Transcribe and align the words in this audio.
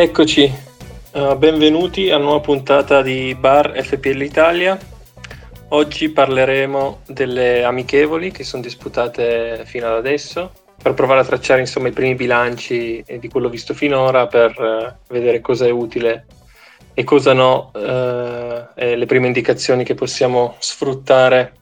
Eccoci, 0.00 0.50
uh, 1.12 1.36
benvenuti 1.36 2.08
a 2.08 2.16
nuova 2.16 2.40
puntata 2.40 3.02
di 3.02 3.36
Bar 3.38 3.82
FPL 3.82 4.22
Italia. 4.22 4.78
Oggi 5.68 6.08
parleremo 6.08 7.00
delle 7.06 7.64
amichevoli 7.64 8.30
che 8.30 8.42
sono 8.42 8.62
disputate 8.62 9.60
fino 9.66 9.88
ad 9.88 9.96
adesso 9.96 10.52
per 10.82 10.94
provare 10.94 11.20
a 11.20 11.24
tracciare 11.24 11.60
insomma, 11.60 11.88
i 11.88 11.92
primi 11.92 12.14
bilanci 12.14 13.04
di 13.18 13.28
quello 13.28 13.50
visto 13.50 13.74
finora 13.74 14.26
per 14.26 14.58
uh, 14.58 15.12
vedere 15.12 15.42
cosa 15.42 15.66
è 15.66 15.70
utile 15.70 16.24
e 16.94 17.04
cosa 17.04 17.34
no 17.34 17.70
uh, 17.74 18.70
e 18.74 18.96
le 18.96 19.04
prime 19.04 19.26
indicazioni 19.26 19.84
che 19.84 19.92
possiamo 19.92 20.56
sfruttare 20.60 21.52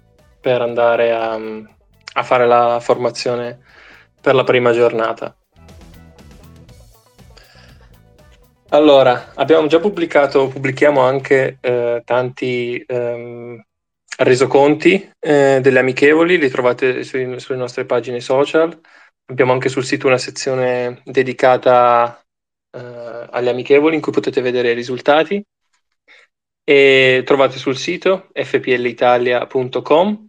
per 0.41 0.63
andare 0.63 1.11
a, 1.11 1.33
a 1.33 2.23
fare 2.23 2.47
la 2.47 2.79
formazione 2.79 3.59
per 4.21 4.37
la 4.37 4.45
prima 4.45 4.73
giornata. 4.73 5.35
Allora, 8.71 9.33
abbiamo 9.35 9.67
già 9.67 9.81
pubblicato, 9.81 10.49
pubblichiamo 10.49 11.01
anche 11.01 11.57
eh, 11.61 12.03
tanti 12.05 12.83
ehm, 12.87 13.65
resoconti 14.19 15.11
eh, 15.19 15.61
delle 15.63 15.79
amichevoli, 15.79 16.37
li 16.37 16.51
trovate 16.51 17.03
sui, 17.03 17.41
sulle 17.41 17.57
nostre 17.57 17.87
pagine 17.87 18.21
social. 18.21 18.79
Abbiamo 19.31 19.53
anche 19.53 19.71
sul 19.71 19.85
sito 19.85 20.07
una 20.07 20.19
sezione 20.19 21.01
dedicata 21.05 22.21
eh, 22.71 23.27
alle 23.31 23.51
amichevoli 23.51 23.95
in 23.95 24.03
cui 24.03 24.13
potete 24.13 24.43
vedere 24.43 24.73
i 24.73 24.75
risultati. 24.75 25.43
E 26.63 27.23
trovate 27.25 27.57
sul 27.57 27.79
sito 27.79 28.29
fplitalia.com 28.35 30.29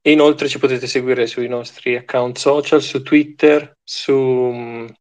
e 0.00 0.10
inoltre 0.10 0.48
ci 0.48 0.58
potete 0.58 0.86
seguire 0.86 1.26
sui 1.26 1.48
nostri 1.48 1.96
account 1.96 2.38
social, 2.38 2.80
su 2.80 3.02
Twitter, 3.02 3.76
su 3.84 4.54
eh, 4.54 4.94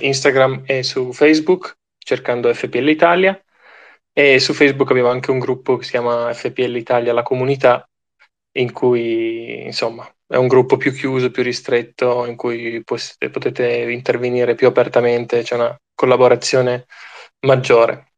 Instagram 0.00 0.62
e 0.66 0.82
su 0.82 1.12
Facebook 1.12 1.76
cercando 1.98 2.52
FPL 2.52 2.88
Italia 2.88 3.42
e 4.12 4.38
su 4.38 4.52
Facebook 4.52 4.90
abbiamo 4.90 5.10
anche 5.10 5.30
un 5.30 5.38
gruppo 5.38 5.76
che 5.76 5.84
si 5.84 5.90
chiama 5.90 6.32
FPL 6.32 6.76
Italia, 6.76 7.12
la 7.12 7.22
comunità, 7.22 7.88
in 8.56 8.72
cui 8.72 9.64
insomma 9.64 10.08
è 10.26 10.36
un 10.36 10.46
gruppo 10.46 10.76
più 10.76 10.92
chiuso, 10.92 11.30
più 11.30 11.42
ristretto, 11.42 12.24
in 12.26 12.36
cui 12.36 12.82
potete, 12.84 13.30
potete 13.30 13.90
intervenire 13.90 14.54
più 14.54 14.66
apertamente, 14.68 15.42
c'è 15.42 15.54
una 15.56 15.76
collaborazione 15.94 16.86
maggiore. 17.40 18.12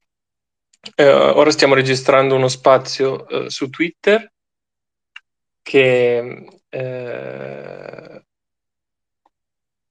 Eh, 0.95 1.09
ora 1.09 1.51
stiamo 1.51 1.75
registrando 1.75 2.35
uno 2.35 2.49
spazio 2.49 3.27
eh, 3.29 3.51
su 3.51 3.71
Twitter 3.71 4.31
che 5.63 6.47
eh, 6.69 8.16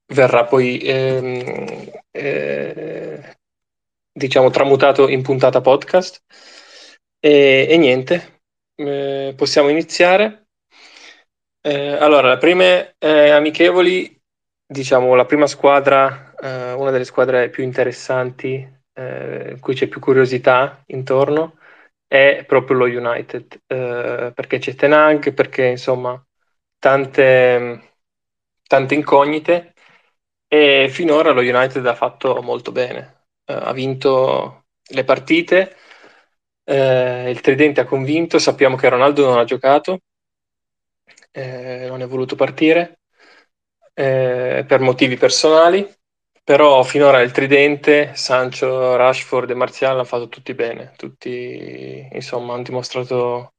verrà 0.06 0.44
poi 0.44 0.78
ehm, 0.78 1.90
eh, 2.10 3.36
diciamo 4.12 4.50
tramutato 4.50 5.08
in 5.08 5.22
puntata 5.22 5.60
podcast. 5.60 6.22
E, 7.18 7.66
e 7.68 7.76
niente 7.76 8.42
eh, 8.76 9.34
possiamo 9.36 9.68
iniziare. 9.68 10.48
Eh, 11.60 11.92
allora 11.92 12.30
le 12.30 12.38
prime 12.38 12.94
eh, 12.98 13.30
amichevoli 13.30 14.14
diciamo 14.68 15.14
la 15.14 15.24
prima 15.24 15.46
squadra 15.48 16.34
eh, 16.40 16.72
una 16.72 16.90
delle 16.90 17.04
squadre 17.04 17.50
più 17.50 17.64
interessanti 17.64 18.64
eh, 18.92 19.56
cui 19.60 19.74
c'è 19.74 19.88
più 19.88 20.00
curiosità 20.00 20.82
intorno 20.86 21.58
è 22.06 22.44
proprio 22.46 22.76
lo 22.78 22.84
United. 22.86 23.60
Perché 23.66 24.58
c'è 24.58 24.74
Tenag 24.74 25.32
perché 25.34 25.66
insomma 25.66 26.22
tante 26.78 27.94
tante 28.66 28.94
incognite 28.94 29.74
e 30.48 30.88
finora 30.90 31.32
lo 31.32 31.40
United 31.40 31.84
ha 31.86 31.94
fatto 31.94 32.40
molto 32.42 32.72
bene, 32.72 33.26
uh, 33.46 33.52
ha 33.52 33.72
vinto 33.72 34.66
le 34.88 35.04
partite, 35.04 35.76
uh, 36.64 37.28
il 37.28 37.40
tridente 37.40 37.80
ha 37.80 37.84
convinto, 37.84 38.38
sappiamo 38.38 38.76
che 38.76 38.88
Ronaldo 38.88 39.24
non 39.26 39.38
ha 39.38 39.44
giocato, 39.44 40.00
eh, 41.32 41.86
non 41.88 42.02
è 42.02 42.06
voluto 42.06 42.36
partire 42.36 43.00
eh, 43.94 44.64
per 44.66 44.80
motivi 44.80 45.16
personali, 45.16 45.88
però 46.42 46.82
finora 46.82 47.20
il 47.20 47.32
tridente, 47.32 48.14
Sancho, 48.14 48.96
Rashford 48.96 49.50
e 49.50 49.54
Martial 49.54 49.92
hanno 49.92 50.04
fatto 50.04 50.28
tutti 50.28 50.54
bene, 50.54 50.92
tutti 50.96 52.08
insomma 52.12 52.54
hanno 52.54 52.62
dimostrato 52.62 53.54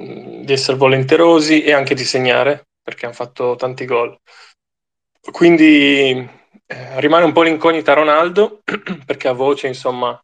mm, 0.00 0.42
di 0.44 0.52
essere 0.52 0.76
volenterosi 0.76 1.62
e 1.62 1.72
anche 1.72 1.94
di 1.94 2.04
segnare 2.04 2.68
perché 2.82 3.06
hanno 3.06 3.14
fatto 3.14 3.56
tanti 3.56 3.84
gol. 3.84 4.16
Quindi 5.30 6.28
eh, 6.66 7.00
rimane 7.00 7.24
un 7.24 7.32
po' 7.32 7.42
l'incognita 7.42 7.92
Ronaldo, 7.94 8.62
perché 9.06 9.28
a 9.28 9.32
voce, 9.32 9.66
insomma, 9.66 10.18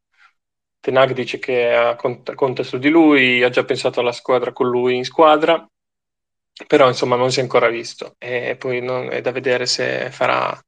Tenag 0.80 1.12
dice 1.12 1.38
che 1.38 1.94
conta, 1.98 2.34
conta 2.34 2.62
su 2.62 2.78
di 2.78 2.88
lui, 2.88 3.42
ha 3.42 3.50
già 3.50 3.64
pensato 3.64 4.00
alla 4.00 4.12
squadra 4.12 4.52
con 4.52 4.68
lui 4.68 4.96
in 4.96 5.04
squadra, 5.04 5.66
però 6.66 6.88
insomma 6.88 7.16
non 7.16 7.30
si 7.30 7.40
è 7.40 7.42
ancora 7.42 7.68
visto 7.68 8.14
e 8.18 8.56
poi 8.58 8.80
non, 8.80 9.10
è 9.12 9.20
da 9.20 9.32
vedere 9.32 9.66
se 9.66 10.10
farà 10.10 10.58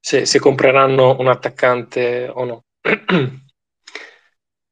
se, 0.00 0.26
se 0.26 0.38
compreranno 0.38 1.16
un 1.18 1.28
attaccante 1.28 2.28
o 2.32 2.44
no. 2.44 2.64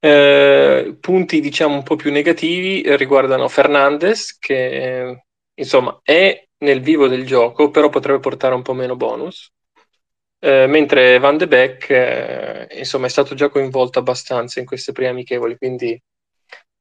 eh, 0.01 0.97
punti 1.01 1.41
diciamo 1.41 1.75
un 1.75 1.83
po' 1.83 1.97
più 1.97 2.13
negativi 2.13 2.83
riguardano 2.97 3.49
Fernandez 3.49 4.39
che 4.39 5.25
insomma 5.55 5.99
è 6.03 6.46
nel 6.59 6.81
vivo 6.81 7.09
del 7.09 7.27
gioco, 7.27 7.71
però 7.71 7.89
potrebbe 7.89 8.21
portare 8.21 8.55
un 8.55 8.63
po' 8.63 8.73
meno 8.73 8.97
bonus. 8.97 9.51
Eh, 10.39 10.67
mentre 10.67 11.19
Van 11.19 11.37
de 11.39 11.49
Beek 11.49 11.91
eh, 11.91 12.69
insomma 12.79 13.07
è 13.07 13.09
stato 13.09 13.35
già 13.35 13.49
coinvolto 13.49 13.99
abbastanza 13.99 14.61
in 14.61 14.67
queste 14.67 14.93
prime 14.93 15.11
amichevoli, 15.11 15.57
quindi 15.57 16.01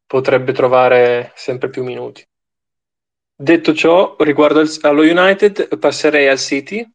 potrebbe 0.06 0.54
trovare 0.54 1.32
sempre 1.36 1.70
più 1.70 1.84
minuti. 1.84 2.26
Detto 3.38 3.74
ciò, 3.74 4.16
riguardo 4.20 4.60
al, 4.60 4.70
allo 4.82 5.02
United, 5.02 5.78
passerei 5.78 6.28
al 6.28 6.40
City. 6.40 6.90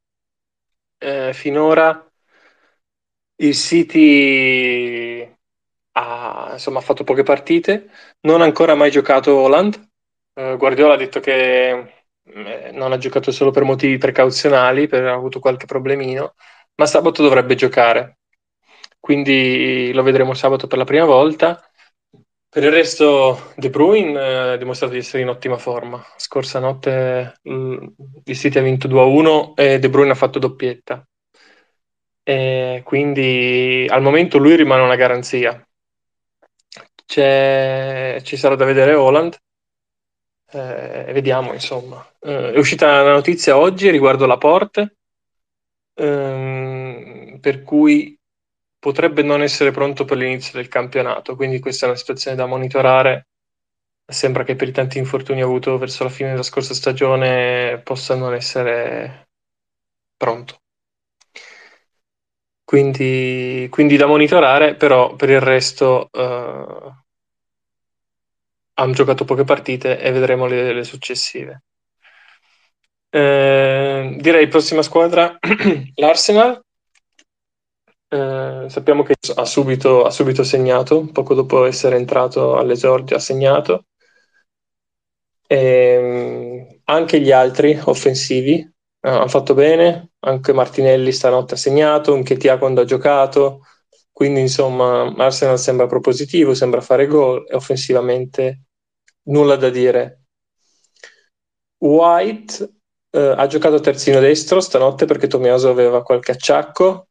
Eh, 0.98 1.32
finora 1.32 2.10
il 3.36 3.54
City 3.54 5.36
ha, 5.92 6.50
insomma, 6.52 6.80
fatto 6.80 7.04
poche 7.04 7.22
partite, 7.22 7.90
non 8.20 8.40
ha 8.40 8.44
ancora 8.44 8.74
mai 8.74 8.90
giocato 8.90 9.34
Holland. 9.36 9.88
Eh, 10.34 10.56
Guardiola 10.56 10.94
ha 10.94 10.96
detto 10.96 11.20
che 11.20 11.99
non 12.24 12.92
ha 12.92 12.98
giocato 12.98 13.32
solo 13.32 13.50
per 13.50 13.64
motivi 13.64 13.98
precauzionali, 13.98 14.86
per 14.86 15.04
ha 15.06 15.12
avuto 15.14 15.40
qualche 15.40 15.66
problemino, 15.66 16.34
ma 16.76 16.86
sabato 16.86 17.22
dovrebbe 17.22 17.54
giocare. 17.54 18.18
Quindi 18.98 19.92
lo 19.92 20.02
vedremo 20.02 20.34
sabato 20.34 20.66
per 20.66 20.78
la 20.78 20.84
prima 20.84 21.04
volta. 21.06 21.62
Per 22.48 22.64
il 22.64 22.70
resto, 22.70 23.52
De 23.56 23.70
Bruyne 23.70 24.20
eh, 24.20 24.52
ha 24.52 24.56
dimostrato 24.56 24.92
di 24.92 24.98
essere 24.98 25.22
in 25.22 25.28
ottima 25.28 25.56
forma. 25.56 26.04
Scorsa 26.16 26.58
notte 26.58 27.34
mm, 27.48 27.86
il 28.24 28.36
City 28.36 28.58
ha 28.58 28.62
vinto 28.62 28.88
2-1 28.88 29.54
e 29.54 29.78
De 29.78 29.88
Bruyne 29.88 30.12
ha 30.12 30.14
fatto 30.14 30.38
doppietta. 30.38 31.06
E 32.22 32.82
quindi 32.84 33.86
al 33.88 34.02
momento 34.02 34.38
lui 34.38 34.56
rimane 34.56 34.82
una 34.82 34.96
garanzia. 34.96 35.64
C'è, 37.06 38.20
ci 38.22 38.36
sarà 38.36 38.54
da 38.54 38.64
vedere 38.64 38.94
Holland, 38.94 39.36
eh, 40.52 41.12
vediamo, 41.12 41.52
insomma. 41.52 42.04
Eh, 42.20 42.52
è 42.52 42.58
uscita 42.58 43.02
la 43.02 43.12
notizia 43.12 43.56
oggi 43.56 43.90
riguardo 43.90 44.26
la 44.26 44.38
Porte, 44.38 44.96
ehm, 45.94 47.38
per 47.40 47.62
cui 47.62 48.18
potrebbe 48.78 49.22
non 49.22 49.42
essere 49.42 49.70
pronto 49.70 50.04
per 50.04 50.16
l'inizio 50.16 50.58
del 50.58 50.68
campionato, 50.68 51.36
quindi 51.36 51.58
questa 51.60 51.86
è 51.86 51.88
una 51.88 51.98
situazione 51.98 52.36
da 52.36 52.46
monitorare. 52.46 53.26
Sembra 54.10 54.42
che 54.42 54.56
per 54.56 54.68
i 54.68 54.72
tanti 54.72 54.98
infortuni 54.98 55.40
avuto 55.42 55.78
verso 55.78 56.02
la 56.04 56.10
fine 56.10 56.30
della 56.30 56.42
scorsa 56.42 56.74
stagione 56.74 57.80
possa 57.84 58.16
non 58.16 58.34
essere 58.34 59.28
pronto. 60.16 60.58
Quindi, 62.64 63.66
quindi 63.68 63.96
da 63.96 64.06
monitorare, 64.06 64.76
però 64.76 65.16
per 65.16 65.30
il 65.30 65.40
resto 65.40 66.08
uh, 66.12 66.92
hanno 68.80 68.92
giocato 68.92 69.24
poche 69.24 69.44
partite 69.44 70.00
e 70.00 70.10
vedremo 70.10 70.46
le, 70.46 70.72
le 70.72 70.84
successive. 70.84 71.64
Eh, 73.10 74.16
direi 74.20 74.48
prossima 74.48 74.82
squadra, 74.82 75.38
l'Arsenal. 75.96 76.62
Eh, 78.12 78.66
sappiamo 78.68 79.02
che 79.02 79.14
ha 79.34 79.44
subito, 79.44 80.04
ha 80.04 80.10
subito, 80.10 80.42
segnato, 80.42 81.08
poco 81.12 81.34
dopo 81.34 81.64
essere 81.64 81.96
entrato 81.96 82.56
all'esordio 82.56 83.16
ha 83.16 83.20
segnato. 83.20 83.84
E, 85.46 86.80
anche 86.84 87.20
gli 87.20 87.32
altri 87.32 87.78
offensivi 87.84 88.54
eh, 88.58 89.08
hanno 89.08 89.28
fatto 89.28 89.54
bene, 89.54 90.12
anche 90.20 90.52
Martinelli 90.52 91.12
stanotte 91.12 91.54
ha 91.54 91.56
segnato, 91.56 92.14
anche 92.14 92.36
Tia 92.36 92.58
quando 92.58 92.80
ha 92.80 92.84
giocato, 92.84 93.62
quindi 94.12 94.40
insomma 94.40 95.12
Arsenal 95.16 95.58
sembra 95.58 95.86
propositivo, 95.86 96.54
sembra 96.54 96.80
fare 96.80 97.06
gol 97.06 97.46
e 97.48 97.54
offensivamente 97.54 98.64
nulla 99.30 99.56
da 99.56 99.70
dire. 99.70 100.24
White 101.78 102.70
eh, 103.10 103.34
ha 103.36 103.46
giocato 103.46 103.80
terzino 103.80 104.20
destro 104.20 104.60
stanotte 104.60 105.06
perché 105.06 105.26
Tomioso 105.26 105.70
aveva 105.70 106.02
qualche 106.02 106.32
acciacco 106.32 107.08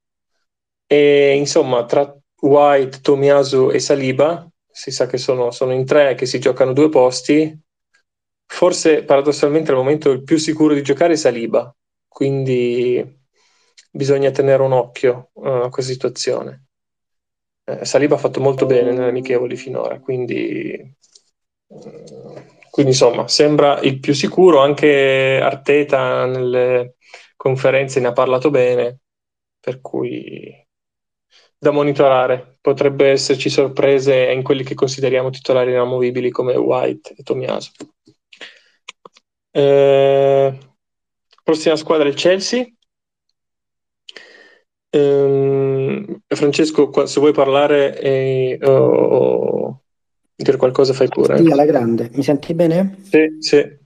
E 0.92 1.36
insomma, 1.36 1.86
tra 1.86 2.18
White, 2.42 3.02
Tomiasu 3.02 3.70
e 3.70 3.80
Saliba, 3.80 4.50
si 4.72 4.90
sa 4.90 5.06
che 5.06 5.18
sono, 5.18 5.52
sono 5.52 5.72
in 5.72 5.86
tre, 5.86 6.16
che 6.16 6.26
si 6.26 6.40
giocano 6.40 6.74
due 6.74 6.90
posti, 6.90 7.56
forse 8.48 9.04
paradossalmente 9.04 9.70
al 9.70 9.78
momento 9.78 10.10
il 10.10 10.24
più 10.24 10.38
sicuro 10.38 10.74
di 10.74 10.82
giocare 10.82 11.14
è 11.14 11.16
Saliba, 11.16 11.72
quindi 12.08 13.18
bisogna 13.92 14.32
tenere 14.32 14.64
un 14.64 14.72
occhio 14.72 15.30
uh, 15.34 15.48
a 15.48 15.70
questa 15.70 15.92
situazione. 15.92 16.66
Eh, 17.66 17.86
Saliba 17.86 18.16
ha 18.16 18.18
fatto 18.18 18.40
molto 18.40 18.66
bene 18.66 18.92
nelle 18.92 19.10
amichevoli 19.10 19.56
finora, 19.58 20.00
quindi, 20.00 20.96
quindi 22.72 22.92
insomma 22.92 23.28
sembra 23.28 23.80
il 23.82 24.00
più 24.00 24.14
sicuro, 24.14 24.60
anche 24.60 25.40
Arteta 25.42 26.26
nelle 26.26 26.96
conferenze 27.36 28.00
ne 28.00 28.08
ha 28.08 28.14
parlato 28.14 28.50
bene, 28.50 29.00
per 29.60 29.82
cui 29.82 30.68
da 31.58 31.72
monitorare. 31.72 32.58
Potrebbe 32.62 33.10
esserci 33.10 33.50
sorprese 33.50 34.32
in 34.32 34.44
quelli 34.44 34.64
che 34.64 34.76
consideriamo 34.76 35.30
titolari 35.30 35.72
inamovibili 35.72 36.30
come 36.30 36.56
White 36.56 37.16
e 37.18 37.24
Tomiaso. 37.24 37.72
Eh, 39.52 40.58
prossima 41.44 41.76
squadra 41.76 42.06
è 42.06 42.10
il 42.10 42.16
Chelsea. 42.16 42.66
Eh, 44.92 46.22
Francesco, 46.28 47.06
se 47.06 47.20
vuoi 47.20 47.34
parlare 47.34 48.00
e 48.00 48.58
oh, 48.64 49.84
dire 50.44 50.58
qualcosa, 50.58 50.94
fai 50.94 51.08
pure. 51.08 51.38
Sì, 51.38 51.52
alla 51.52 51.66
grande. 51.66 52.10
Mi 52.14 52.24
senti 52.24 52.54
bene? 52.54 52.98
Sì, 53.04 53.38
sì. 53.40 53.78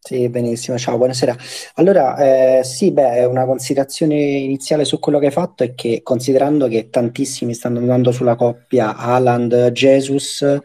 Sì, 0.00 0.28
benissimo, 0.28 0.78
ciao, 0.78 0.96
buonasera. 0.96 1.36
Allora, 1.74 2.58
eh, 2.58 2.64
sì, 2.64 2.92
beh, 2.92 3.24
una 3.24 3.44
considerazione 3.44 4.14
iniziale 4.14 4.84
su 4.84 5.00
quello 5.00 5.18
che 5.18 5.26
hai 5.26 5.32
fatto 5.32 5.64
è 5.64 5.74
che 5.74 6.00
considerando 6.02 6.68
che 6.68 6.88
tantissimi 6.88 7.52
stanno 7.52 7.80
andando 7.80 8.12
sulla 8.12 8.36
coppia 8.36 8.96
Haaland-Jesus, 8.96 10.60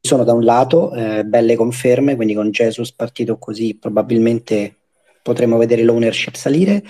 sono 0.00 0.24
da 0.24 0.34
un 0.34 0.44
lato 0.44 0.92
eh, 0.92 1.24
belle 1.24 1.54
conferme, 1.54 2.16
quindi 2.16 2.34
con 2.34 2.50
Jesus 2.50 2.92
partito 2.92 3.38
così 3.38 3.78
probabilmente 3.80 4.74
potremo 5.22 5.56
vedere 5.56 5.82
l'ownership 5.82 6.34
salire 6.34 6.82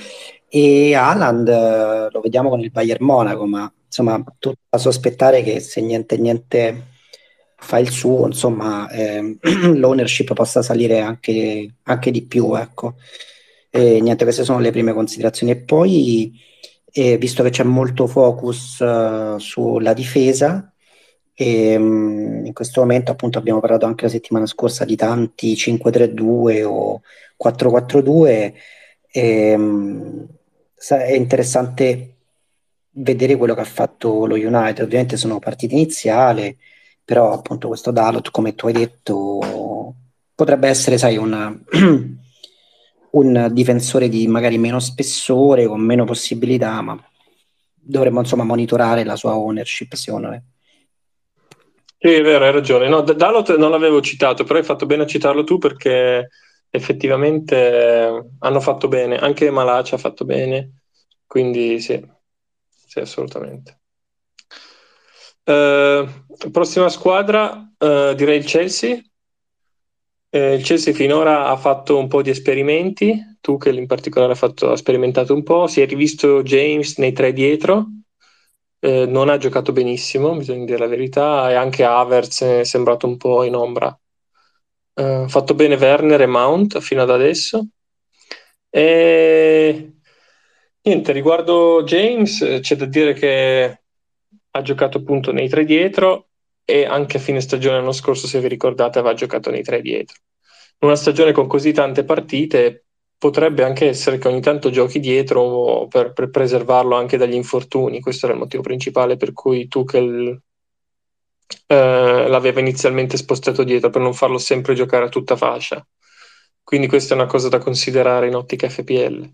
e 0.48 0.94
Haaland 0.94 1.48
eh, 1.48 2.08
lo 2.10 2.20
vediamo 2.20 2.48
con 2.48 2.58
il 2.58 2.72
Bayern 2.72 3.04
Monaco, 3.04 3.46
ma 3.46 3.72
insomma 3.86 4.20
tutto 4.38 4.56
da 4.68 4.78
sospettare 4.78 5.42
che 5.42 5.60
se 5.60 5.80
niente 5.80 6.16
niente 6.16 6.93
fa 7.64 7.78
il 7.78 7.90
suo, 7.90 8.26
insomma, 8.26 8.88
eh, 8.90 9.36
l'ownership 9.74 10.34
possa 10.34 10.62
salire 10.62 11.00
anche, 11.00 11.74
anche 11.84 12.10
di 12.10 12.22
più, 12.22 12.54
ecco. 12.54 12.96
E 13.70 14.00
niente, 14.00 14.24
queste 14.24 14.44
sono 14.44 14.60
le 14.60 14.70
prime 14.70 14.92
considerazioni. 14.92 15.52
E 15.52 15.56
poi, 15.56 16.32
eh, 16.92 17.16
visto 17.18 17.42
che 17.42 17.50
c'è 17.50 17.64
molto 17.64 18.06
focus 18.06 18.78
uh, 18.80 19.38
sulla 19.38 19.92
difesa, 19.94 20.72
e, 21.34 21.76
um, 21.76 22.44
in 22.46 22.52
questo 22.52 22.80
momento 22.80 23.10
appunto 23.10 23.38
abbiamo 23.38 23.60
parlato 23.60 23.86
anche 23.86 24.04
la 24.04 24.10
settimana 24.10 24.46
scorsa 24.46 24.84
di 24.84 24.94
tanti 24.96 25.54
5-3-2 25.54 26.62
o 26.64 27.00
4-4-2, 27.42 28.52
e, 29.10 29.54
um, 29.54 30.26
è 30.88 31.12
interessante 31.14 32.14
vedere 32.96 33.36
quello 33.36 33.54
che 33.54 33.60
ha 33.60 33.64
fatto 33.64 34.26
lo 34.26 34.34
United. 34.34 34.84
Ovviamente 34.84 35.16
sono 35.16 35.38
partite 35.38 35.74
iniziali, 35.74 36.56
però 37.04 37.32
appunto 37.32 37.68
questo 37.68 37.90
Dalot, 37.90 38.30
come 38.30 38.54
tu 38.54 38.66
hai 38.66 38.72
detto, 38.72 39.94
potrebbe 40.34 40.68
essere, 40.68 40.98
sai, 40.98 41.16
una, 41.16 41.54
un 43.10 43.48
difensore 43.52 44.08
di 44.08 44.26
magari 44.26 44.58
meno 44.58 44.80
spessore, 44.80 45.66
con 45.66 45.80
meno 45.80 46.04
possibilità, 46.04 46.80
ma 46.80 46.98
dovremmo 47.74 48.20
insomma 48.20 48.44
monitorare 48.44 49.04
la 49.04 49.16
sua 49.16 49.36
ownership, 49.36 49.94
secondo 49.94 50.28
me. 50.28 50.44
Sì, 51.98 52.12
è 52.12 52.22
vero, 52.22 52.44
hai 52.44 52.52
ragione. 52.52 52.88
No, 52.88 53.02
Dalot 53.02 53.56
non 53.56 53.70
l'avevo 53.70 54.00
citato, 54.00 54.44
però 54.44 54.58
hai 54.58 54.64
fatto 54.64 54.86
bene 54.86 55.04
a 55.04 55.06
citarlo 55.06 55.44
tu 55.44 55.58
perché 55.58 56.28
effettivamente 56.70 58.30
hanno 58.40 58.60
fatto 58.60 58.88
bene, 58.88 59.16
anche 59.16 59.50
Malacia 59.50 59.94
ha 59.94 59.98
fatto 59.98 60.24
bene, 60.24 60.80
quindi 61.26 61.80
sì, 61.80 62.04
sì, 62.86 62.98
assolutamente. 62.98 63.78
Uh, 65.44 66.50
prossima 66.50 66.88
squadra, 66.88 67.70
uh, 67.78 68.14
direi 68.14 68.38
il 68.38 68.44
Chelsea. 68.44 68.98
Uh, 70.30 70.54
il 70.54 70.62
Chelsea 70.64 70.94
finora 70.94 71.48
ha 71.48 71.56
fatto 71.56 71.98
un 71.98 72.08
po' 72.08 72.22
di 72.22 72.30
esperimenti, 72.30 73.36
Tuchel 73.40 73.76
in 73.76 73.86
particolare 73.86 74.32
ha, 74.32 74.36
fatto, 74.36 74.70
ha 74.70 74.76
sperimentato 74.76 75.34
un 75.34 75.42
po', 75.42 75.66
si 75.66 75.82
è 75.82 75.86
rivisto 75.86 76.42
James 76.42 76.96
nei 76.96 77.12
tre 77.12 77.32
dietro, 77.32 77.86
non 78.84 79.30
ha 79.30 79.38
giocato 79.38 79.72
benissimo, 79.72 80.36
bisogna 80.36 80.66
dire 80.66 80.76
la 80.76 80.86
verità, 80.86 81.50
e 81.50 81.54
anche 81.54 81.84
Havertz 81.84 82.42
è 82.42 82.64
sembrato 82.64 83.06
un 83.06 83.16
po' 83.16 83.42
in 83.42 83.54
ombra. 83.54 83.98
Ha 84.94 85.26
fatto 85.26 85.54
bene 85.54 85.76
Werner 85.76 86.20
e 86.20 86.26
Mount 86.26 86.80
fino 86.80 87.00
ad 87.00 87.08
adesso. 87.08 87.66
E 88.68 89.92
niente, 90.82 91.12
riguardo 91.12 91.82
James, 91.84 92.58
c'è 92.60 92.76
da 92.76 92.84
dire 92.84 93.14
che 93.14 93.83
ha 94.56 94.62
giocato 94.62 94.98
appunto 94.98 95.32
nei 95.32 95.48
tre 95.48 95.64
dietro 95.64 96.28
e 96.64 96.84
anche 96.84 97.16
a 97.16 97.20
fine 97.20 97.40
stagione 97.40 97.76
l'anno 97.76 97.92
scorso, 97.92 98.26
se 98.26 98.40
vi 98.40 98.48
ricordate, 98.48 98.98
aveva 98.98 99.14
giocato 99.14 99.50
nei 99.50 99.62
tre 99.62 99.80
dietro. 99.80 100.16
Una 100.80 100.96
stagione 100.96 101.32
con 101.32 101.46
così 101.46 101.72
tante 101.72 102.04
partite 102.04 102.86
potrebbe 103.18 103.64
anche 103.64 103.88
essere 103.88 104.18
che 104.18 104.28
ogni 104.28 104.40
tanto 104.40 104.70
giochi 104.70 105.00
dietro 105.00 105.86
per, 105.88 106.12
per 106.12 106.30
preservarlo 106.30 106.94
anche 106.94 107.16
dagli 107.16 107.34
infortuni. 107.34 108.00
Questo 108.00 108.26
era 108.26 108.34
il 108.34 108.40
motivo 108.40 108.62
principale 108.62 109.16
per 109.16 109.32
cui 109.32 109.66
Tuchel 109.66 110.40
eh, 111.66 112.26
l'aveva 112.28 112.60
inizialmente 112.60 113.16
spostato 113.16 113.64
dietro 113.64 113.90
per 113.90 114.02
non 114.02 114.14
farlo 114.14 114.38
sempre 114.38 114.74
giocare 114.74 115.06
a 115.06 115.08
tutta 115.08 115.36
fascia. 115.36 115.84
Quindi 116.62 116.86
questa 116.86 117.14
è 117.14 117.16
una 117.16 117.26
cosa 117.26 117.48
da 117.48 117.58
considerare 117.58 118.28
in 118.28 118.36
ottica 118.36 118.68
FPL. 118.68 119.30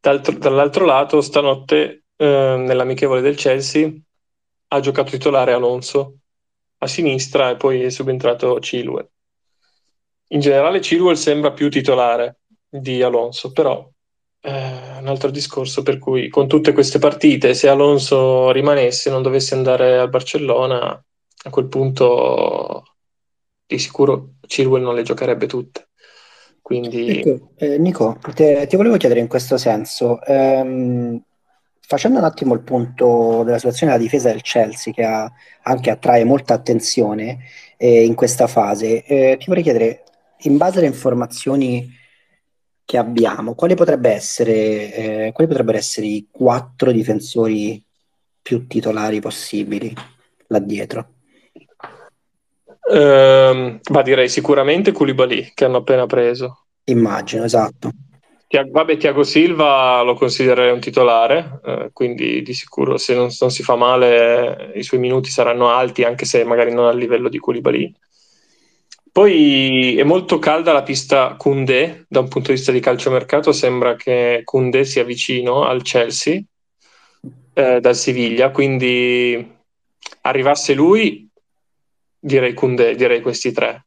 D'altro, 0.00 0.36
dall'altro 0.38 0.84
lato, 0.84 1.20
stanotte 1.20 2.04
eh, 2.16 2.56
nell'amichevole 2.58 3.20
del 3.20 3.36
Chelsea 3.36 3.92
ha 4.68 4.80
giocato 4.80 5.10
titolare 5.10 5.52
Alonso 5.52 6.18
a 6.78 6.86
sinistra 6.86 7.50
e 7.50 7.56
poi 7.56 7.82
è 7.82 7.90
subentrato 7.90 8.54
Chilwell. 8.58 9.08
In 10.28 10.40
generale 10.40 10.80
Chilwell 10.80 11.14
sembra 11.14 11.52
più 11.52 11.70
titolare 11.70 12.40
di 12.68 13.02
Alonso, 13.02 13.52
però 13.52 13.88
eh, 14.40 14.98
un 14.98 15.06
altro 15.06 15.30
discorso 15.30 15.82
per 15.82 15.98
cui 15.98 16.28
con 16.28 16.48
tutte 16.48 16.72
queste 16.72 16.98
partite, 16.98 17.54
se 17.54 17.68
Alonso 17.68 18.50
rimanesse, 18.50 19.10
non 19.10 19.22
dovesse 19.22 19.54
andare 19.54 19.98
al 19.98 20.08
Barcellona, 20.08 20.90
a 20.90 21.50
quel 21.50 21.68
punto 21.68 22.82
di 23.66 23.78
sicuro 23.78 24.34
Chilwell 24.46 24.82
non 24.82 24.94
le 24.94 25.02
giocherebbe 25.02 25.46
tutte. 25.46 25.88
Quindi... 26.60 27.20
Ecco, 27.20 27.50
eh, 27.56 27.78
Nico, 27.78 28.18
te, 28.34 28.66
ti 28.66 28.76
volevo 28.76 28.96
chiedere 28.96 29.20
in 29.20 29.28
questo 29.28 29.56
senso, 29.56 30.20
ehm, 30.22 31.22
facendo 31.86 32.18
un 32.18 32.24
attimo 32.24 32.52
il 32.52 32.62
punto 32.62 33.42
della 33.44 33.58
situazione 33.58 33.92
della 33.92 34.04
difesa 34.04 34.30
del 34.30 34.42
Chelsea, 34.42 34.92
che 34.92 35.04
ha, 35.04 35.30
anche 35.62 35.90
attrae 35.90 36.24
molta 36.24 36.54
attenzione 36.54 37.44
eh, 37.76 38.04
in 38.04 38.14
questa 38.14 38.48
fase, 38.48 39.04
eh, 39.04 39.36
ti 39.38 39.44
vorrei 39.46 39.62
chiedere, 39.62 40.02
in 40.40 40.56
base 40.56 40.78
alle 40.78 40.88
informazioni 40.88 41.88
che 42.84 42.98
abbiamo, 42.98 43.54
quali, 43.54 43.74
potrebbe 43.74 44.10
essere, 44.10 44.94
eh, 44.94 45.32
quali 45.32 45.48
potrebbero 45.48 45.78
essere 45.78 46.06
i 46.06 46.28
quattro 46.30 46.90
difensori 46.90 47.82
più 48.42 48.66
titolari 48.66 49.20
possibili 49.20 49.94
là 50.48 50.58
dietro? 50.58 51.10
Um, 52.88 53.80
ma 53.90 54.02
direi 54.02 54.28
sicuramente 54.28 54.92
Koulibaly, 54.92 55.52
che 55.54 55.64
hanno 55.64 55.78
appena 55.78 56.06
preso. 56.06 56.66
Immagino, 56.84 57.44
esatto. 57.44 57.90
Vabbè, 58.48 58.96
Tiago 58.96 59.24
Silva 59.24 60.02
lo 60.02 60.14
considererei 60.14 60.72
un 60.72 60.78
titolare, 60.78 61.60
eh, 61.64 61.90
quindi 61.92 62.42
di 62.42 62.54
sicuro 62.54 62.96
se 62.96 63.14
non, 63.14 63.28
non, 63.40 63.50
si 63.50 63.64
fa 63.64 63.74
male 63.74 64.72
i 64.76 64.84
suoi 64.84 65.00
minuti 65.00 65.30
saranno 65.30 65.68
alti, 65.68 66.04
anche 66.04 66.24
se 66.24 66.44
magari 66.44 66.72
non 66.72 66.86
al 66.86 66.96
livello 66.96 67.28
di 67.28 67.38
Koulibaly. 67.38 67.92
Poi 69.10 69.96
è 69.96 70.04
molto 70.04 70.38
calda 70.38 70.72
la 70.72 70.84
pista 70.84 71.34
Koundé, 71.36 72.04
da 72.08 72.20
un 72.20 72.28
punto 72.28 72.50
di 72.50 72.56
vista 72.56 72.70
di 72.70 72.80
calciomercato 72.80 73.50
sembra 73.50 73.96
che 73.96 74.42
Koundé 74.44 74.84
sia 74.84 75.02
vicino 75.04 75.64
al 75.64 75.82
Chelsea, 75.82 76.40
eh, 77.52 77.80
dal 77.80 77.96
Siviglia, 77.96 78.50
quindi 78.50 79.54
arrivasse 80.20 80.74
lui 80.74 81.28
direi 82.18 82.54
Koundé, 82.54 82.94
direi 82.94 83.20
questi 83.20 83.52
tre. 83.52 83.85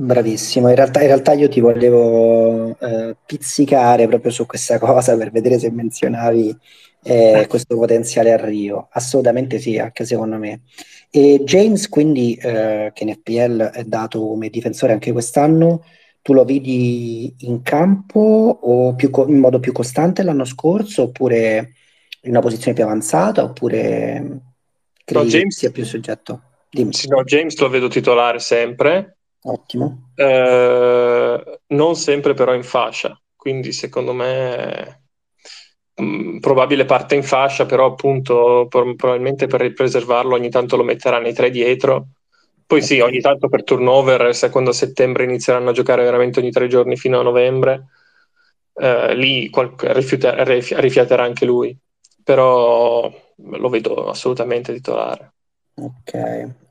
Bravissimo, 0.00 0.68
in 0.68 0.76
realtà, 0.76 1.00
in 1.00 1.08
realtà 1.08 1.32
io 1.32 1.48
ti 1.48 1.58
volevo 1.58 2.78
eh, 2.78 3.16
pizzicare 3.26 4.06
proprio 4.06 4.30
su 4.30 4.46
questa 4.46 4.78
cosa 4.78 5.16
per 5.16 5.32
vedere 5.32 5.58
se 5.58 5.72
menzionavi 5.72 6.56
eh, 7.02 7.46
questo 7.48 7.74
potenziale 7.76 8.32
arrivo. 8.32 8.88
Assolutamente 8.92 9.58
sì, 9.58 9.76
anche 9.76 10.04
secondo 10.04 10.36
me. 10.36 10.60
E 11.10 11.40
James, 11.42 11.88
quindi, 11.88 12.34
eh, 12.36 12.92
che 12.94 13.02
in 13.02 13.12
FPL 13.12 13.70
è 13.70 13.82
dato 13.84 14.20
come 14.20 14.50
difensore 14.50 14.92
anche 14.92 15.10
quest'anno, 15.10 15.82
tu 16.22 16.32
lo 16.32 16.44
vedi 16.44 17.34
in 17.38 17.62
campo 17.62 18.20
o 18.20 18.94
più 18.94 19.10
co- 19.10 19.26
in 19.26 19.38
modo 19.38 19.58
più 19.58 19.72
costante 19.72 20.22
l'anno 20.22 20.44
scorso 20.44 21.04
oppure 21.04 21.72
in 22.22 22.30
una 22.30 22.40
posizione 22.40 22.74
più 22.74 22.84
avanzata 22.84 23.42
oppure 23.42 24.20
No, 24.20 24.42
credi 25.04 25.30
che 25.30 25.38
James, 25.38 25.56
sia 25.56 25.70
più 25.72 25.84
soggetto? 25.84 26.42
Dimmi. 26.70 26.92
sì, 26.92 27.08
no, 27.08 27.24
James 27.24 27.58
lo 27.58 27.68
vedo 27.68 27.88
titolare 27.88 28.38
sempre, 28.38 29.17
Ottimo. 29.42 29.86
eh, 30.14 31.60
non 31.68 31.94
sempre 31.96 32.34
però 32.34 32.54
in 32.54 32.62
fascia, 32.64 33.18
quindi 33.36 33.72
secondo 33.72 34.12
me 34.12 35.02
mh, 35.94 36.38
probabile 36.38 36.84
parte 36.84 37.14
in 37.14 37.22
fascia, 37.22 37.66
però 37.66 37.86
appunto 37.86 38.66
pro- 38.68 38.94
probabilmente 38.94 39.46
per 39.46 39.72
preservarlo 39.72 40.34
ogni 40.34 40.50
tanto 40.50 40.76
lo 40.76 40.84
metterà 40.84 41.18
nei 41.20 41.34
tre 41.34 41.50
dietro. 41.50 42.08
Poi 42.66 42.82
sì, 42.82 43.00
ogni 43.00 43.20
tanto 43.20 43.48
per 43.48 43.64
turnover, 43.64 44.34
se 44.34 44.50
quando 44.50 44.70
a 44.70 44.72
settembre 44.74 45.24
inizieranno 45.24 45.70
a 45.70 45.72
giocare 45.72 46.04
veramente 46.04 46.40
ogni 46.40 46.50
tre 46.50 46.66
giorni 46.68 46.96
fino 46.96 47.18
a 47.18 47.22
novembre, 47.22 47.86
eh, 48.74 49.14
lì 49.14 49.48
qual- 49.48 49.74
rifiuta- 49.78 50.42
rifi- 50.44 50.78
rifiaterà 50.78 51.22
anche 51.24 51.44
lui, 51.46 51.76
però 52.22 53.10
lo 53.36 53.68
vedo 53.70 54.08
assolutamente 54.10 54.72
titolare. 54.74 55.32
Ok, 55.76 56.12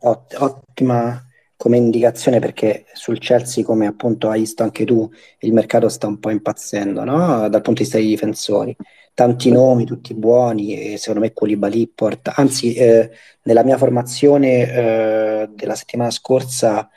Ott- 0.02 0.36
ottima 0.40 1.27
come 1.58 1.78
indicazione 1.78 2.40
perché 2.40 2.86
sul 2.94 3.18
Chelsea, 3.20 3.64
come 3.64 3.88
appunto 3.88 4.30
hai 4.30 4.42
visto 4.42 4.64
anche 4.64 4.86
tu, 4.86 5.10
il 5.40 5.54
mercato 5.54 5.90
sta 5.90 6.08
un 6.08 6.20
po' 6.20 6.30
impazzendo, 6.30 7.04
no? 7.04 7.50
Dal 7.50 7.62
punto 7.62 7.74
di 7.74 7.82
vista 7.82 7.98
dei 7.98 8.08
difensori. 8.08 8.76
Tanti 9.14 9.52
nomi, 9.52 9.84
tutti 9.84 10.14
buoni, 10.14 10.94
e 10.94 10.98
secondo 10.98 11.22
me 11.22 11.34
Koulibaly 11.34 11.88
porta... 11.88 12.36
Anzi, 12.36 12.76
eh, 12.76 13.10
nella 13.44 13.64
mia 13.64 13.78
formazione 13.78 14.72
eh, 14.72 15.50
della 15.52 15.74
settimana 15.76 16.12
scorsa 16.12 16.88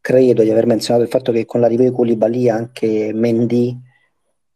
credo 0.00 0.44
di 0.44 0.50
aver 0.50 0.66
menzionato 0.66 1.04
il 1.04 1.10
fatto 1.10 1.32
che 1.32 1.44
con 1.44 1.60
l'arrivo 1.60 1.82
di 1.82 1.90
Koulibaly 1.90 2.48
anche 2.48 3.10
Mendy 3.12 3.76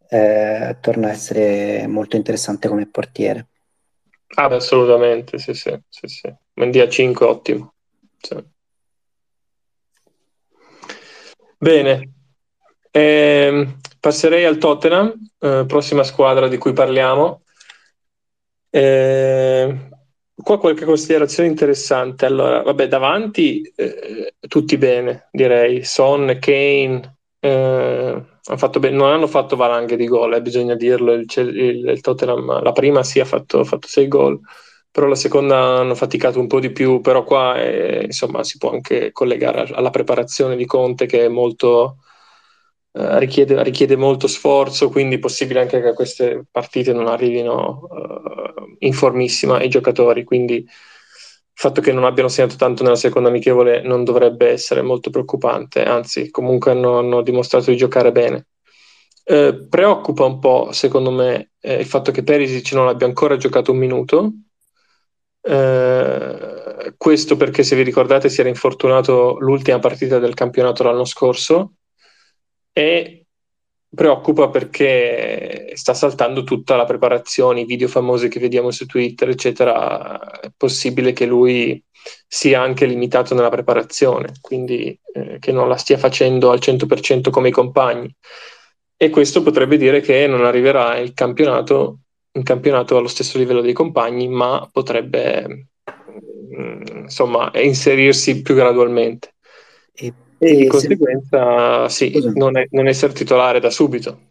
eh, 0.09 0.77
torna 0.81 1.09
a 1.09 1.11
essere 1.11 1.89
molto 1.89 2.15
interessante 2.15 2.69
come 2.69 2.87
portiere. 2.87 3.49
Ah, 4.37 4.49
beh, 4.49 4.57
assolutamente, 4.57 5.39
sì, 5.39 5.55
sì, 5.55 5.77
sì, 5.89 6.07
sì. 6.07 6.33
Mendy 6.55 6.79
a 6.79 6.89
5, 6.89 7.27
ottimo. 7.27 7.75
Sì. 8.21 8.37
Bene, 11.61 12.11
Ehm, 12.93 13.79
passerei 14.01 14.45
al 14.45 14.59
Tottenham, 14.59 15.15
eh, 15.39 15.65
prossima 15.67 16.03
squadra 16.03 16.49
di 16.49 16.59
cui 16.59 16.73
parliamo. 16.73 17.43
Eh, 18.71 19.89
qua 20.35 20.59
qualche 20.59 20.85
considerazione 20.85 21.49
interessante. 21.49 22.27
Allora, 22.27 22.63
vabbè, 22.63 22.89
davanti 22.89 23.63
eh, 23.77 24.35
tutti 24.49 24.77
bene, 24.77 25.29
direi. 25.31 25.85
Son, 25.85 26.37
Kane, 26.41 27.19
eh, 27.41 28.25
hanno 28.57 28.79
bene. 28.81 28.97
non 28.97 29.11
hanno 29.13 29.27
fatto 29.27 29.57
valanghe 29.57 29.97
di 29.97 30.07
gol, 30.07 30.35
eh, 30.35 30.43
bisogna 30.43 30.75
dirlo. 30.75 31.13
Il, 31.13 31.27
il, 31.37 31.89
il, 31.91 32.01
Tottenham, 32.01 32.63
la 32.63 32.73
prima 32.73 33.03
sì 33.05 33.21
ha 33.21 33.25
fatto, 33.25 33.61
ha 33.61 33.65
fatto 33.65 33.87
sei 33.89 34.09
gol, 34.09 34.41
però 34.91 35.07
la 35.07 35.15
seconda 35.15 35.79
hanno 35.79 35.95
faticato 35.95 36.41
un 36.41 36.47
po' 36.47 36.61
di 36.61 36.71
più. 36.71 37.01
Però 37.01 37.25
qua 37.25 37.61
eh, 37.61 38.03
insomma 38.05 38.45
si 38.45 38.59
può 38.59 38.73
anche 38.73 39.13
collegare 39.13 39.63
alla 39.73 39.91
preparazione 39.91 40.57
di 40.57 40.67
Conte 40.67 41.07
che 41.07 41.25
è 41.25 41.29
molto 41.29 41.99
eh, 42.93 43.19
richiede, 43.21 43.63
richiede, 43.63 43.97
molto 43.97 44.27
sforzo, 44.27 44.89
quindi 44.89 45.17
è 45.17 45.19
possibile 45.21 45.61
anche 45.61 45.81
che 45.81 45.93
queste 45.95 46.45
partite 46.51 46.93
non 46.93 47.07
arrivino 47.07 47.87
uh, 47.89 48.77
in 48.81 48.93
formissima 48.93 49.59
ai 49.59 49.69
giocatori, 49.69 50.25
quindi 50.25 50.55
il 50.57 50.67
fatto 51.55 51.81
che 51.81 51.93
non 51.93 52.05
abbiano 52.05 52.29
segnato 52.29 52.57
tanto 52.57 52.83
nella 52.83 52.97
seconda 52.97 53.29
amichevole 53.29 53.83
non 53.83 54.03
dovrebbe 54.03 54.49
essere 54.49 54.83
molto 54.83 55.11
preoccupante, 55.11 55.85
anzi 55.85 56.31
comunque 56.31 56.73
hanno, 56.73 56.99
hanno 56.99 57.23
dimostrato 57.23 57.71
di 57.71 57.77
giocare 57.77 58.11
bene. 58.13 58.47
Eh, 59.23 59.67
preoccupa 59.69 60.25
un 60.25 60.41
po', 60.41 60.73
secondo 60.73 61.11
me, 61.13 61.53
eh, 61.61 61.75
il 61.75 61.87
fatto 61.87 62.11
che 62.11 62.25
Perisic 62.25 62.73
non 62.73 62.89
abbia 62.89 63.07
ancora 63.07 63.37
giocato 63.37 63.71
un 63.71 63.79
minuto. 63.79 64.33
Eh, 65.43 66.95
questo 66.97 67.37
perché, 67.37 67.63
se 67.63 67.77
vi 67.77 67.83
ricordate, 67.83 68.29
si 68.29 68.41
era 68.41 68.49
infortunato 68.49 69.39
l'ultima 69.39 69.79
partita 69.79 70.19
del 70.19 70.35
campionato 70.35 70.83
l'anno 70.83 71.05
scorso 71.05 71.75
e 72.73 73.25
preoccupa 73.93 74.51
perché 74.51 75.73
sta 75.75 75.95
saltando 75.95 76.45
tutta 76.45 76.77
la 76.77 76.85
preparazione, 76.85 77.63
i 77.63 77.65
video 77.65 77.89
famosi 77.89 78.29
che 78.29 78.39
vediamo 78.39 78.71
su 78.71 78.87
Twitter, 78.87 79.29
eccetera. 79.31 80.41
È 80.41 80.51
possibile 80.57 81.13
che 81.13 81.27
lui 81.27 81.83
sia 82.27 82.61
anche 82.63 82.87
limitato 82.87 83.35
nella 83.35 83.49
preparazione, 83.51 84.35
quindi 84.41 84.99
eh, 85.13 85.39
che 85.39 85.53
non 85.53 85.69
la 85.69 85.77
stia 85.77 85.99
facendo 85.99 86.51
al 86.51 86.61
100% 86.61 87.31
come 87.31 87.49
i 87.49 87.53
compagni. 87.53 88.15
E 88.97 89.11
questo 89.11 89.43
potrebbe 89.43 89.77
dire 89.77 90.01
che 90.01 90.27
non 90.27 90.45
arriverà 90.45 90.99
il 90.99 91.15
campionato, 91.15 92.01
in 92.33 92.43
campionato 92.43 92.97
allo 92.97 93.09
stesso 93.09 93.39
livello 93.39 93.61
dei 93.61 93.73
compagni, 93.73 94.29
ma 94.29 94.69
potrebbe 94.71 95.69
insomma 97.03 97.51
inserirsi 97.55 98.43
più 98.43 98.55
gradualmente. 98.55 99.35
E 99.95 100.13
e 100.39 100.57
di 100.57 100.63
e 100.63 100.65
se- 100.65 100.69
conseguenza 100.69 101.89
sì, 101.89 102.13
non, 102.35 102.57
è- 102.57 102.67
non 102.71 102.87
essere 102.89 103.13
titolare 103.13 103.61
da 103.61 103.71
subito. 103.71 104.29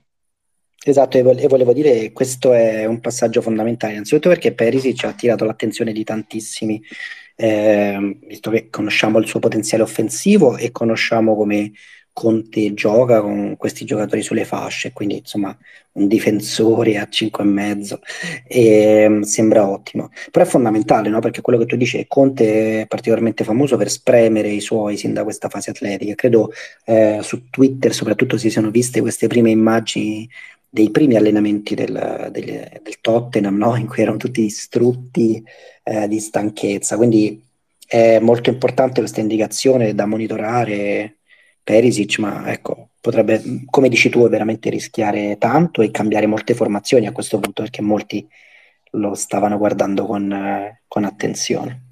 Esatto, 0.84 1.18
e 1.18 1.22
vol- 1.22 1.38
e 1.38 1.48
volevo 1.48 1.74
dire 1.74 1.92
che 2.00 2.12
questo 2.14 2.54
è 2.54 2.86
un 2.86 3.00
passaggio 3.00 3.42
fondamentale, 3.42 3.94
innanzitutto 3.94 4.30
perché 4.30 4.54
Perisic 4.54 5.04
ha 5.04 5.10
attirato 5.10 5.46
l'attenzione 5.46 5.92
di 5.92 6.04
tantissimi, 6.04 6.82
ehm, 7.36 8.20
visto 8.26 8.50
che 8.50 8.70
conosciamo 8.70 9.20
il 9.20 9.28
suo 9.28 9.40
potenziale 9.40 9.84
offensivo 9.84 10.58
e 10.58 10.72
conosciamo 10.72 11.36
come 11.36 11.72
Conte 12.20 12.74
gioca 12.74 13.22
con 13.22 13.56
questi 13.56 13.86
giocatori 13.86 14.22
sulle 14.22 14.44
fasce, 14.44 14.92
quindi 14.92 15.20
insomma 15.20 15.58
un 15.94 16.10
difensore 16.10 16.98
a 16.98 17.08
5 17.08 17.42
e 17.42 17.48
mezzo, 17.48 18.02
e, 18.46 19.20
sembra 19.22 19.66
ottimo. 19.66 20.10
Però 20.30 20.44
è 20.44 20.48
fondamentale, 20.48 21.08
no? 21.08 21.22
Perché 21.22 21.40
quello 21.40 21.58
che 21.58 21.66
tu 21.66 21.78
dici, 21.78 22.04
Conte 22.10 22.82
è 22.82 22.88
particolarmente 22.88 23.46
famoso 23.46 23.78
per 23.78 23.90
spremere 23.90 24.50
i 24.50 24.60
suoi 24.60 24.98
sin 24.98 25.14
da 25.14 25.24
questa 25.24 25.48
fase 25.48 25.70
atletica. 25.70 26.14
Credo 26.16 26.52
eh, 26.84 27.20
su 27.22 27.50
Twitter 27.50 27.94
soprattutto 27.94 28.36
si 28.36 28.50
siano 28.50 28.70
viste 28.70 29.00
queste 29.00 29.28
prime 29.28 29.52
immagini 29.52 30.30
dei 30.68 30.92
primi 30.92 31.16
allenamenti 31.16 31.74
del, 31.74 32.28
del, 32.34 32.44
del 32.84 33.00
Tottenham, 33.00 33.56
no? 33.56 33.78
in 33.78 33.88
cui 33.88 34.02
erano 34.02 34.18
tutti 34.18 34.42
distrutti 34.42 35.42
eh, 35.84 36.06
di 36.10 36.20
stanchezza. 36.20 36.98
Quindi 36.98 37.42
è 37.88 38.20
molto 38.20 38.50
importante 38.50 39.00
questa 39.00 39.22
indicazione 39.22 39.96
da 39.96 40.06
monitorare 40.06 41.19
Perisic, 41.70 42.18
ma 42.18 42.52
ecco, 42.52 42.90
potrebbe, 43.00 43.40
come 43.70 43.90
dici 43.90 44.10
tu, 44.10 44.28
veramente 44.28 44.72
rischiare 44.72 45.38
tanto 45.38 45.84
e 45.84 45.92
cambiare 45.92 46.26
molte 46.26 46.56
formazioni 46.56 47.06
a 47.06 47.12
questo 47.12 47.38
punto 47.38 47.62
perché 47.62 47.84
molti 47.84 48.28
lo 48.94 49.14
stavano 49.14 49.56
guardando 49.60 50.08
con, 50.08 50.80
con 50.88 51.04
attenzione. 51.04 51.84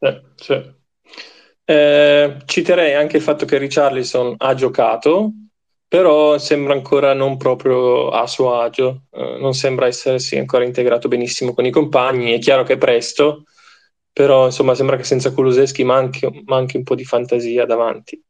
Eh, 0.00 0.22
sì. 0.36 0.72
Eh, 1.64 2.36
citerei 2.44 2.92
anche 2.92 3.16
il 3.16 3.22
fatto 3.22 3.46
che 3.46 3.56
Richarlison 3.56 4.34
ha 4.36 4.52
giocato, 4.52 5.32
però 5.88 6.36
sembra 6.36 6.74
ancora 6.74 7.14
non 7.14 7.38
proprio 7.38 8.10
a 8.10 8.26
suo 8.26 8.60
agio, 8.60 9.04
eh, 9.12 9.38
non 9.40 9.54
sembra 9.54 9.86
essersi 9.86 10.36
ancora 10.36 10.62
integrato 10.62 11.08
benissimo 11.08 11.54
con 11.54 11.64
i 11.64 11.70
compagni. 11.70 12.34
È 12.34 12.38
chiaro 12.38 12.64
che 12.64 12.74
è 12.74 12.78
presto, 12.78 13.44
però 14.12 14.44
insomma 14.44 14.74
sembra 14.74 14.98
che 14.98 15.04
senza 15.04 15.32
Kuluseschi 15.32 15.84
manchi, 15.84 16.28
manchi 16.44 16.76
un 16.76 16.82
po' 16.82 16.94
di 16.94 17.04
fantasia 17.06 17.64
davanti. 17.64 18.22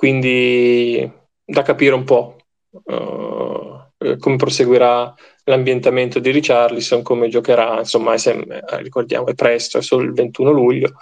Quindi 0.00 1.12
da 1.44 1.60
capire 1.60 1.94
un 1.94 2.04
po' 2.04 2.36
uh, 2.70 4.16
come 4.18 4.36
proseguirà 4.36 5.14
l'ambientamento 5.44 6.18
di 6.18 6.30
Richarlison, 6.30 7.02
come 7.02 7.28
giocherà, 7.28 7.80
insomma, 7.80 8.14
è 8.14 8.16
sempre, 8.16 8.64
ricordiamo, 8.78 9.26
è 9.26 9.34
presto, 9.34 9.76
è 9.76 9.82
solo 9.82 10.04
il 10.04 10.14
21 10.14 10.52
luglio, 10.52 10.94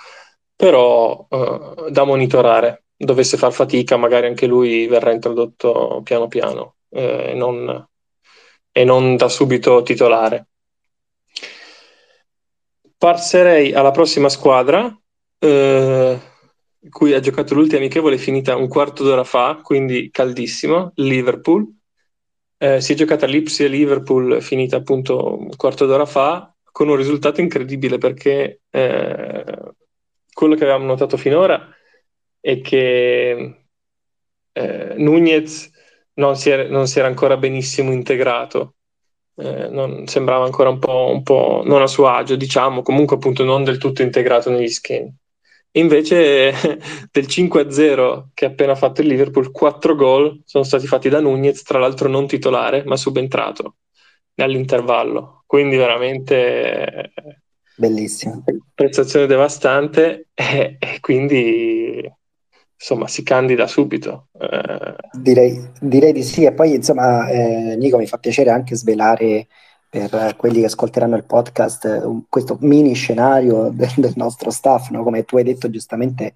però 0.56 1.24
uh, 1.28 1.90
da 1.90 2.02
monitorare. 2.02 2.86
Dovesse 2.96 3.36
far 3.36 3.52
fatica, 3.52 3.96
magari 3.96 4.26
anche 4.26 4.46
lui 4.46 4.88
verrà 4.88 5.12
introdotto 5.12 6.00
piano 6.02 6.26
piano 6.26 6.74
eh, 6.90 7.34
non, 7.36 7.88
e 8.72 8.84
non 8.84 9.14
da 9.14 9.28
subito 9.28 9.82
titolare. 9.82 10.48
Passerei 12.98 13.72
alla 13.74 13.92
prossima 13.92 14.28
squadra, 14.28 14.92
eh, 15.38 16.18
cui 16.88 17.12
ha 17.14 17.20
giocato 17.20 17.54
l'ultima 17.54 17.80
amichevole 17.80 18.18
finita 18.18 18.56
un 18.56 18.68
quarto 18.68 19.02
d'ora 19.04 19.24
fa, 19.24 19.60
quindi 19.62 20.10
caldissimo, 20.10 20.92
Liverpool. 20.96 21.66
Eh, 22.56 22.80
si 22.80 22.92
è 22.92 22.96
giocata 22.96 23.26
l'Ipsia 23.26 23.68
Liverpool 23.68 24.42
finita 24.42 24.76
appunto 24.76 25.38
un 25.38 25.54
quarto 25.56 25.86
d'ora 25.86 26.06
fa 26.06 26.52
con 26.72 26.88
un 26.88 26.96
risultato 26.96 27.40
incredibile 27.40 27.98
perché 27.98 28.62
eh, 28.70 29.44
quello 30.32 30.54
che 30.54 30.62
avevamo 30.62 30.84
notato 30.84 31.16
finora 31.16 31.68
è 32.40 32.60
che 32.60 33.64
eh, 34.52 34.94
Nunez 34.96 35.70
non 36.14 36.36
si, 36.36 36.50
era, 36.50 36.68
non 36.68 36.86
si, 36.86 36.98
era, 36.98 37.08
ancora 37.08 37.36
benissimo 37.36 37.92
integrato, 37.92 38.74
eh, 39.36 39.68
non, 39.68 40.06
sembrava 40.06 40.44
ancora 40.44 40.68
un 40.68 40.78
po', 40.78 41.10
un 41.12 41.22
po' 41.22 41.62
non 41.64 41.82
a 41.82 41.86
suo 41.86 42.08
agio, 42.08 42.36
diciamo, 42.36 42.82
comunque 42.82 43.16
appunto 43.16 43.44
non 43.44 43.64
del 43.64 43.78
tutto 43.78 44.02
integrato 44.02 44.50
negli 44.50 44.68
schemi. 44.68 45.12
Invece 45.72 46.52
del 47.10 47.26
5-0 47.26 48.28
che 48.34 48.44
ha 48.46 48.48
appena 48.48 48.74
fatto 48.74 49.00
il 49.00 49.08
Liverpool, 49.08 49.50
4 49.50 49.94
gol 49.94 50.40
sono 50.44 50.64
stati 50.64 50.86
fatti 50.86 51.08
da 51.08 51.20
Nunez, 51.20 51.62
tra 51.62 51.78
l'altro 51.78 52.08
non 52.08 52.26
titolare, 52.26 52.84
ma 52.84 52.96
subentrato 52.96 53.76
all'intervallo. 54.36 55.42
quindi 55.46 55.76
veramente 55.76 57.12
bellissimo. 57.76 58.44
Prestazione 58.74 59.26
devastante 59.26 60.28
e, 60.34 60.76
e 60.78 61.00
quindi 61.00 62.08
insomma 62.74 63.08
si 63.08 63.22
candida 63.22 63.66
subito. 63.66 64.28
Eh... 64.38 64.94
Direi, 65.20 65.70
direi, 65.80 66.12
di 66.12 66.22
sì, 66.22 66.44
e 66.44 66.52
poi 66.52 66.74
insomma 66.74 67.28
eh, 67.28 67.76
Nico 67.76 67.98
mi 67.98 68.06
fa 68.06 68.18
piacere 68.18 68.50
anche 68.50 68.76
svelare 68.76 69.48
per 69.88 70.36
quelli 70.36 70.60
che 70.60 70.66
ascolteranno 70.66 71.16
il 71.16 71.24
podcast 71.24 72.24
questo 72.28 72.58
mini 72.60 72.94
scenario 72.94 73.70
del, 73.74 73.92
del 73.96 74.12
nostro 74.16 74.50
staff, 74.50 74.90
no? 74.90 75.02
come 75.02 75.24
tu 75.24 75.36
hai 75.36 75.44
detto 75.44 75.70
giustamente 75.70 76.34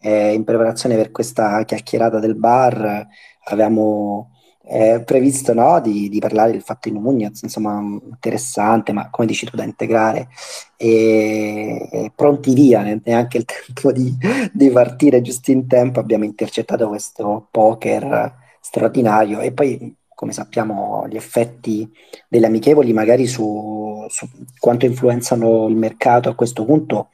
eh, 0.00 0.32
in 0.32 0.44
preparazione 0.44 0.96
per 0.96 1.10
questa 1.10 1.62
chiacchierata 1.64 2.18
del 2.18 2.34
bar 2.34 3.06
avevamo 3.44 4.30
eh, 4.66 5.02
previsto 5.04 5.52
no, 5.52 5.80
di, 5.80 6.08
di, 6.08 6.18
parlare 6.20 6.52
del 6.52 6.62
fatto 6.62 6.88
in 6.88 6.94
Nunez, 6.94 7.42
insomma 7.42 7.78
interessante, 7.80 8.92
ma 8.92 9.10
come 9.10 9.26
dici 9.26 9.46
tu 9.46 9.56
da 9.56 9.64
integrare, 9.64 10.28
e, 10.76 11.88
e 11.90 12.12
pronti 12.14 12.54
via, 12.54 12.82
neanche 12.82 13.38
il 13.38 13.44
tempo 13.44 13.92
di, 13.92 14.16
di, 14.52 14.70
partire 14.70 15.20
giusto 15.20 15.50
in 15.50 15.66
tempo, 15.66 16.00
abbiamo 16.00 16.24
intercettato 16.24 16.88
questo 16.88 17.48
poker 17.50 18.34
straordinario 18.60 19.40
e 19.40 19.52
poi 19.52 19.94
come 20.14 20.32
sappiamo 20.32 21.06
gli 21.08 21.16
effetti 21.16 21.90
delle 22.28 22.46
amichevoli 22.46 22.92
magari 22.92 23.26
su, 23.26 24.04
su 24.08 24.28
quanto 24.58 24.86
influenzano 24.86 25.66
il 25.66 25.76
mercato 25.76 26.28
a 26.28 26.34
questo 26.34 26.64
punto 26.64 27.10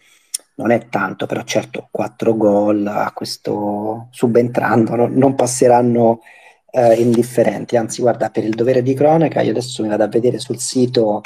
non 0.60 0.70
è 0.70 0.88
tanto, 0.88 1.26
però 1.26 1.42
certo 1.42 1.88
quattro 1.90 2.36
gol 2.36 2.86
a 2.86 3.10
questo 3.14 4.08
subentrando 4.10 4.94
no, 4.94 5.08
non 5.10 5.34
passeranno 5.34 6.20
eh, 6.70 6.94
indifferenti. 7.00 7.76
Anzi, 7.76 8.02
guarda, 8.02 8.30
per 8.30 8.44
il 8.44 8.54
dovere 8.54 8.82
di 8.82 8.94
cronaca, 8.94 9.40
io 9.40 9.50
adesso 9.50 9.82
mi 9.82 9.88
vado 9.88 10.04
a 10.04 10.08
vedere 10.08 10.38
sul 10.38 10.58
sito 10.58 11.22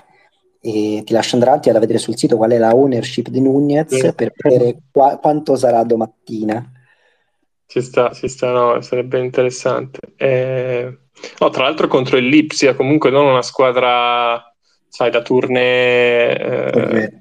e 0.60 1.02
ti 1.04 1.12
lascio 1.12 1.34
andare 1.34 1.50
avanti, 1.50 1.68
vado 1.68 1.78
a 1.78 1.86
vedere 1.86 2.02
sul 2.02 2.16
sito 2.16 2.36
qual 2.36 2.52
è 2.52 2.58
la 2.58 2.74
ownership 2.74 3.28
di 3.28 3.40
Nunez 3.40 3.94
sì. 3.94 4.12
per 4.14 4.32
vedere 4.34 4.78
qua, 4.90 5.18
quanto 5.18 5.56
sarà 5.56 5.82
domattina. 5.82 6.70
Ci 7.74 7.80
sta, 7.80 8.12
ci 8.12 8.28
sta, 8.28 8.52
no, 8.52 8.80
sarebbe 8.82 9.18
interessante. 9.18 9.98
Eh, 10.14 10.96
no, 11.40 11.50
tra 11.50 11.64
l'altro 11.64 11.88
contro 11.88 12.16
il 12.16 12.28
Lipsia, 12.28 12.76
comunque 12.76 13.10
non 13.10 13.26
una 13.26 13.42
squadra, 13.42 14.40
sai, 14.86 15.10
da 15.10 15.22
tournée 15.22 16.38
eh, 16.38 17.12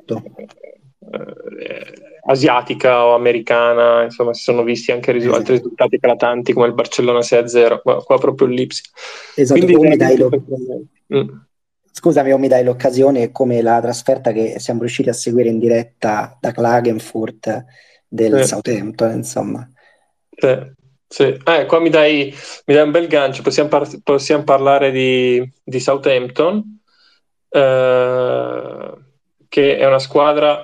eh, 1.09 1.93
asiatica 2.27 3.03
o 3.03 3.15
americana, 3.15 4.03
insomma, 4.03 4.35
si 4.35 4.43
sono 4.43 4.61
visti 4.61 4.91
anche 4.91 5.11
risu- 5.11 5.33
altri 5.33 5.53
esatto. 5.53 5.69
risultati 5.69 5.95
eclatanti 5.95 6.53
come 6.53 6.67
il 6.67 6.73
Barcellona 6.75 7.21
6-0, 7.21 7.81
qua, 7.81 8.03
qua 8.03 8.19
proprio 8.19 8.47
il 8.47 8.53
Lipsia. 8.53 8.83
Esatto, 9.33 9.59
Quindi, 9.59 9.87
mi 9.87 9.97
dai 9.97 10.17
lo... 10.17 10.29
mm. 11.15 11.29
Scusami, 11.89 12.31
o 12.31 12.37
mi 12.37 12.47
dai 12.47 12.63
l'occasione 12.63 13.31
come 13.31 13.63
la 13.63 13.81
trasferta 13.81 14.31
che 14.31 14.59
siamo 14.59 14.81
riusciti 14.81 15.09
a 15.09 15.13
seguire 15.13 15.49
in 15.49 15.57
diretta 15.57 16.37
da 16.39 16.51
Klagenfurt 16.51 17.65
del 18.07 18.35
eh. 18.35 18.43
Southampton, 18.43 19.13
insomma. 19.13 19.67
Sì, 20.35 20.71
sì. 21.07 21.23
Eh, 21.43 21.65
qua 21.65 21.79
mi 21.79 21.89
dai, 21.89 22.33
mi 22.65 22.73
dai, 22.73 22.83
un 22.83 22.91
bel 22.91 23.07
gancio, 23.07 23.41
possiamo, 23.41 23.69
par- 23.69 24.01
possiamo 24.03 24.43
parlare 24.43 24.91
di, 24.91 25.41
di 25.63 25.79
Southampton, 25.79 26.79
eh, 27.49 28.93
che 29.47 29.77
è 29.77 29.85
una 29.85 29.99
squadra 29.99 30.61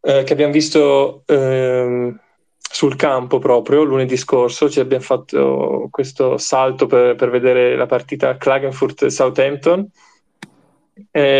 eh, 0.00 0.22
che 0.22 0.32
abbiamo 0.32 0.52
visto 0.52 1.22
eh, 1.26 2.14
sul 2.58 2.96
campo 2.96 3.38
proprio 3.38 3.82
lunedì 3.84 4.16
scorso, 4.16 4.70
ci 4.70 4.80
abbiamo 4.80 5.02
fatto 5.04 5.88
questo 5.90 6.36
salto 6.38 6.86
per, 6.86 7.14
per 7.14 7.30
vedere 7.30 7.76
la 7.76 7.86
partita 7.86 8.36
Klagenfurt-Southampton, 8.36 9.88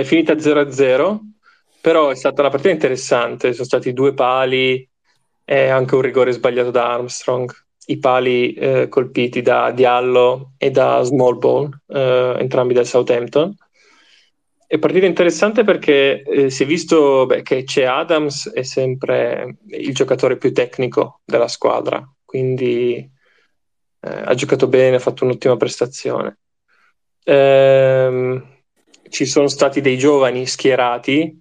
finita 0.04 0.38
0-0, 0.38 1.20
però 1.80 2.10
è 2.10 2.14
stata 2.16 2.40
una 2.42 2.50
partita 2.50 2.72
interessante, 2.72 3.52
sono 3.52 3.64
stati 3.64 3.92
due 3.92 4.12
pali 4.14 4.88
e 5.46 5.68
anche 5.68 5.94
un 5.94 6.02
rigore 6.02 6.32
sbagliato 6.32 6.70
da 6.70 6.92
Armstrong, 6.92 7.50
i 7.86 7.98
pali 7.98 8.52
eh, 8.52 8.88
colpiti 8.88 9.40
da 9.40 9.70
Diallo 9.70 10.52
e 10.58 10.70
da 10.70 11.00
Small 11.02 11.38
Ball, 11.38 11.70
eh, 11.86 12.34
entrambi 12.38 12.74
del 12.74 12.86
Southampton 12.86 13.56
è 14.68 14.78
partita 14.78 15.06
interessante 15.06 15.62
perché 15.62 16.22
eh, 16.22 16.50
si 16.50 16.64
è 16.64 16.66
visto 16.66 17.24
beh, 17.26 17.42
che 17.42 17.62
c'è 17.62 17.84
Adams, 17.84 18.50
è 18.50 18.62
sempre 18.62 19.58
il 19.68 19.94
giocatore 19.94 20.36
più 20.36 20.52
tecnico 20.52 21.20
della 21.24 21.46
squadra, 21.46 22.04
quindi 22.24 22.96
eh, 22.96 24.08
ha 24.24 24.34
giocato 24.34 24.66
bene, 24.66 24.96
ha 24.96 25.00
fatto 25.00 25.24
un'ottima 25.24 25.56
prestazione. 25.56 26.38
Ehm, 27.22 28.54
ci 29.08 29.24
sono 29.24 29.46
stati 29.46 29.80
dei 29.80 29.96
giovani 29.98 30.46
schierati 30.46 31.40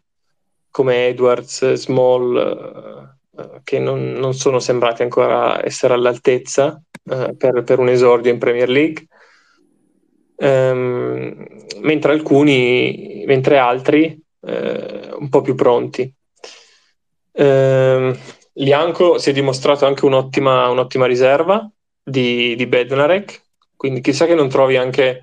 come 0.70 1.08
Edwards, 1.08 1.74
Small, 1.74 3.14
eh, 3.38 3.62
che 3.63 3.80
non, 3.80 4.13
non, 4.13 4.34
sono 4.34 4.60
sembrati 4.60 5.02
ancora 5.02 5.63
essere 5.65 5.93
all'altezza 5.93 6.82
eh, 7.10 7.36
per, 7.38 7.63
per 7.63 7.80
un 7.80 7.89
esordio 7.89 8.32
in 8.32 8.38
Premier 8.39 8.69
League. 8.69 9.08
Ehm, 10.38 11.45
mentre 11.82 12.12
alcuni, 12.12 13.24
mentre 13.26 13.58
altri 13.58 14.21
eh, 14.41 15.10
un 15.17 15.30
po' 15.30 15.41
più 15.41 15.56
pronti. 15.56 16.12
Eh, 17.32 18.19
Lianco 18.54 19.17
si 19.17 19.30
è 19.30 19.34
dimostrato 19.34 19.86
anche 19.86 20.06
un'ottima, 20.06 20.69
un'ottima 20.69 21.06
riserva 21.06 21.69
di, 22.02 22.56
di 22.56 22.67
Bednarek, 22.67 23.43
quindi 23.76 24.02
chissà 24.02 24.26
che 24.26 24.36
non 24.36 24.48
trovi 24.48 24.78
anche 24.78 25.21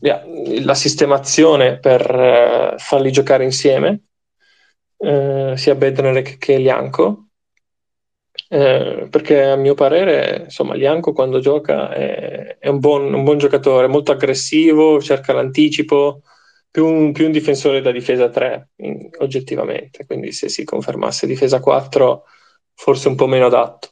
la 0.00 0.74
sistemazione 0.74 1.78
per 1.78 2.10
eh, 2.10 2.74
farli 2.78 3.12
giocare 3.12 3.44
insieme, 3.44 4.00
eh, 4.98 5.54
sia 5.56 5.74
Bednarek 5.74 6.38
che 6.38 6.58
Lianco. 6.58 7.28
Eh, 8.50 9.08
perché 9.10 9.42
a 9.44 9.56
mio 9.56 9.74
parere, 9.74 10.44
insomma, 10.44 10.74
Lianco 10.74 11.12
quando 11.12 11.38
gioca 11.40 11.92
è, 11.92 12.56
è 12.58 12.68
un, 12.68 12.78
buon, 12.78 13.12
un, 13.12 13.22
buon, 13.24 13.38
giocatore, 13.38 13.86
molto 13.88 14.12
aggressivo, 14.12 15.00
cerca 15.00 15.32
l'anticipo, 15.32 16.22
più 16.70 16.86
un, 16.86 17.12
più 17.12 17.26
un 17.26 17.32
difensore 17.32 17.80
da 17.80 17.90
difesa 17.90 18.28
3, 18.28 18.70
in, 18.76 19.10
oggettivamente. 19.18 20.06
Quindi 20.06 20.32
se 20.32 20.48
si 20.48 20.64
confermasse 20.64 21.26
difesa 21.26 21.60
4, 21.60 22.24
forse 22.74 23.08
un 23.08 23.16
po' 23.16 23.26
meno 23.26 23.46
adatto. 23.46 23.90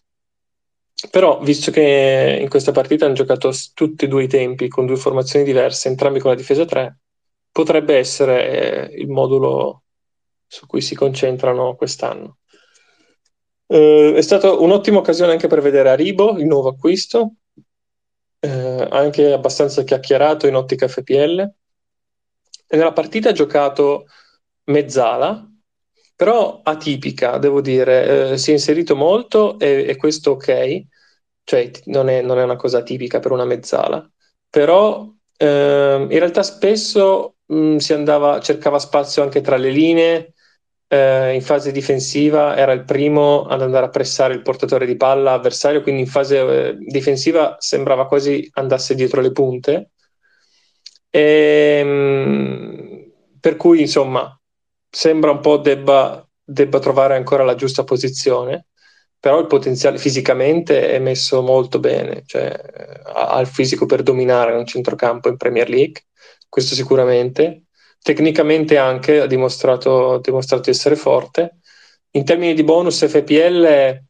Però, 1.11 1.41
visto 1.41 1.71
che 1.71 2.39
in 2.41 2.49
questa 2.49 2.73
partita 2.73 3.05
hanno 3.05 3.15
giocato 3.15 3.53
tutti 3.75 4.07
e 4.07 4.09
due 4.09 4.25
i 4.25 4.29
tempi 4.29 4.69
con 4.69 4.87
due 4.87 4.97
formazioni 4.97 5.45
diverse, 5.45 5.89
entrambi 5.89 6.21
con 6.21 6.31
la 6.31 6.37
difesa 6.37 6.65
3, 6.65 6.99
potrebbe 7.53 7.97
essere 7.97 8.91
eh, 8.91 9.01
il 9.01 9.09
modulo 9.09 9.83
su 10.57 10.67
cui 10.67 10.81
si 10.81 10.95
concentrano 10.95 11.77
quest'anno. 11.77 12.39
Eh, 13.67 14.15
è 14.17 14.23
stata 14.23 14.51
un'ottima 14.53 14.99
occasione 14.99 15.33
anche 15.33 15.49
per 15.49 15.61
vedere 15.61 15.91
Aribo, 15.91 16.39
il 16.39 16.47
nuovo 16.47 16.71
acquisto, 16.71 17.35
eh, 18.39 18.89
anche 18.91 19.33
abbastanza 19.33 19.83
chiacchierato 19.83 20.47
in 20.47 20.55
ottica 20.55 20.89
FPL. 20.89 21.41
E 22.69 22.77
nella 22.77 22.95
partita 22.95 23.29
ha 23.29 23.33
giocato 23.33 24.07
mezzala, 24.65 25.47
però 26.15 26.61
atipica, 26.63 27.37
devo 27.37 27.61
dire, 27.61 28.31
eh, 28.33 28.39
si 28.39 28.51
è 28.51 28.53
inserito 28.55 28.97
molto 28.97 29.59
e, 29.59 29.85
e 29.87 29.97
questo 29.97 30.33
ok, 30.33 30.85
cioè 31.45 31.71
non 31.85 32.09
è, 32.09 32.23
non 32.23 32.39
è, 32.39 32.45
una 32.45 32.57
cosa 32.57 32.83
tipica 32.83 33.21
per 33.21 33.31
una 33.33 33.45
mezzala, 33.45 34.11
però 34.49 35.07
eh, 35.37 36.07
in 36.09 36.19
realtà 36.19 36.43
spesso 36.43 37.37
mh, 37.45 37.57
mm, 37.57 37.77
si 37.77 37.93
andava, 37.93 38.41
cercava 38.41 38.79
spazio 38.79 39.23
anche 39.23 39.43
tra 39.43 39.57
le 39.59 39.71
linee, 39.71 40.35
eh, 40.89 41.35
in 41.35 41.43
fase 41.43 41.73
difensiva 41.73 42.57
era 42.57 42.73
il 42.73 42.85
primo 42.85 43.45
ad 43.47 43.63
andare 43.63 43.87
a 43.87 43.91
pressare 43.91 44.35
il 44.35 44.43
portatore 44.43 44.87
di 44.87 44.97
palla 44.97 45.33
avversario, 45.33 45.83
quindi 45.83 46.03
in 46.03 46.07
fase 46.07 46.39
eh, 46.39 46.77
difensiva 46.79 47.57
sembrava 47.59 48.07
quasi 48.07 48.49
andasse 48.55 48.95
dietro 48.95 49.21
le 49.21 49.33
punte. 49.33 49.91
E, 51.11 51.79
ehm, 51.81 53.11
per 53.41 53.57
cui 53.57 53.81
insomma 53.81 54.39
sembra 54.89 55.31
un 55.31 55.41
po' 55.41 55.57
debba, 55.59 56.27
debba 56.43 56.79
trovare 56.79 57.17
ancora 57.17 57.45
la 57.45 57.55
giusta 57.55 57.85
posizione, 57.85 58.67
però 59.19 59.41
il 59.41 59.47
potenziale 59.47 59.99
fisicamente 59.99 60.91
è 60.91 60.99
messo 60.99 61.43
molto 61.43 61.79
bene, 61.81 62.23
cioè 62.27 62.55
ha 63.05 63.41
il 63.41 63.47
fisico 63.47 63.87
per 63.87 64.03
dominare 64.03 64.55
un 64.55 64.67
centrocampo 64.67 65.29
in 65.29 65.37
Premier 65.37 65.69
League, 65.69 66.05
questo 66.49 66.75
sicuramente 66.75 67.66
tecnicamente 68.07 68.79
anche 68.79 69.19
ha 69.19 69.27
dimostrato, 69.27 70.19
dimostrato 70.19 70.63
di 70.63 70.71
essere 70.71 70.95
forte. 70.95 71.57
In 72.13 72.25
termini 72.25 72.55
di 72.55 72.63
bonus 72.63 73.05
FPL, 73.05 74.01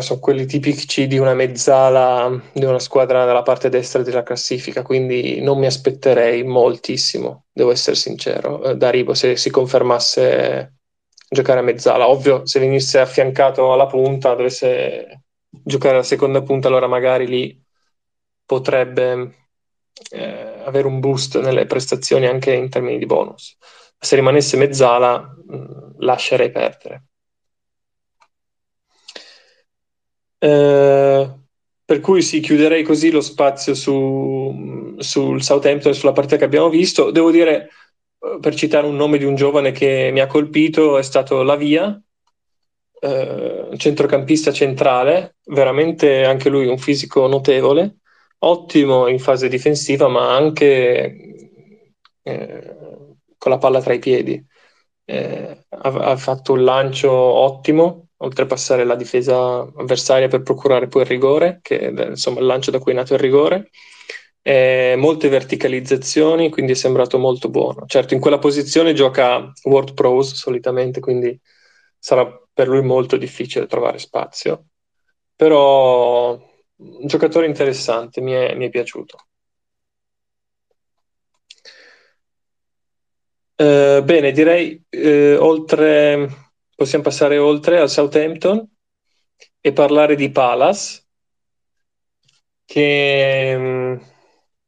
sono 0.00 0.20
quelli 0.20 0.46
tipici 0.46 1.06
di 1.06 1.18
una 1.18 1.34
mezzala 1.34 2.42
di 2.54 2.64
una 2.64 2.78
squadra 2.78 3.26
dalla 3.26 3.42
parte 3.42 3.68
destra 3.68 4.02
della 4.02 4.22
classifica, 4.22 4.80
quindi 4.80 5.42
non 5.42 5.58
mi 5.58 5.66
aspetterei 5.66 6.44
moltissimo, 6.44 7.44
devo 7.52 7.72
essere 7.72 7.94
sincero, 7.94 8.64
eh, 8.64 8.74
da 8.74 8.88
Ribo 8.88 9.12
se 9.12 9.36
si 9.36 9.50
confermasse 9.50 10.76
giocare 11.28 11.60
a 11.60 11.62
mezzala. 11.62 12.08
Ovvio, 12.08 12.46
se 12.46 12.58
venisse 12.58 12.98
affiancato 13.00 13.70
alla 13.70 13.86
punta, 13.86 14.34
dovesse 14.34 15.24
giocare 15.50 15.96
alla 15.96 16.04
seconda 16.04 16.40
punta, 16.42 16.68
allora 16.68 16.86
magari 16.86 17.26
lì 17.26 17.62
potrebbe 18.46 19.45
eh, 20.10 20.62
avere 20.64 20.86
un 20.86 21.00
boost 21.00 21.40
nelle 21.40 21.66
prestazioni 21.66 22.26
anche 22.26 22.52
in 22.52 22.68
termini 22.68 22.98
di 22.98 23.06
bonus. 23.06 23.56
Se 23.98 24.14
rimanesse 24.14 24.56
mezzala, 24.56 25.18
mh, 25.18 25.94
lascerei 25.98 26.50
perdere. 26.50 27.04
Eh, 30.38 31.30
per 31.84 32.00
cui 32.00 32.22
sì, 32.22 32.40
chiuderei 32.40 32.82
così 32.82 33.10
lo 33.10 33.20
spazio 33.20 33.74
su, 33.74 34.94
sul 34.98 35.42
Southampton 35.42 35.92
e 35.92 35.94
sulla 35.94 36.12
partita 36.12 36.36
che 36.36 36.44
abbiamo 36.44 36.68
visto. 36.68 37.10
Devo 37.10 37.30
dire, 37.30 37.68
eh, 38.18 38.38
per 38.40 38.54
citare 38.54 38.86
un 38.86 38.96
nome 38.96 39.18
di 39.18 39.24
un 39.24 39.34
giovane 39.34 39.72
che 39.72 40.10
mi 40.12 40.20
ha 40.20 40.26
colpito, 40.26 40.98
è 40.98 41.02
stato 41.02 41.42
Lavia, 41.42 42.00
eh, 43.00 43.68
centrocampista 43.76 44.52
centrale, 44.52 45.36
veramente 45.44 46.24
anche 46.24 46.48
lui 46.48 46.66
un 46.66 46.78
fisico 46.78 47.26
notevole, 47.26 47.98
ottimo 48.46 49.08
in 49.08 49.18
fase 49.18 49.48
difensiva, 49.48 50.08
ma 50.08 50.34
anche 50.34 51.36
eh, 52.22 52.76
con 53.38 53.50
la 53.50 53.58
palla 53.58 53.80
tra 53.80 53.92
i 53.92 53.98
piedi. 53.98 54.44
Eh, 55.04 55.64
ha, 55.68 55.88
ha, 55.88 56.16
fatto 56.16 56.52
un 56.52 56.64
lancio 56.64 57.10
ottimo, 57.12 58.08
oltrepassare 58.18 58.84
la 58.84 58.96
difesa 58.96 59.60
avversaria 59.60 60.28
per 60.28 60.42
procurare 60.42 60.88
poi 60.88 61.02
il 61.02 61.08
rigore, 61.08 61.60
che 61.62 61.78
è 61.78 62.06
insomma 62.08 62.40
il 62.40 62.46
lancio 62.46 62.70
da 62.70 62.78
cui 62.78 62.92
è 62.92 62.94
nato 62.94 63.14
il 63.14 63.20
rigore. 63.20 63.70
Eh, 64.42 64.94
molte 64.96 65.28
verticalizzazioni, 65.28 66.50
quindi 66.50 66.72
è 66.72 66.74
sembrato 66.74 67.18
molto 67.18 67.48
buono. 67.48 67.84
Certo, 67.86 68.14
in 68.14 68.20
quella 68.20 68.38
posizione 68.38 68.94
gioca 68.94 69.52
World 69.64 69.94
Pros 69.94 70.34
solitamente, 70.34 71.00
quindi 71.00 71.38
sarà 71.98 72.26
per 72.52 72.68
lui 72.68 72.82
molto 72.82 73.16
difficile 73.16 73.66
trovare 73.66 73.98
spazio, 73.98 74.66
però 75.34 76.40
un 76.76 77.06
giocatore 77.06 77.46
interessante, 77.46 78.20
mi 78.20 78.32
è, 78.32 78.54
mi 78.54 78.66
è 78.66 78.70
piaciuto. 78.70 79.18
Eh, 83.58 84.02
bene, 84.04 84.32
direi 84.32 84.84
eh, 84.90 85.36
oltre, 85.36 86.28
possiamo 86.74 87.04
passare 87.04 87.38
oltre 87.38 87.78
al 87.78 87.88
Southampton 87.88 88.68
e 89.60 89.72
parlare 89.72 90.14
di 90.14 90.30
Palace, 90.30 91.04
che 92.64 93.56
mh, 93.56 93.62
mm, 93.62 93.96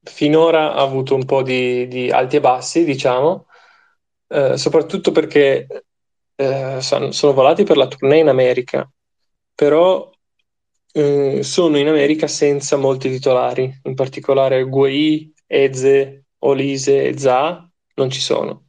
finora 0.02 0.74
ha 0.74 0.80
avuto 0.82 1.14
un 1.14 1.24
po' 1.24 1.42
di, 1.42 1.86
di 1.88 2.10
alti 2.10 2.36
e 2.36 2.40
bassi, 2.40 2.84
diciamo, 2.84 3.46
eh, 4.28 4.56
soprattutto 4.56 5.12
perché 5.12 5.66
eh, 6.36 6.80
sono, 6.80 7.10
sono, 7.12 7.32
volati 7.32 7.64
per 7.64 7.76
la 7.76 7.88
tournée 7.88 8.20
in 8.20 8.28
America, 8.28 8.90
però 9.54 10.10
eh, 10.92 11.42
sono 11.42 11.78
in 11.78 11.88
America 11.88 12.26
senza 12.26 12.76
molti 12.76 13.10
titolari, 13.10 13.80
in 13.84 13.94
particolare 13.94 14.64
Guai, 14.64 15.32
Eze, 15.46 16.24
Olise 16.40 17.08
e 17.08 17.18
Za 17.18 17.68
non 17.94 18.10
ci 18.10 18.20
sono. 18.20 18.68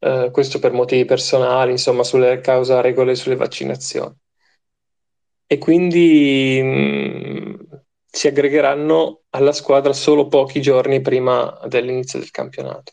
Eh, 0.00 0.30
questo 0.32 0.58
per 0.58 0.72
motivi 0.72 1.04
personali, 1.04 1.72
insomma, 1.72 2.04
sulle 2.04 2.40
causa 2.40 2.80
regole 2.80 3.14
sulle 3.14 3.36
vaccinazioni. 3.36 4.14
E 5.46 5.58
quindi 5.58 6.60
mh, 6.62 6.68
mm, 6.68 7.54
si 8.06 8.26
aggregheranno 8.28 9.22
alla 9.30 9.52
squadra 9.52 9.92
solo 9.92 10.26
pochi 10.28 10.60
giorni 10.60 11.00
prima 11.00 11.58
dell'inizio 11.66 12.18
del 12.18 12.30
campionato. 12.30 12.92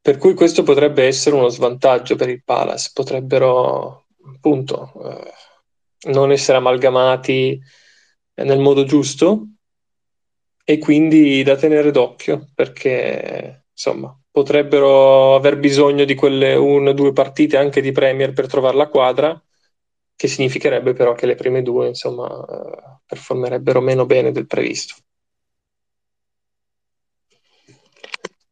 Per 0.00 0.18
cui 0.18 0.34
questo 0.34 0.62
potrebbe 0.62 1.04
essere 1.04 1.34
uno 1.36 1.48
svantaggio 1.48 2.14
per 2.16 2.28
il 2.28 2.42
Palace, 2.44 2.90
potrebbero 2.94 4.06
appunto 4.34 4.92
eh, 5.04 5.32
non 6.04 6.30
essere 6.30 6.58
amalgamati 6.58 7.60
nel 8.34 8.58
modo 8.60 8.84
giusto 8.84 9.46
e 10.64 10.78
quindi 10.78 11.42
da 11.42 11.56
tenere 11.56 11.90
d'occhio 11.90 12.48
perché 12.54 13.66
insomma 13.70 14.18
potrebbero 14.30 15.34
aver 15.34 15.58
bisogno 15.58 16.04
di 16.04 16.14
quelle 16.14 16.54
una 16.54 16.90
o 16.90 16.92
due 16.92 17.12
partite 17.12 17.56
anche 17.56 17.80
di 17.80 17.92
Premier 17.92 18.32
per 18.32 18.46
trovare 18.46 18.76
la 18.76 18.88
quadra, 18.88 19.42
che 20.14 20.28
significherebbe 20.28 20.92
però 20.92 21.14
che 21.14 21.24
le 21.24 21.36
prime 21.36 21.62
due 21.62 21.88
insomma 21.88 22.28
eh, 22.28 22.98
performerebbero 23.06 23.80
meno 23.80 24.04
bene 24.04 24.32
del 24.32 24.46
previsto. 24.46 24.94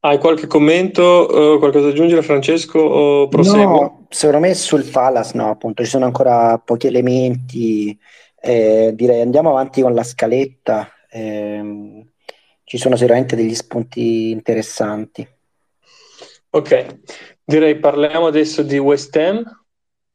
Hai 0.00 0.18
qualche 0.18 0.46
commento, 0.46 1.02
uh, 1.02 1.58
qualcosa 1.58 1.86
da 1.86 1.92
aggiungere 1.92 2.22
Francesco 2.22 2.78
o 2.78 3.28
proseguo? 3.28 3.80
No, 3.80 4.03
secondo 4.14 4.46
me 4.46 4.54
sul 4.54 4.84
Palace 4.84 5.36
no, 5.36 5.50
appunto 5.50 5.82
ci 5.82 5.90
sono 5.90 6.04
ancora 6.04 6.56
pochi 6.58 6.86
elementi, 6.86 7.98
eh, 8.40 8.92
direi. 8.94 9.20
Andiamo 9.20 9.50
avanti 9.50 9.82
con 9.82 9.92
la 9.92 10.04
scaletta, 10.04 10.88
eh, 11.10 12.06
ci 12.62 12.78
sono 12.78 12.94
sicuramente 12.94 13.34
degli 13.34 13.54
spunti 13.54 14.30
interessanti. 14.30 15.28
Ok, 16.50 17.00
direi 17.44 17.76
parliamo 17.80 18.26
adesso 18.28 18.62
di 18.62 18.78
West 18.78 19.16
Ham 19.16 19.42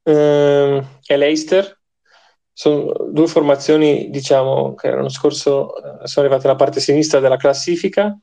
eh, 0.01 0.83
e 1.05 1.17
Leicester, 1.17 1.77
sono 2.53 2.93
due 3.11 3.27
formazioni 3.27 4.09
diciamo 4.09 4.75
che 4.75 4.91
l'anno 4.91 5.09
scorso 5.09 5.75
eh, 5.75 6.07
sono 6.07 6.25
arrivate 6.25 6.47
alla 6.47 6.55
parte 6.55 6.79
sinistra 6.79 7.19
della 7.19 7.37
classifica. 7.37 8.17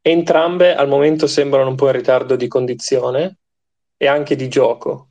Entrambe 0.00 0.74
al 0.74 0.88
momento 0.88 1.28
sembrano 1.28 1.68
un 1.70 1.76
po' 1.76 1.86
in 1.86 1.92
ritardo 1.92 2.34
di 2.34 2.48
condizione 2.48 3.38
e 3.96 4.06
anche 4.06 4.36
di 4.36 4.48
gioco. 4.48 5.10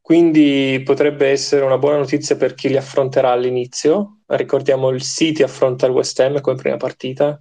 Quindi 0.00 0.82
potrebbe 0.84 1.28
essere 1.28 1.64
una 1.64 1.78
buona 1.78 1.98
notizia 1.98 2.36
per 2.36 2.54
chi 2.54 2.68
li 2.68 2.76
affronterà 2.76 3.30
all'inizio. 3.30 4.20
Ricordiamo 4.26 4.88
il 4.90 5.02
City 5.02 5.42
affronta 5.42 5.86
il 5.86 5.92
West 5.92 6.18
Ham 6.20 6.40
come 6.40 6.56
prima 6.56 6.76
partita. 6.76 7.40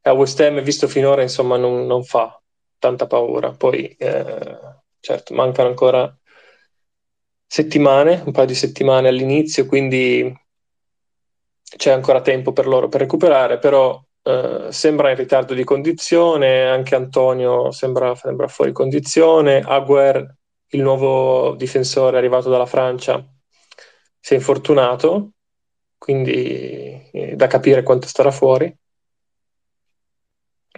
E 0.00 0.10
a 0.10 0.12
West 0.12 0.40
Ham, 0.40 0.60
visto 0.62 0.88
finora, 0.88 1.22
insomma, 1.22 1.56
non, 1.56 1.86
non 1.86 2.02
fa 2.04 2.40
tanta 2.78 3.06
paura. 3.06 3.52
Poi, 3.52 3.86
eh, 3.96 4.58
certo, 5.00 5.34
mancano 5.34 5.68
ancora 5.68 6.12
settimane, 7.46 8.22
un 8.26 8.32
paio 8.32 8.46
di 8.46 8.54
settimane 8.54 9.08
all'inizio, 9.08 9.66
quindi 9.66 10.32
c'è 11.76 11.90
ancora 11.90 12.20
tempo 12.20 12.52
per 12.52 12.66
loro 12.66 12.88
per 12.88 13.00
recuperare, 13.00 13.58
però 13.58 14.02
eh, 14.26 14.72
sembra 14.72 15.10
in 15.10 15.16
ritardo 15.16 15.54
di 15.54 15.62
condizione, 15.62 16.66
anche 16.68 16.96
Antonio 16.96 17.70
sembra, 17.70 18.12
sembra 18.16 18.48
fuori 18.48 18.72
condizione, 18.72 19.60
Aguer, 19.60 20.34
il 20.70 20.82
nuovo 20.82 21.54
difensore 21.54 22.16
arrivato 22.16 22.50
dalla 22.50 22.66
Francia, 22.66 23.24
si 24.18 24.32
è 24.32 24.36
infortunato, 24.36 25.30
quindi 25.96 27.08
eh, 27.12 27.36
da 27.36 27.46
capire 27.46 27.84
quanto 27.84 28.08
starà 28.08 28.32
fuori. 28.32 28.76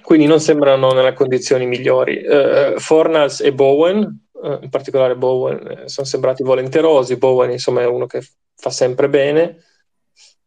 Quindi 0.02 0.26
non 0.26 0.40
sembrano 0.40 0.92
nelle 0.92 1.14
condizioni 1.14 1.66
migliori. 1.66 2.20
Eh, 2.20 2.74
Fornals 2.76 3.40
e 3.40 3.54
Bowen, 3.54 4.26
eh, 4.42 4.58
in 4.60 4.68
particolare 4.68 5.16
Bowen, 5.16 5.84
sono 5.86 6.06
sembrati 6.06 6.42
volenterosi. 6.42 7.16
Bowen, 7.16 7.50
insomma, 7.50 7.80
è 7.80 7.86
uno 7.86 8.06
che 8.06 8.22
fa 8.54 8.70
sempre 8.70 9.08
bene 9.08 9.62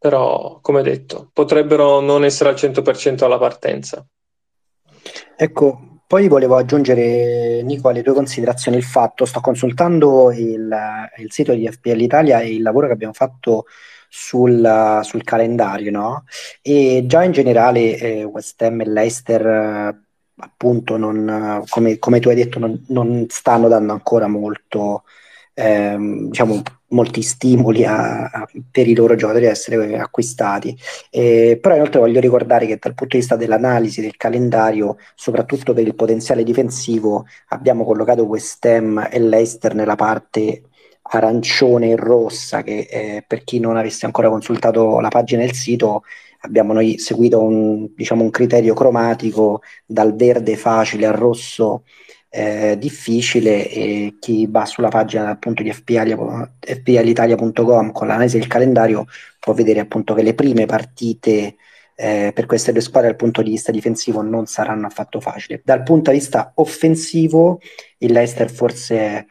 però 0.01 0.57
come 0.63 0.81
detto 0.81 1.29
potrebbero 1.31 1.99
non 1.99 2.23
essere 2.23 2.49
al 2.49 2.55
100% 2.55 3.23
alla 3.23 3.37
partenza. 3.37 4.03
Ecco, 5.37 5.99
poi 6.07 6.27
volevo 6.27 6.55
aggiungere 6.55 7.61
Nico 7.61 7.87
alle 7.89 8.01
tue 8.01 8.15
considerazioni 8.15 8.77
il 8.77 8.83
fatto, 8.83 9.25
sto 9.25 9.41
consultando 9.41 10.31
il, 10.31 10.75
il 11.17 11.31
sito 11.31 11.53
di 11.53 11.67
FPL 11.67 12.01
Italia 12.01 12.39
e 12.39 12.55
il 12.55 12.63
lavoro 12.63 12.87
che 12.87 12.93
abbiamo 12.93 13.13
fatto 13.13 13.65
sul, 14.09 15.01
sul 15.03 15.23
calendario, 15.23 15.91
no? 15.91 16.23
E 16.63 17.03
già 17.05 17.21
in 17.23 17.31
generale 17.31 17.95
eh, 17.95 18.23
West 18.23 18.59
Ham 18.63 18.81
e 18.81 18.85
Leicester 18.85 20.01
appunto 20.35 20.97
non, 20.97 21.63
come, 21.69 21.99
come, 21.99 22.19
tu 22.19 22.29
hai 22.29 22.35
detto 22.35 22.57
non, 22.57 22.83
non 22.87 23.27
stanno 23.29 23.67
dando 23.67 23.93
ancora 23.93 24.25
molto 24.25 25.03
ehm, 25.62 26.28
diciamo, 26.30 26.62
molti 26.89 27.21
stimoli 27.21 27.86
a, 27.86 28.26
a, 28.26 28.47
per 28.69 28.88
i 28.88 28.95
loro 28.95 29.15
giocatori 29.15 29.45
ad 29.45 29.52
essere 29.52 29.97
acquistati. 29.97 30.78
Eh, 31.10 31.58
però 31.62 31.76
inoltre 31.76 32.00
voglio 32.00 32.19
ricordare 32.19 32.65
che 32.65 32.78
dal 32.80 32.93
punto 32.93 33.15
di 33.15 33.21
vista 33.21 33.36
dell'analisi 33.36 34.02
del 34.02 34.17
calendario, 34.17 34.97
soprattutto 35.15 35.74
per 35.74 35.86
il 35.86 35.95
potenziale 35.95 36.43
difensivo, 36.43 37.26
abbiamo 37.50 37.86
collocato 37.86 38.24
West 38.24 38.65
Ham 38.65 39.08
e 39.12 39.19
Leicester 39.19 39.76
nella 39.76 39.95
parte 39.95 40.63
arancione 41.04 41.91
e 41.91 41.95
rossa 41.95 42.62
che 42.63 42.88
eh, 42.89 43.24
per 43.28 43.43
chi 43.43 43.60
non 43.60 43.76
avesse 43.76 44.06
ancora 44.06 44.30
consultato 44.30 45.00
la 45.00 45.10
pagina 45.10 45.41
del 45.41 45.54
sito 45.54 46.04
abbiamo 46.41 46.74
noi 46.74 47.00
seguito 47.00 47.41
un, 47.41 47.89
diciamo, 47.95 48.24
un 48.24 48.30
criterio 48.30 48.74
cromatico 48.74 49.62
dal 49.86 50.15
verde 50.15 50.56
facile 50.56 51.08
al 51.08 51.13
rosso 51.13 51.84
eh, 52.34 52.78
difficile 52.80 53.70
e 53.70 54.15
chi 54.20 54.48
va 54.50 54.65
sulla 54.65 54.88
pagina 54.88 55.30
appunto 55.30 55.63
di 55.63 55.74
fplitalia.com 55.74 57.91
con 57.91 58.08
l'analisi 58.08 58.39
del 58.39 58.48
calendario 58.48 59.06
può 59.38 59.52
vedere 59.54 59.82
appunto 59.82 60.13
che 60.13 60.22
le 60.22 60.34
prime 60.34 60.65
partite 60.65 61.58
eh, 61.94 62.32
per 62.34 62.46
queste 62.46 62.72
due 62.72 62.80
squadre 62.80 63.10
dal 63.10 63.17
punto 63.17 63.41
di 63.41 63.50
vista 63.50 63.74
difensivo 63.74 64.22
non 64.22 64.46
saranno 64.46 64.88
affatto 64.88 65.20
facili. 65.20 65.60
Dal 65.63 65.84
punto 65.84 66.10
di 66.10 66.17
vista 66.17 66.54
offensivo 66.56 67.60
il 67.98 68.13
Leicester 68.13 68.50
forse 68.50 68.98
è 68.98 69.26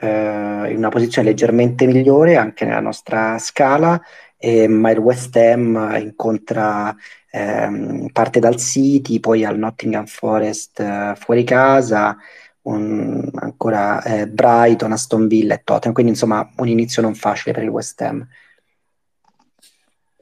eh, 0.00 0.70
in 0.70 0.76
una 0.76 0.88
posizione 0.88 1.28
leggermente 1.28 1.86
migliore 1.86 2.34
anche 2.36 2.64
nella 2.64 2.80
nostra 2.80 3.38
scala 3.38 4.00
e, 4.44 4.68
ma 4.68 4.90
il 4.90 4.98
West 4.98 5.34
Ham 5.36 5.96
incontra, 5.98 6.94
ehm, 7.30 8.08
parte 8.12 8.40
dal 8.40 8.56
City, 8.58 9.18
poi 9.18 9.42
al 9.42 9.56
Nottingham 9.56 10.04
Forest 10.04 10.80
eh, 10.80 11.14
fuori 11.16 11.44
casa, 11.44 12.14
un, 12.62 13.26
ancora 13.36 14.02
eh, 14.02 14.28
Brighton, 14.28 14.92
Aston 14.92 15.28
Villa 15.28 15.54
e 15.54 15.62
Tottenham, 15.64 15.94
quindi 15.94 16.12
insomma 16.12 16.46
un 16.56 16.68
inizio 16.68 17.00
non 17.00 17.14
facile 17.14 17.54
per 17.54 17.62
il 17.62 17.70
West 17.70 17.98
Ham. 18.02 18.28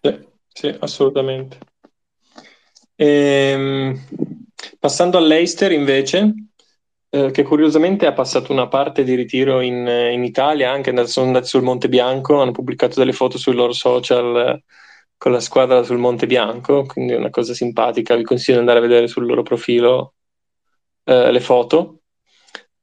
Sì, 0.01 0.27
sì 0.53 0.77
assolutamente. 0.79 1.59
Ehm, 2.95 4.01
passando 4.79 5.19
all'Eister 5.19 5.73
invece, 5.73 6.33
eh, 7.15 7.31
che 7.31 7.43
curiosamente 7.43 8.07
ha 8.07 8.15
passato 8.15 8.53
una 8.53 8.69
parte 8.69 9.05
di 9.05 9.15
ritiro 9.15 9.61
in, 9.61 9.87
in 9.87 10.25
Italia, 10.25 10.71
anche 10.71 11.07
sono 11.07 11.27
andati 11.27 11.47
sul 11.47 11.63
Monte 11.63 11.91
Bianco, 11.91 12.41
hanno 12.41 12.53
pubblicato 12.53 12.99
delle 12.99 13.13
foto 13.13 13.37
sui 13.37 13.53
loro 13.53 13.73
social 13.73 14.37
eh, 14.37 14.65
con 15.19 15.31
la 15.33 15.41
squadra 15.41 15.83
sul 15.83 15.99
Monte 15.99 16.27
Bianco, 16.27 16.85
quindi 16.87 17.13
è 17.13 17.17
una 17.17 17.29
cosa 17.29 17.53
simpatica, 17.53 18.17
vi 18.17 18.23
consiglio 18.23 18.55
di 18.55 18.61
andare 18.61 18.79
a 18.79 18.89
vedere 18.89 19.09
sul 19.09 19.27
loro 19.27 19.43
profilo 19.43 20.15
eh, 21.05 21.31
le 21.31 21.41
foto. 21.41 22.01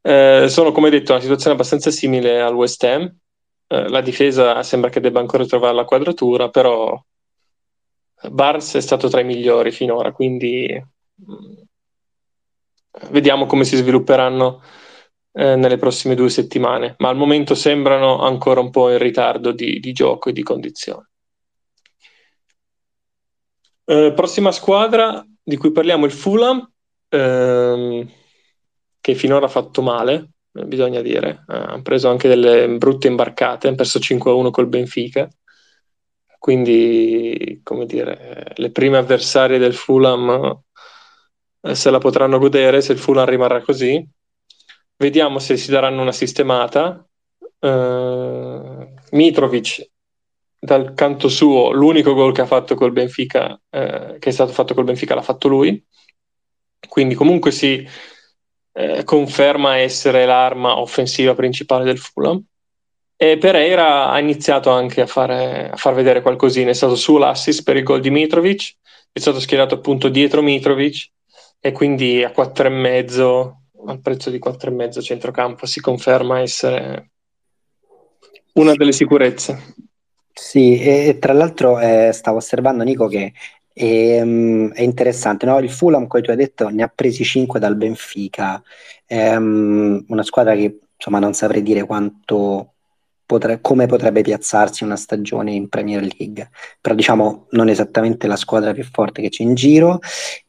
Eh, 0.02 0.46
sono, 0.48 0.72
come 0.72 0.92
detto, 0.92 1.12
una 1.14 1.22
situazione 1.22 1.56
abbastanza 1.56 1.90
simile 1.90 2.40
al 2.40 2.54
West 2.54 2.84
Ham. 2.84 3.12
Eh, 3.68 3.90
la 3.90 4.02
difesa 4.02 4.62
sembra 4.62 4.92
che 4.92 5.00
debba 5.00 5.20
ancora 5.20 5.46
trovare 5.46 5.74
la 5.74 5.86
quadratura, 5.86 6.50
però 6.50 7.04
Barnes 8.30 8.76
è 8.76 8.82
stato 8.82 9.10
tra 9.10 9.22
i 9.22 9.26
migliori 9.26 9.72
finora, 9.72 10.12
quindi 10.12 10.80
mm, 11.22 11.68
vediamo 13.10 13.46
come 13.46 13.64
si 13.64 13.76
svilupperanno 13.76 14.62
eh, 15.32 15.56
nelle 15.56 15.78
prossime 15.78 16.16
due 16.16 16.30
settimane, 16.30 16.96
ma 16.98 17.10
al 17.10 17.16
momento 17.16 17.56
sembrano 17.56 18.22
ancora 18.22 18.60
un 18.60 18.70
po' 18.72 18.92
in 18.92 18.98
ritardo 18.98 19.52
di, 19.52 19.80
di 19.80 19.92
gioco 19.92 20.30
e 20.30 20.34
di 20.34 20.44
condizione. 20.44 21.10
Eh, 23.86 24.14
prossima 24.16 24.52
squadra 24.52 25.26
di 25.42 25.58
cui 25.58 25.72
parliamo 25.72 26.06
è 26.06 26.08
il 26.08 26.14
Fulham, 26.14 26.72
ehm, 27.10 28.08
che 29.02 29.16
finora 29.16 29.46
ha 29.46 29.50
fatto 29.50 29.82
male, 29.82 30.32
eh, 30.54 30.66
bisogna 30.66 31.02
dire. 31.02 31.46
Eh, 31.48 31.56
hanno 31.56 31.82
preso 31.82 32.10
anche 32.10 32.28
delle 32.28 32.68
brutte 32.78 33.08
imbarcate, 33.08 33.68
hanno 33.68 33.76
perso 33.76 34.00
5-1 34.00 34.52
col 34.52 34.68
Benfica. 34.68 35.28
Quindi, 36.38 37.60
come 37.64 37.86
dire, 37.86 38.54
le 38.56 38.72
prime 38.72 38.98
avversarie 38.98 39.58
del 39.58 39.74
Fulham 39.74 40.64
se 41.62 41.90
la 41.90 41.98
potranno 41.98 42.40
godere 42.40 42.82
se 42.82 42.94
il 42.94 43.00
Fulham 43.00 43.26
rimarrà 43.26 43.62
così. 43.62 44.06
Vediamo 44.96 45.40
se 45.40 45.58
si 45.58 45.72
daranno 45.72 46.02
una 46.02 46.12
sistemata. 46.12 47.06
Uh, 47.60 48.94
Mitrovic 49.12 49.90
dal 50.60 50.94
canto 50.94 51.30
suo 51.30 51.72
l'unico 51.72 52.14
gol 52.14 52.34
che 52.34 52.42
ha 52.42 52.46
fatto 52.46 52.76
col 52.76 52.92
Benfica 52.92 53.60
eh, 53.70 54.18
che 54.20 54.30
è 54.30 54.32
stato 54.32 54.52
fatto 54.52 54.74
col 54.74 54.84
Benfica 54.84 55.16
l'ha 55.16 55.22
fatto 55.22 55.48
lui. 55.48 55.82
Quindi 56.88 57.16
comunque 57.16 57.52
si 57.52 57.86
eh, 58.74 59.04
conferma 59.04 59.78
essere 59.78 60.26
l'arma 60.26 60.80
offensiva 60.80 61.34
principale 61.36 61.84
del 61.84 61.98
Fulham. 61.98 62.44
E 63.16 63.38
Pereira 63.38 64.10
ha 64.10 64.20
iniziato 64.20 64.70
anche 64.70 65.02
a, 65.02 65.06
fare, 65.06 65.70
a 65.72 65.76
far 65.76 65.94
vedere 65.94 66.22
qualcosina. 66.22 66.70
È 66.70 66.74
stato 66.74 66.96
sull'assist 66.96 67.64
per 67.64 67.76
il 67.76 67.84
gol 67.84 68.00
di 68.00 68.10
Mitrovic 68.10 68.76
è 69.12 69.20
stato 69.20 69.40
schierato 69.40 69.76
appunto 69.76 70.08
dietro 70.10 70.42
Mitrovic 70.42 71.10
e 71.60 71.72
quindi 71.72 72.24
a 72.24 72.32
4,5 72.36 73.58
al 73.88 74.00
prezzo 74.02 74.30
di 74.30 74.40
4,5 74.40 75.02
centrocampo 75.02 75.66
si 75.66 75.80
conferma 75.80 76.40
essere 76.42 77.12
una 78.54 78.74
delle 78.74 78.92
sicurezze. 78.92 79.76
Sì, 80.34 80.80
e, 80.80 81.18
tra 81.20 81.34
l'altro 81.34 81.80
eh, 81.80 82.12
stavo 82.14 82.38
osservando 82.38 82.84
Nico 82.84 83.08
che 83.08 83.34
è, 83.74 84.22
um, 84.22 84.72
è 84.74 84.82
interessante, 84.82 85.46
no? 85.46 85.60
il 85.60 85.70
Fulham, 85.70 86.08
come 86.08 86.24
tu 86.24 86.32
hai 86.32 86.36
detto, 86.36 86.70
ne 86.70 86.84
ha 86.84 86.92
presi 86.94 87.24
5 87.24 87.60
dal 87.60 87.76
Benfica, 87.76 88.62
um, 89.08 90.04
una 90.08 90.24
squadra 90.24 90.56
che 90.56 90.80
insomma 90.96 91.20
non 91.20 91.34
saprei 91.34 91.62
dire 91.62 91.86
quanto 91.86 92.74
potre, 93.30 93.62
come 93.62 93.86
potrebbe 93.86 94.24
piazzarsi 94.24 94.84
una 94.84 94.96
stagione 94.96 95.52
in 95.52 95.70
Premier 95.70 96.02
League, 96.02 96.50
però 96.82 96.96
diciamo 96.96 97.46
non 97.52 97.70
esattamente 97.70 98.26
la 98.26 98.36
squadra 98.36 98.74
più 98.74 98.84
forte 98.84 99.22
che 99.22 99.30
c'è 99.30 99.44
in 99.44 99.54
giro. 99.54 100.00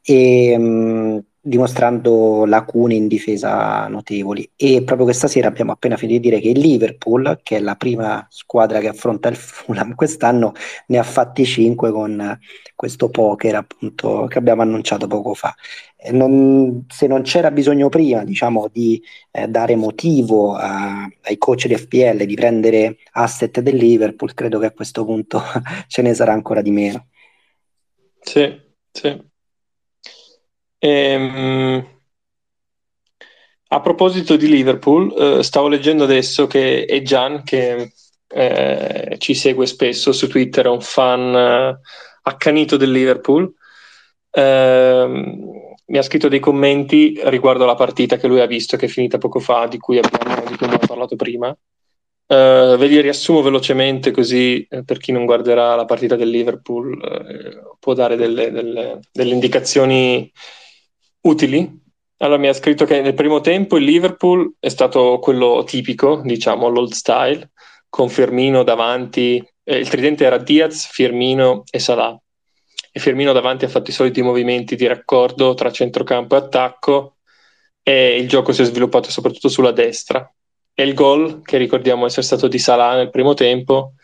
E 0.01 0.57
um, 0.57 1.23
dimostrando 1.43 2.45
lacune 2.45 2.95
in 2.95 3.09
difesa 3.09 3.89
notevoli 3.89 4.51
e 4.57 4.83
proprio 4.85 5.07
questa 5.07 5.27
sera 5.27 5.49
abbiamo 5.49 5.73
appena 5.73 5.97
finito 5.97 6.21
di 6.21 6.29
dire 6.29 6.41
che 6.41 6.51
il 6.51 6.59
Liverpool, 6.59 7.41
che 7.43 7.57
è 7.57 7.61
la 7.61 7.77
prima 7.77 8.27
squadra 8.31 8.79
che 8.79 8.89
affronta 8.89 9.29
il 9.29 9.37
Fulham 9.37 9.95
quest'anno, 9.95 10.53
ne 10.89 10.99
ha 10.99 11.03
fatti 11.03 11.45
5 11.47 11.91
con 11.93 12.39
questo 12.75 13.09
poker 13.09 13.55
appunto 13.55 14.27
che 14.27 14.39
abbiamo 14.39 14.63
annunciato 14.63 15.07
poco 15.07 15.35
fa. 15.35 15.55
Non, 16.13 16.87
se 16.89 17.07
non 17.07 17.23
c'era 17.23 17.51
bisogno 17.51 17.89
prima 17.91 18.25
diciamo 18.25 18.69
di 18.73 19.03
eh, 19.31 19.49
dare 19.49 19.77
motivo 19.77 20.55
a, 20.55 21.07
ai 21.23 21.39
coach 21.39 21.67
di 21.67 21.77
FPL 21.77 22.25
di 22.25 22.35
prendere 22.35 22.97
asset 23.13 23.61
del 23.61 23.77
Liverpool, 23.77 24.35
credo 24.35 24.59
che 24.59 24.67
a 24.67 24.73
questo 24.73 25.05
punto 25.05 25.43
ce 25.89 26.03
ne 26.03 26.15
sarà 26.15 26.33
ancora 26.33 26.63
di 26.63 26.71
meno. 26.71 27.07
Sì, 28.21 28.61
sì. 28.93 29.30
Ehm, 30.83 31.87
a 33.73 33.81
proposito 33.81 34.37
di 34.37 34.49
Liverpool, 34.49 35.39
eh, 35.39 35.43
stavo 35.43 35.69
leggendo 35.69 36.05
adesso 36.05 36.47
che 36.47 36.87
è 36.87 37.03
Gian, 37.03 37.45
che 37.45 37.93
eh, 38.27 39.17
ci 39.19 39.35
segue 39.35 39.67
spesso 39.67 40.13
su 40.13 40.27
Twitter, 40.29 40.65
è 40.67 40.69
un 40.69 40.81
fan 40.81 41.35
eh, 41.35 41.81
accanito 42.23 42.77
del 42.77 42.91
Liverpool. 42.91 43.53
Ehm, 44.33 45.49
mi 45.87 45.99
ha 45.99 46.03
scritto 46.03 46.29
dei 46.29 46.41
commenti 46.41 47.21
riguardo 47.25 47.65
la 47.67 47.75
partita 47.75 48.17
che 48.17 48.27
lui 48.27 48.41
ha 48.41 48.47
visto, 48.47 48.77
che 48.77 48.87
è 48.87 48.89
finita 48.89 49.19
poco 49.19 49.39
fa, 49.41 49.67
di 49.67 49.79
cui 49.79 49.99
abbiamo, 49.99 50.41
di 50.49 50.57
cui 50.57 50.67
abbiamo 50.67 50.87
parlato 50.87 51.17
prima. 51.17 51.57
Uh, 52.31 52.77
ve 52.77 52.87
li 52.87 53.01
riassumo 53.01 53.43
velocemente 53.43 54.13
così 54.13 54.65
eh, 54.71 54.85
per 54.85 54.99
chi 54.99 55.11
non 55.11 55.25
guarderà 55.25 55.75
la 55.75 55.85
partita 55.85 56.15
del 56.15 56.29
Liverpool 56.31 56.93
eh, 57.03 57.77
può 57.81 57.93
dare 57.93 58.15
delle, 58.15 58.53
delle, 58.53 59.01
delle 59.11 59.33
indicazioni 59.35 60.31
utili. 61.23 61.79
Allora 62.19 62.39
mi 62.39 62.49
ha 62.49 62.53
scritto 62.53 62.85
che 62.85 63.01
nel 63.01 63.15
primo 63.15 63.41
tempo 63.41 63.77
il 63.77 63.85
Liverpool 63.85 64.55
è 64.59 64.69
stato 64.69 65.19
quello 65.21 65.65
tipico, 65.65 66.21
diciamo, 66.23 66.69
l'old 66.69 66.93
style, 66.93 67.51
con 67.89 68.09
Firmino 68.09 68.63
davanti, 68.63 69.45
eh, 69.65 69.79
il 69.79 69.89
tridente 69.89 70.25
era 70.25 70.39
Diaz, 70.39 70.87
Firmino 70.87 71.65
e 71.71 71.79
Salah. 71.79 72.19
E 72.93 73.01
Firmino 73.01 73.33
davanti 73.33 73.65
ha 73.65 73.69
fatto 73.69 73.91
i 73.91 73.93
soliti 73.93 74.23
movimenti 74.23 74.77
di 74.77 74.87
raccordo 74.87 75.55
tra 75.55 75.71
centrocampo 75.71 76.35
e 76.35 76.39
attacco 76.39 77.17
e 77.83 78.17
il 78.19 78.29
gioco 78.29 78.53
si 78.53 78.63
è 78.63 78.65
sviluppato 78.65 79.11
soprattutto 79.11 79.49
sulla 79.49 79.73
destra. 79.73 80.31
E 80.73 80.83
il 80.83 80.95
gol, 80.95 81.43
che 81.43 81.57
ricordiamo 81.57 82.07
essere 82.07 82.23
stato 82.23 82.49
di 82.49 82.59
Salah 82.59 82.97
nel 82.97 83.11
primo 83.11 83.35
tempo, 83.35 83.95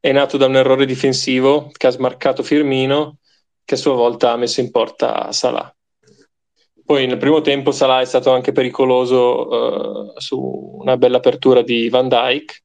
è 0.00 0.12
nato 0.12 0.36
da 0.36 0.46
un 0.46 0.56
errore 0.56 0.86
difensivo 0.86 1.70
che 1.72 1.86
ha 1.86 1.90
smarcato 1.90 2.42
Firmino, 2.42 3.18
che 3.64 3.74
a 3.74 3.78
sua 3.78 3.94
volta 3.94 4.32
ha 4.32 4.36
messo 4.36 4.60
in 4.60 4.70
porta 4.70 5.32
Salah. 5.32 5.75
Poi 6.86 7.04
nel 7.08 7.18
primo 7.18 7.40
tempo 7.40 7.72
Salah 7.72 8.00
è 8.00 8.04
stato 8.04 8.30
anche 8.32 8.52
pericoloso 8.52 9.48
uh, 9.48 10.20
su 10.20 10.38
una 10.78 10.96
bella 10.96 11.16
apertura 11.16 11.62
di 11.62 11.88
Van 11.88 12.06
Dyke 12.06 12.62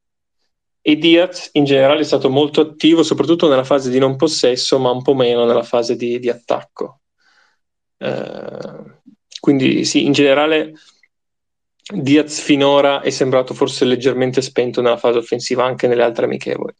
e 0.79 0.95
Diaz 0.95 1.49
in 1.53 1.63
generale 1.63 2.01
è 2.01 2.03
stato 2.03 2.29
molto 2.29 2.61
attivo 2.61 3.01
soprattutto 3.01 3.49
nella 3.49 3.63
fase 3.63 3.89
di 3.89 3.97
non 3.97 4.17
possesso 4.17 4.77
ma 4.77 4.91
un 4.91 5.01
po' 5.01 5.15
meno 5.15 5.45
nella 5.45 5.63
fase 5.63 5.95
di, 5.95 6.19
di 6.19 6.29
attacco. 6.29 6.99
Uh, 7.97 8.99
quindi 9.39 9.85
sì, 9.85 10.05
in 10.05 10.11
generale 10.11 10.73
Diaz 11.91 12.41
finora 12.41 13.01
è 13.01 13.09
sembrato 13.09 13.55
forse 13.55 13.85
leggermente 13.85 14.43
spento 14.43 14.83
nella 14.83 14.97
fase 14.97 15.17
offensiva 15.17 15.65
anche 15.65 15.87
nelle 15.87 16.03
altre 16.03 16.25
amichevoli. 16.25 16.75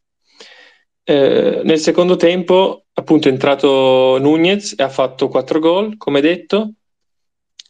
Eh, 1.04 1.62
nel 1.63 1.80
secondo 1.80 2.17
tempo 2.17 2.86
appunto 2.93 3.27
è 3.27 3.32
entrato 3.32 4.19
Nunez 4.19 4.75
e 4.77 4.84
ha 4.84 4.89
fatto 4.89 5.27
4 5.27 5.60
gol 5.60 5.97
come 5.97 6.21
detto 6.21 6.73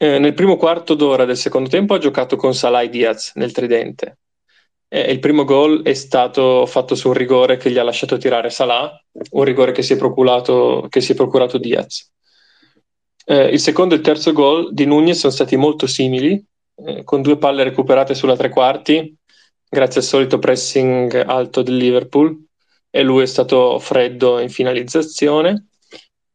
eh, 0.01 0.17
nel 0.17 0.33
primo 0.33 0.57
quarto 0.57 0.95
d'ora 0.95 1.25
del 1.25 1.37
secondo 1.37 1.69
tempo 1.69 1.93
ha 1.93 1.99
giocato 1.99 2.35
con 2.35 2.55
Salah 2.55 2.81
e 2.81 2.89
Diaz 2.89 3.33
nel 3.35 3.51
tridente. 3.51 4.17
Eh, 4.87 5.11
il 5.11 5.19
primo 5.19 5.43
gol 5.43 5.83
è 5.83 5.93
stato 5.93 6.65
fatto 6.65 6.95
su 6.95 7.09
un 7.09 7.13
rigore 7.13 7.57
che 7.57 7.69
gli 7.69 7.77
ha 7.77 7.83
lasciato 7.83 8.17
tirare 8.17 8.49
Salah, 8.49 8.99
un 9.29 9.43
rigore 9.43 9.73
che 9.73 9.83
si 9.83 9.93
è 9.93 9.97
procurato, 9.97 10.87
si 10.89 11.11
è 11.11 11.13
procurato 11.15 11.59
Diaz. 11.59 12.11
Eh, 13.25 13.49
il 13.49 13.59
secondo 13.59 13.93
e 13.93 13.97
il 13.97 14.03
terzo 14.03 14.31
gol 14.33 14.73
di 14.73 14.85
Nunez 14.85 15.19
sono 15.19 15.31
stati 15.31 15.55
molto 15.55 15.85
simili, 15.85 16.43
eh, 16.83 17.03
con 17.03 17.21
due 17.21 17.37
palle 17.37 17.63
recuperate 17.63 18.15
sulla 18.15 18.35
tre 18.35 18.49
quarti, 18.49 19.15
grazie 19.69 20.01
al 20.01 20.07
solito 20.07 20.39
pressing 20.39 21.13
alto 21.27 21.61
del 21.61 21.77
Liverpool, 21.77 22.43
e 22.89 23.03
lui 23.03 23.21
è 23.21 23.27
stato 23.27 23.77
freddo 23.77 24.39
in 24.39 24.49
finalizzazione, 24.49 25.67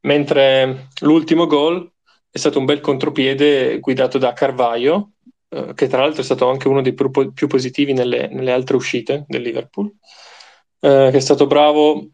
mentre 0.02 0.86
l'ultimo 1.00 1.46
gol 1.46 1.90
è 2.36 2.38
stato 2.38 2.58
un 2.58 2.66
bel 2.66 2.80
contropiede 2.80 3.80
guidato 3.80 4.18
da 4.18 4.34
Carvaio, 4.34 5.12
eh, 5.48 5.72
che 5.74 5.88
tra 5.88 6.02
l'altro 6.02 6.20
è 6.20 6.24
stato 6.24 6.50
anche 6.50 6.68
uno 6.68 6.82
dei 6.82 6.92
più, 6.92 7.32
più 7.32 7.46
positivi 7.46 7.94
nelle, 7.94 8.28
nelle, 8.28 8.52
altre 8.52 8.76
uscite 8.76 9.24
del 9.26 9.40
Liverpool, 9.40 9.90
eh, 10.80 11.08
che 11.10 11.16
è 11.16 11.20
stato 11.20 11.46
bravo 11.46 12.08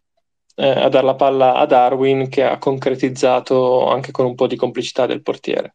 eh, 0.55 0.69
a 0.69 0.89
dare 0.89 1.05
la 1.05 1.17
palla 1.17 1.55
a 1.57 1.67
Darwin 1.67 2.29
che 2.29 2.45
ha 2.45 2.59
concretizzato 2.59 3.89
anche 3.89 4.13
con 4.13 4.27
un 4.27 4.37
po' 4.37 4.47
di 4.47 4.55
complicità 4.55 5.07
del 5.07 5.23
portiere. 5.23 5.75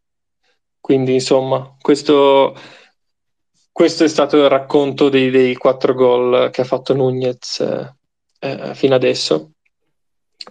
Quindi 0.79 1.15
insomma, 1.15 1.75
questo, 1.77 2.55
questo 3.69 4.05
è 4.05 4.07
stato 4.07 4.38
il 4.38 4.47
racconto 4.47 5.10
dei, 5.10 5.29
dei 5.29 5.55
quattro 5.55 5.93
gol 5.93 6.49
che 6.51 6.62
ha 6.62 6.63
fatto 6.65 6.95
Nunez 6.95 7.60
eh, 7.60 7.95
eh 8.39 8.75
fino 8.75 8.95
adesso. 8.95 9.51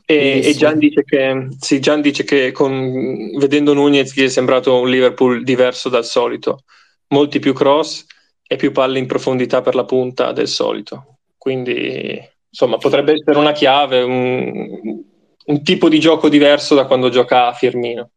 E, 0.05 0.43
e 0.45 0.55
Gian, 0.55 0.79
dice 0.79 1.03
che, 1.05 1.49
sì, 1.59 1.81
Gian 1.81 2.01
dice 2.01 2.25
che 2.25 2.53
con, 2.53 3.31
vedendo 3.39 3.73
Nunez 3.73 4.15
gli 4.15 4.25
è 4.25 4.29
sembrato 4.29 4.81
un 4.81 4.89
Liverpool 4.89 5.43
diverso 5.43 5.89
dal 5.89 6.05
solito, 6.05 6.65
molti 7.09 7.39
più 7.39 7.53
cross 7.53 8.05
e 8.47 8.57
più 8.57 8.73
palle 8.73 8.99
in 8.99 9.07
profondità 9.07 9.63
per 9.63 9.75
la 9.75 9.85
punta 9.85 10.33
del 10.33 10.49
solito. 10.49 11.19
Quindi, 11.37 12.21
insomma, 12.49 12.77
potrebbe 12.77 13.13
essere 13.13 13.39
una 13.39 13.53
chiave, 13.53 14.03
un, 14.03 15.03
un 15.47 15.63
tipo 15.63 15.89
di 15.89 15.99
gioco 15.99 16.29
diverso 16.29 16.75
da 16.75 16.87
quando 16.87 17.09
gioca 17.09 17.53
Firmino. 17.53 18.11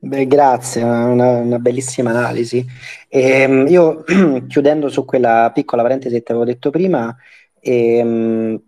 Beh, 0.00 0.28
grazie, 0.28 0.82
una, 0.84 1.38
una, 1.38 1.58
bellissima 1.58 2.10
analisi. 2.10 2.64
E, 3.08 3.20
ehm, 3.20 3.66
io 3.66 4.04
chiudendo 4.46 4.88
su 4.88 5.04
quella 5.04 5.50
piccola 5.52 5.82
parentesi 5.82 6.14
che 6.14 6.22
ti 6.22 6.30
avevo 6.30 6.46
detto 6.46 6.70
prima, 6.70 7.14
e, 7.60 8.00
um, 8.00 8.62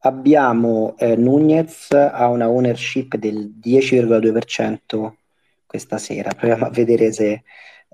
abbiamo 0.00 0.94
eh, 0.98 1.16
Nunez 1.16 1.90
a 1.92 2.28
una 2.28 2.48
ownership 2.48 3.16
del 3.16 3.52
10,2% 3.62 5.12
questa 5.66 5.98
sera. 5.98 6.32
Proviamo 6.32 6.66
a 6.66 6.70
vedere 6.70 7.12
se 7.12 7.42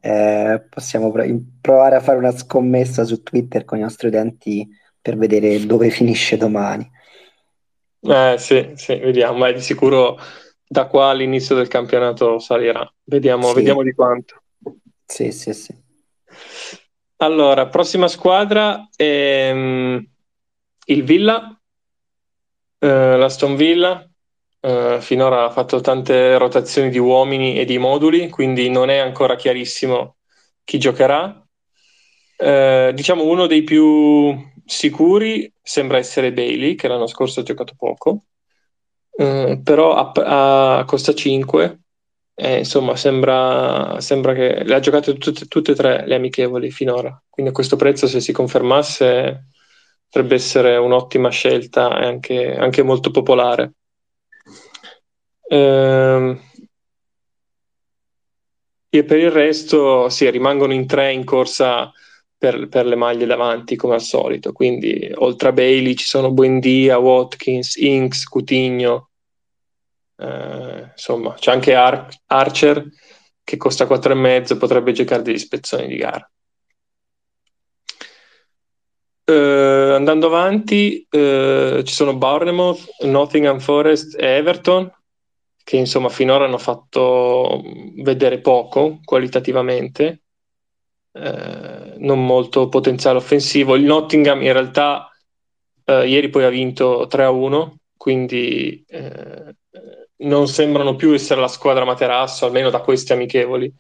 eh, 0.01 0.63
possiamo 0.69 1.13
provare 1.61 1.97
a 1.97 2.01
fare 2.01 2.19
una 2.19 2.37
scommessa 2.37 3.05
su 3.05 3.23
Twitter 3.23 3.65
con 3.65 3.79
i 3.79 3.83
nostri 3.83 4.09
utenti 4.09 4.69
per 5.01 5.17
vedere 5.17 5.65
dove 5.67 5.91
finisce 5.91 6.37
domani. 6.37 6.91
Eh, 8.01 8.37
sì, 8.39 8.73
sì, 8.75 8.97
vediamo, 8.97 9.39
ma 9.39 9.51
di 9.51 9.61
sicuro 9.61 10.19
da 10.67 10.87
qua 10.87 11.09
all'inizio 11.09 11.55
del 11.55 11.69
campionato 11.69 12.39
salirà. 12.39 12.89
Vediamo, 13.05 13.49
sì. 13.49 13.55
vediamo 13.55 13.83
di 13.83 13.93
quanto. 13.93 14.43
Sì, 15.05 15.33
sì, 15.33 15.53
sì. 15.53 15.75
Allora, 17.19 17.69
prossima 17.69 18.09
squadra 18.09 18.89
um, 18.99 20.07
il 20.87 21.05
Villa, 21.05 21.56
uh, 22.79 22.87
l'Aston 23.17 23.57
Villa, 23.57 24.09
Uh, 24.67 25.01
finora 25.01 25.45
ha 25.45 25.51
fatto 25.51 25.81
tante 25.81 26.37
rotazioni 26.39 26.91
di 26.91 26.99
uomini 26.99 27.57
e 27.57 27.65
di 27.65 27.79
moduli, 27.79 28.29
quindi 28.29 28.69
non 28.69 28.91
è 28.91 28.97
ancora 28.97 29.37
chiarissimo 29.37 30.17
chi 30.65 30.79
giocherà. 30.79 31.41
Uh, 32.37 32.91
diciamo 32.93 33.23
uno 33.23 33.47
dei 33.47 33.63
più 33.63 34.35
sicuri 34.65 35.53
sembra 35.63 35.99
essere 35.99 36.33
Bailey, 36.33 36.75
che 36.75 36.89
l'anno 36.89 37.07
scorso 37.07 37.41
ha 37.41 37.43
giocato 37.45 37.75
poco, 37.79 38.25
uh, 39.11 39.63
però 39.63 39.95
a, 39.95 40.79
a, 40.79 40.85
costa 40.85 41.15
5. 41.15 41.81
Eh, 42.35 42.59
insomma, 42.59 42.97
sembra, 42.97 44.01
sembra, 44.01 44.35
che 44.35 44.65
le 44.65 44.75
ha 44.75 44.81
giocate 44.81 45.17
tutte, 45.17 45.47
tutte 45.47 45.73
e 45.73 45.75
tre 45.77 46.07
le 46.07 46.17
amichevoli 46.17 46.71
finora. 46.73 47.23
Quindi 47.31 47.53
a 47.53 47.55
questo 47.55 47.77
prezzo, 47.77 48.09
se 48.09 48.21
si 48.21 48.33
confermasse, 48.33 49.47
potrebbe 50.09 50.35
essere 50.35 50.77
un'ottima 50.77 51.31
scelta 51.31 52.01
e 52.01 52.07
anche, 52.07 52.57
anche 52.57 52.83
molto 52.83 53.11
popolare. 53.11 53.73
Ehm, 55.49 56.41
e 58.89 59.05
per 59.05 59.19
il 59.19 59.31
resto 59.31 60.09
sì, 60.09 60.31
rimangono 60.31 60.73
in 60.73 60.87
tre 60.87 61.13
in 61.13 61.25
corsa 61.25 61.93
per, 62.39 62.69
per, 62.69 62.87
le 62.87 62.97
maglie 62.97 63.27
davanti 63.27 63.77
come 63.77 63.95
al 63.95 64.01
solito. 64.01 64.53
Quindi 64.53 65.11
oltre 65.15 65.49
a 65.49 65.53
Bailey 65.53 65.95
ci 65.95 66.07
sono 66.07 66.33
Buendia, 66.33 66.99
Watkins, 66.99 67.77
Inks, 67.77 68.25
Coutinho. 68.25 69.11
Eh, 70.19 70.89
insomma, 70.93 71.35
c'è 71.35 71.53
anche 71.53 71.75
Ar- 71.75 72.09
Archer 72.27 72.85
che 73.45 73.57
costa 73.57 73.87
4,5 73.87 74.57
potrebbe 74.57 74.93
giocare 74.93 75.23
degli 75.23 75.39
spezzoni 75.39 75.87
di 75.87 75.97
gara. 75.97 76.29
Uh, 79.29 79.95
andando 79.95 80.27
avanti, 80.27 81.05
uh, 81.11 81.83
ci 81.83 81.93
sono 81.93 82.15
Bournemouth, 82.17 82.85
Nottingham 83.01 83.59
Forest 83.59 84.17
e 84.21 84.37
Everton 84.37 84.89
che 85.65 85.77
insomma 85.77 86.09
finora 86.11 86.45
hanno 86.45 86.59
fatto 86.59 87.61
vedere 87.97 88.39
poco 88.39 89.01
qualitativamente, 89.03 90.23
eh, 91.11 91.95
non 91.97 92.25
molto 92.25 92.69
potenziale 92.69 93.19
offensivo. 93.19 93.75
Il 93.75 93.83
Nottingham 93.83 94.43
in 94.43 94.53
realtà 94.53 95.11
ieri 95.87 96.29
poi 96.29 96.45
ha 96.45 96.51
vinto 96.51 97.09
3-1, 97.09 97.79
quindi 97.97 98.85
non 100.19 100.47
sembrano 100.47 100.95
più 100.95 101.13
essere 101.13 101.41
la 101.41 101.49
squadra 101.49 101.85
materasso, 101.85 102.47
almeno 102.47 102.71
da 102.71 102.79
questi 102.79 103.13
amichevoli. 103.13 103.75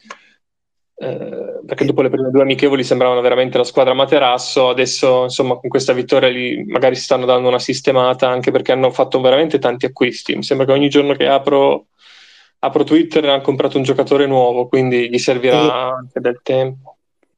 Eh, 0.98 1.61
perché 1.66 1.85
dopo 1.85 2.00
le 2.00 2.09
prime 2.09 2.30
due 2.30 2.40
amichevoli 2.40 2.82
sembravano 2.82 3.20
veramente 3.20 3.59
la 3.59 3.64
squadra 3.64 3.92
materasso, 3.92 4.70
adesso 4.70 5.24
insomma 5.24 5.56
con 5.56 5.68
questa 5.68 5.92
vittoria 5.92 6.28
li, 6.30 6.64
magari 6.64 6.94
si 6.96 7.02
stanno 7.02 7.26
dando 7.26 7.48
una 7.48 7.59
sistemata 7.59 8.30
anche 8.30 8.50
perché 8.50 8.72
hanno 8.72 8.90
fatto 8.90 9.20
veramente 9.20 9.59
tanti 9.59 9.85
acquisti. 9.85 10.35
Mi 10.35 10.42
sembra 10.42 10.64
che 10.64 10.72
ogni 10.72 10.88
giorno 10.88 11.12
che 11.12 11.26
apro, 11.26 11.88
apro 12.61 12.85
Twitter 12.85 13.26
hanno 13.26 13.42
comprato 13.42 13.76
un 13.76 13.82
giocatore 13.82 14.26
nuovo, 14.26 14.68
quindi 14.68 15.11
gli 15.11 15.18
servirà 15.18 15.94
anche 15.94 16.18
del 16.20 16.40
tempo. 16.42 16.95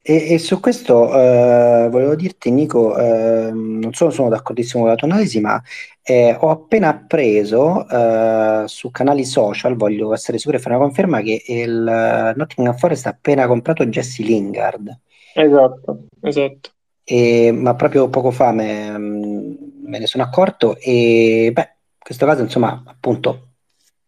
E, 0.09 0.33
e 0.33 0.39
su 0.39 0.59
questo 0.59 1.13
eh, 1.13 1.87
volevo 1.87 2.15
dirti, 2.15 2.49
Nico, 2.49 2.97
eh, 2.97 3.51
non 3.53 3.93
solo 3.93 4.09
sono 4.09 4.27
d'accordissimo 4.29 4.81
con 4.81 4.91
la 4.91 4.95
tua 4.95 5.07
analisi, 5.07 5.39
ma 5.39 5.61
eh, 6.01 6.35
ho 6.39 6.49
appena 6.49 6.87
appreso 6.87 7.87
eh, 7.87 8.63
su 8.65 8.89
canali 8.89 9.23
social, 9.23 9.75
voglio 9.75 10.11
essere 10.11 10.39
sicuro 10.39 10.57
e 10.57 10.59
fare 10.59 10.73
una 10.73 10.85
conferma, 10.85 11.21
che 11.21 11.43
il 11.45 11.85
uh, 11.85 12.35
Nottingham 12.35 12.75
Forest 12.75 13.05
ha 13.05 13.11
appena 13.11 13.45
comprato 13.45 13.85
Jesse 13.85 14.23
Lingard. 14.23 14.99
Esatto, 15.35 16.05
esatto. 16.23 16.71
E, 17.03 17.51
ma 17.51 17.75
proprio 17.75 18.09
poco 18.09 18.31
fa 18.31 18.51
me, 18.51 18.97
me, 18.97 19.99
ne 19.99 20.07
sono 20.07 20.23
accorto 20.23 20.75
e 20.79 21.51
beh, 21.53 21.61
in 21.61 21.99
questo 21.99 22.25
caso 22.25 22.41
insomma 22.41 22.83
appunto 22.85 23.49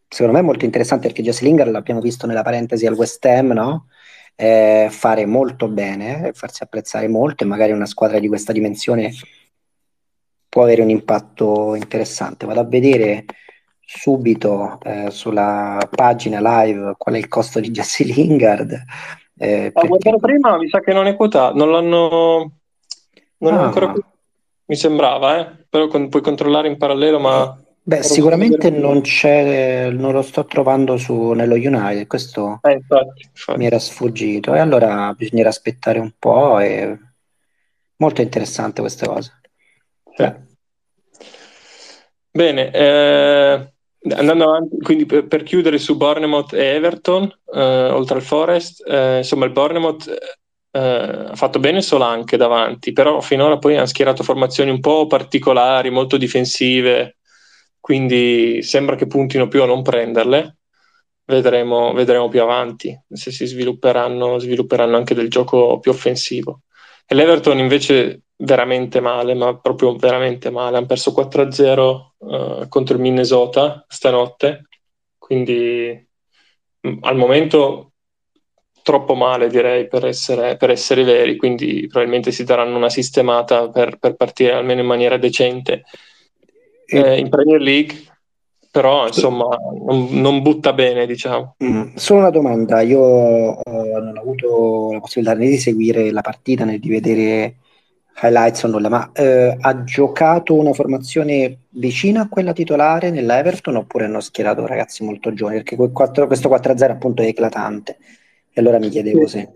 secondo 0.08 0.34
me 0.34 0.40
è 0.40 0.46
molto 0.46 0.66
interessante 0.66 1.08
perché 1.08 1.22
Jesse 1.22 1.46
Lingard 1.46 1.72
l'abbiamo 1.72 2.02
visto 2.02 2.26
nella 2.26 2.42
parentesi 2.42 2.88
al 2.88 2.96
West 2.96 3.24
Ham, 3.26 3.52
no? 3.52 3.86
Eh, 4.36 4.88
fare 4.90 5.26
molto 5.26 5.68
bene, 5.68 6.32
farsi 6.34 6.64
apprezzare 6.64 7.08
molto 7.08 7.44
e 7.44 7.48
magari 7.48 7.72
una 7.72 7.86
squadra 7.86 8.20
di 8.20 8.28
questa 8.28 8.52
dimensione 8.52 9.12
può 10.50 10.64
avere 10.64 10.82
un 10.82 10.90
impatto 10.90 11.76
interessante. 11.76 12.46
Vado 12.46 12.60
a 12.60 12.66
vedere 12.66 13.26
subito 13.80 14.80
eh, 14.84 15.10
sulla 15.12 15.88
pagina 15.90 16.40
live 16.64 16.96
qual 16.98 17.16
è 17.16 17.18
il 17.18 17.28
costo 17.28 17.60
di 17.60 17.72
Jesse 17.72 18.04
Lingard. 18.04 18.72
Eh, 19.38 19.72
a 19.74 19.82
perché... 19.82 20.18
prima 20.20 20.58
mi 20.58 20.70
sa 20.70 20.80
che 20.80 20.94
non 20.94 21.08
è 21.08 21.16
quotato, 21.16 21.56
non 21.56 21.72
l'hanno 21.72 22.52
non 23.38 23.54
ah. 23.54 23.64
ancora 23.64 23.94
mi 24.66 24.76
sembrava, 24.76 25.40
eh? 25.40 25.66
però 25.70 25.88
con, 25.88 26.10
puoi 26.10 26.22
controllare 26.22 26.68
in 26.68 26.78
parallelo, 26.78 27.20
ma... 27.20 27.61
Beh, 27.84 28.04
sicuramente 28.04 28.70
non 28.70 29.02
c'è, 29.02 29.90
non 29.90 30.12
lo 30.12 30.22
sto 30.22 30.46
trovando 30.46 30.98
su, 30.98 31.32
nello 31.32 31.56
United, 31.56 32.06
questo 32.06 32.60
eh, 32.62 32.74
infatti, 32.74 33.24
infatti. 33.24 33.58
mi 33.58 33.66
era 33.66 33.80
sfuggito. 33.80 34.54
E 34.54 34.60
allora 34.60 35.14
bisognerà 35.18 35.50
aspettare 35.50 35.98
un 35.98 36.12
po'. 36.18 36.60
E... 36.60 36.98
Molto 37.98 38.22
interessante 38.22 38.82
questa 38.82 39.08
cosa. 39.08 39.40
Sì. 40.16 40.50
Bene, 42.32 42.72
eh, 42.72 43.74
andando 44.16 44.44
avanti, 44.44 44.78
quindi 44.78 45.06
per, 45.06 45.28
per, 45.28 45.44
chiudere 45.44 45.78
su 45.78 45.98
Bournemouth 45.98 46.54
e 46.54 46.64
Everton, 46.76 47.32
eh, 47.54 47.90
oltre 47.90 48.18
al 48.18 48.22
Forest, 48.22 48.88
eh, 48.88 49.18
insomma 49.18 49.46
il 49.46 49.52
Bournemouth 49.52 50.08
eh, 50.72 50.80
ha 50.80 51.36
fatto 51.36 51.60
bene 51.60 51.82
solo 51.82 52.06
anche 52.06 52.38
davanti, 52.38 52.94
però 52.94 53.22
finora 53.22 53.58
poi 53.58 53.76
hanno 53.76 53.86
schierato 53.86 54.24
formazioni 54.24 54.70
un 54.70 54.80
po' 54.80 55.08
particolari, 55.08 55.90
molto 55.90 56.18
difensive 56.18 57.18
quindi 57.82 58.62
sembra 58.62 58.96
che 58.96 59.08
puntino 59.08 59.48
più 59.48 59.64
a 59.64 59.66
non 59.66 59.82
prenderle. 59.82 60.58
Vedremo, 61.26 61.94
vedremo 61.94 62.30
più 62.30 62.42
avanti 62.42 62.98
se 63.10 63.32
si 63.32 63.46
svilupperanno, 63.46 64.38
svilupperanno 64.38 64.96
anche 64.98 65.16
del 65.16 65.30
gioco 65.30 65.80
più 65.80 65.92
offensivo. 65.92 66.62
E 67.06 67.16
l'Everton 67.16 67.58
invece 67.58 68.22
veramente 68.38 69.00
male, 69.00 69.34
ma 69.34 69.58
proprio 69.58 69.96
veramente 69.96 70.50
male. 70.52 70.78
Hanno 70.78 70.86
perso 70.86 71.12
4-0 71.12 72.12
uh, 72.18 72.62
eh, 72.62 72.68
contro 72.70 72.96
il 72.96 73.02
Minnesota 73.02 73.86
stanotte, 73.88 74.68
quindi 75.18 76.08
mh, 76.82 76.90
mm, 76.90 76.98
al 77.02 77.18
momento 77.18 77.94
troppo 78.84 79.14
male 79.16 79.48
direi 79.48 79.88
per 79.88 80.06
essere, 80.06 80.58
per 80.58 80.70
essere, 80.70 81.04
veri, 81.04 81.36
quindi 81.36 81.88
probabilmente 81.88 82.32
si 82.32 82.44
daranno 82.44 82.78
una 82.78 82.90
sistemata 82.90 83.70
per, 83.70 83.98
per 83.98 84.16
partire 84.16 84.54
almeno 84.54 84.82
in 84.82 84.88
maniera 84.88 85.18
decente 85.18 85.84
eh, 86.92 87.20
in 87.20 87.30
Premier 87.30 87.62
League, 87.62 87.96
però 88.70 89.08
insomma 89.08 89.48
non, 89.86 90.08
non 90.12 90.42
butta 90.42 90.74
bene, 90.74 91.06
diciamo. 91.06 91.56
Mm, 91.64 91.96
solo 91.96 92.20
una 92.20 92.30
domanda, 92.30 92.82
io 92.82 93.58
eh, 93.64 94.00
non 94.00 94.18
ho 94.18 94.22
avuto 94.22 94.90
la 94.94 95.00
possibilità 95.00 95.36
né 95.36 95.48
di 95.48 95.58
seguire 95.58 96.12
la 96.12 96.22
partita 96.22 96.64
né 96.64 96.80
di 96.80 96.90
vedere 96.90 97.56
highlights 98.22 98.64
o 98.64 98.68
nulla, 98.68 98.90
ma 98.90 99.12
eh, 99.14 99.58
ha 99.60 99.84
giocato 99.84 100.54
una 100.54 100.74
formazione 100.74 101.58
vicina 101.70 102.22
a 102.22 102.30
quella 102.30 102.54
titolare 102.54 103.10
nella 103.10 103.40
Everton 103.40 103.76
oppure 103.76 104.06
hanno 104.06 104.20
schierato 104.20 104.66
ragazzi 104.66 105.04
molto 105.04 105.34
giovani? 105.34 105.64
Perché 105.64 105.76
4, 105.76 106.28
questo 106.28 106.50
4-0 106.50 106.92
appunto 106.92 107.22
è 107.22 107.28
eclatante. 107.28 107.98
E 108.54 108.60
allora 108.62 108.80
mi 108.80 108.90
chiedevo 108.90 109.28
sì. 109.28 109.40
se... 109.40 109.50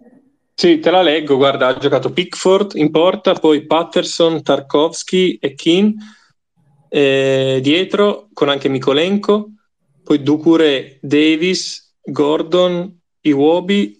Sì, 0.54 0.80
te 0.80 0.90
la 0.90 1.02
leggo, 1.02 1.36
guarda, 1.36 1.68
ha 1.68 1.78
giocato 1.78 2.12
Pickford 2.12 2.72
in 2.76 2.90
porta, 2.90 3.34
poi 3.34 3.66
Patterson, 3.66 4.42
Tarkovsky 4.42 5.38
e 5.40 5.54
Keane 5.54 5.96
eh, 6.90 7.60
dietro, 7.62 8.30
con 8.34 8.50
anche 8.50 8.70
Mikolenko, 8.70 9.50
poi 10.04 10.22
Ducure, 10.22 10.98
Davis, 11.02 11.96
Gordon, 12.04 13.00
Iwobi, 13.22 14.00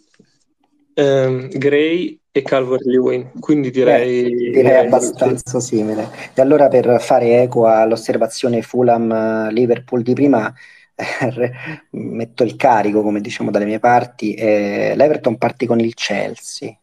ehm, 0.94 1.50
Gray 1.50 2.20
e 2.32 2.42
Calvert-Lewin, 2.42 3.32
quindi 3.40 3.72
direi... 3.72 4.24
Beh, 4.24 4.52
direi 4.52 4.86
abbastanza 4.86 5.60
simile. 5.60 6.10
E 6.34 6.42
allora 6.42 6.68
per 6.68 7.00
fare 7.00 7.42
eco 7.42 7.66
all'osservazione 7.66 8.62
Fulham-Liverpool 8.62 10.02
di 10.02 10.14
prima, 10.14 10.54
eh, 10.96 11.52
metto 11.92 12.44
il 12.44 12.56
carico, 12.56 13.02
come 13.02 13.22
diciamo 13.22 13.52
dalle 13.52 13.66
mie 13.66 13.80
parti, 13.80 14.34
eh, 14.34 14.94
l'Everton 14.96 15.38
partì 15.38 15.66
con 15.66 15.80
il 15.80 15.94
Chelsea, 15.94 16.78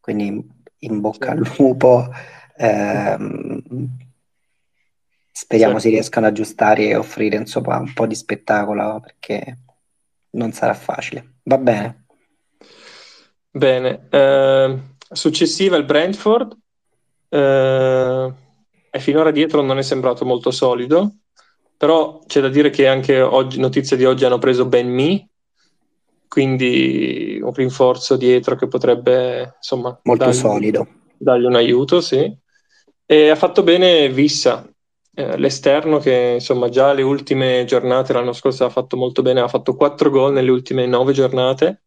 quindi 0.00 0.60
in 0.78 1.00
bocca 1.00 1.32
al 1.32 1.50
lupo. 1.58 2.08
Ehm, 2.56 3.62
speriamo 5.32 5.78
sì. 5.78 5.88
si 5.88 5.94
riescano 5.94 6.26
ad 6.26 6.32
aggiustare 6.32 6.88
e 6.88 6.96
offrire 6.96 7.36
insomma, 7.36 7.78
un 7.78 7.92
po' 7.92 8.06
di 8.06 8.14
spettacolo 8.14 9.00
perché 9.00 9.58
non 10.30 10.52
sarà 10.52 10.74
facile. 10.74 11.38
Va 11.42 11.58
bene. 11.58 12.04
Bene. 13.50 14.06
Eh 14.10 14.90
Successiva 15.12 15.76
il 15.76 15.84
Brentford, 15.84 16.56
eh, 17.28 18.32
e 18.90 18.98
finora 18.98 19.30
dietro 19.30 19.60
non 19.60 19.76
è 19.76 19.82
sembrato 19.82 20.24
molto 20.24 20.50
solido, 20.50 21.16
però 21.76 22.20
c'è 22.26 22.40
da 22.40 22.48
dire 22.48 22.70
che 22.70 22.88
anche 22.88 23.20
oggi, 23.20 23.60
notizie 23.60 23.98
di 23.98 24.06
oggi 24.06 24.24
hanno 24.24 24.38
preso 24.38 24.64
Ben 24.64 24.88
Mi, 24.88 25.28
quindi 26.28 27.38
un 27.42 27.52
rinforzo 27.52 28.16
dietro 28.16 28.56
che 28.56 28.68
potrebbe 28.68 29.54
insomma 29.56 29.98
molto 30.04 30.24
dargli, 30.24 30.36
solido 30.36 30.88
dargli 31.18 31.44
un 31.44 31.56
aiuto, 31.56 32.00
sì. 32.00 32.34
E 33.04 33.28
ha 33.28 33.36
fatto 33.36 33.62
bene 33.62 34.08
Vissa, 34.08 34.66
eh, 35.14 35.36
l'esterno 35.36 35.98
che 35.98 36.32
insomma 36.34 36.68
già 36.70 36.92
le 36.92 37.02
ultime 37.02 37.64
giornate 37.66 38.12
l'anno 38.12 38.32
scorso 38.32 38.64
ha 38.64 38.70
fatto 38.70 38.96
molto 38.96 39.22
bene, 39.22 39.40
ha 39.40 39.48
fatto 39.48 39.76
4 39.76 40.10
gol 40.10 40.32
nelle 40.32 40.50
ultime 40.50 40.86
9 40.86 41.12
giornate. 41.12 41.82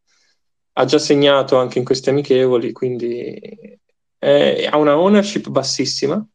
Ha 0.74 0.86
già 0.86 1.00
segnato 1.00 1.58
anche 1.58 1.80
in 1.80 1.86
questi 1.86 2.10
amichevoli, 2.10 2.72
quindi 2.72 3.40
è, 4.18 4.68
ha 4.70 4.78
una 4.78 4.98
ownership 4.98 5.50
bassissima. 5.50 6.26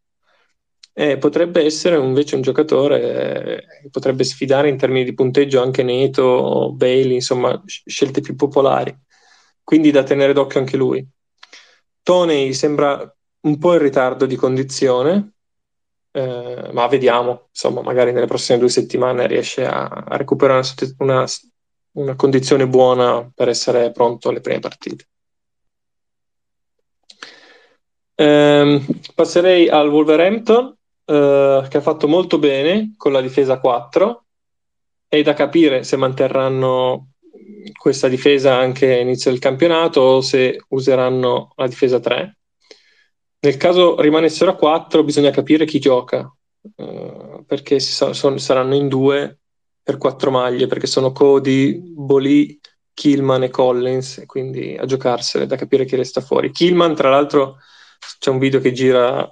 E 0.92 1.18
potrebbe 1.18 1.64
essere 1.64 1.96
invece 1.96 2.34
un 2.34 2.42
giocatore 2.42 3.64
che 3.82 3.90
potrebbe 3.90 4.24
sfidare 4.24 4.68
in 4.68 4.76
termini 4.76 5.04
di 5.04 5.14
punteggio 5.14 5.62
anche 5.62 5.82
Neto, 5.82 6.72
Bailey, 6.74 7.14
insomma 7.14 7.62
scelte 7.64 8.20
più 8.20 8.34
popolari, 8.34 8.94
quindi 9.62 9.90
da 9.90 10.02
tenere 10.02 10.32
d'occhio 10.32 10.60
anche 10.60 10.76
lui. 10.76 11.06
Tony 12.02 12.52
sembra 12.52 13.16
un 13.42 13.58
po' 13.58 13.72
in 13.74 13.78
ritardo 13.78 14.26
di 14.26 14.36
condizione, 14.36 15.34
eh, 16.12 16.70
ma 16.72 16.86
vediamo, 16.88 17.48
insomma, 17.48 17.82
magari 17.82 18.12
nelle 18.12 18.26
prossime 18.26 18.58
due 18.58 18.68
settimane 18.68 19.26
riesce 19.26 19.64
a, 19.64 19.86
a 19.86 20.16
recuperare 20.16 20.62
una, 20.98 21.24
una 21.92 22.16
condizione 22.16 22.66
buona 22.66 23.30
per 23.34 23.48
essere 23.48 23.92
pronto 23.92 24.28
alle 24.28 24.40
prime 24.40 24.60
partite. 24.60 25.06
Eh, 28.14 28.84
passerei 29.14 29.68
al 29.68 29.88
Wolverhampton, 29.88 30.76
eh, 31.06 31.66
che 31.68 31.76
ha 31.76 31.80
fatto 31.80 32.06
molto 32.06 32.38
bene 32.38 32.94
con 32.96 33.12
la 33.12 33.20
difesa 33.20 33.58
4. 33.58 34.24
È 35.08 35.22
da 35.22 35.34
capire 35.34 35.84
se 35.84 35.96
manterranno 35.96 37.12
questa 37.76 38.08
difesa 38.08 38.56
anche 38.56 38.94
all'inizio 38.94 39.30
del 39.30 39.40
campionato 39.40 40.00
o 40.00 40.20
se 40.20 40.64
useranno 40.68 41.52
la 41.56 41.66
difesa 41.66 41.98
3. 41.98 42.39
Nel 43.42 43.56
caso 43.56 43.98
rimanessero 44.00 44.50
a 44.50 44.56
4, 44.56 45.02
bisogna 45.02 45.30
capire 45.30 45.64
chi 45.64 45.78
gioca, 45.78 46.30
eh, 46.76 47.42
perché 47.46 47.80
so, 47.80 48.12
son, 48.12 48.38
saranno 48.38 48.74
in 48.74 48.88
due 48.88 49.38
per 49.82 49.96
quattro 49.96 50.30
maglie 50.30 50.66
perché 50.66 50.86
sono 50.86 51.10
Cody, 51.12 51.80
Bolì, 51.80 52.60
Killman 52.92 53.44
e 53.44 53.48
Collins, 53.48 54.24
quindi 54.26 54.76
a 54.76 54.84
giocarsene 54.84 55.46
da 55.46 55.56
capire 55.56 55.86
chi 55.86 55.96
resta 55.96 56.20
fuori. 56.20 56.52
Killman, 56.52 56.94
tra 56.94 57.08
l'altro, 57.08 57.56
c'è 58.18 58.28
un 58.28 58.38
video 58.38 58.60
che 58.60 58.72
gira 58.72 59.26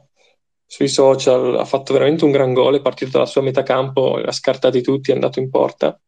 sui 0.64 0.88
social, 0.88 1.58
ha 1.58 1.64
fatto 1.66 1.92
veramente 1.92 2.24
un 2.24 2.30
gran 2.30 2.54
gol, 2.54 2.76
è 2.76 2.80
partito 2.80 3.10
dalla 3.10 3.26
sua 3.26 3.42
metà 3.42 3.62
campo, 3.62 4.14
ha 4.14 4.32
scartati 4.32 4.80
tutti, 4.80 5.10
è 5.10 5.14
andato 5.14 5.38
in 5.38 5.50
porta 5.50 6.00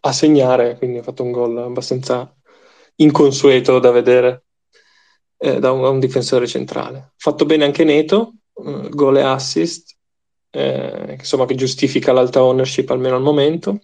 a 0.00 0.12
segnare, 0.12 0.76
quindi 0.76 0.98
ha 0.98 1.02
fatto 1.02 1.22
un 1.22 1.30
gol 1.30 1.56
abbastanza 1.56 2.34
inconsueto 2.96 3.78
da 3.78 3.90
vedere 3.90 4.44
eh, 5.42 5.58
da, 5.58 5.72
un, 5.72 5.82
un, 5.84 5.98
difensore 5.98 6.46
centrale. 6.46 7.14
Fatto 7.16 7.44
bene 7.44 7.64
anche 7.64 7.82
Neto, 7.82 8.34
eh, 8.64 8.88
gol 8.90 9.16
e 9.16 9.22
assist, 9.22 9.96
eh, 10.50 11.16
insomma, 11.18 11.46
che 11.46 11.56
giustifica 11.56 12.12
l'alta 12.12 12.44
ownership 12.44 12.88
almeno 12.90 13.16
al 13.16 13.22
momento, 13.22 13.80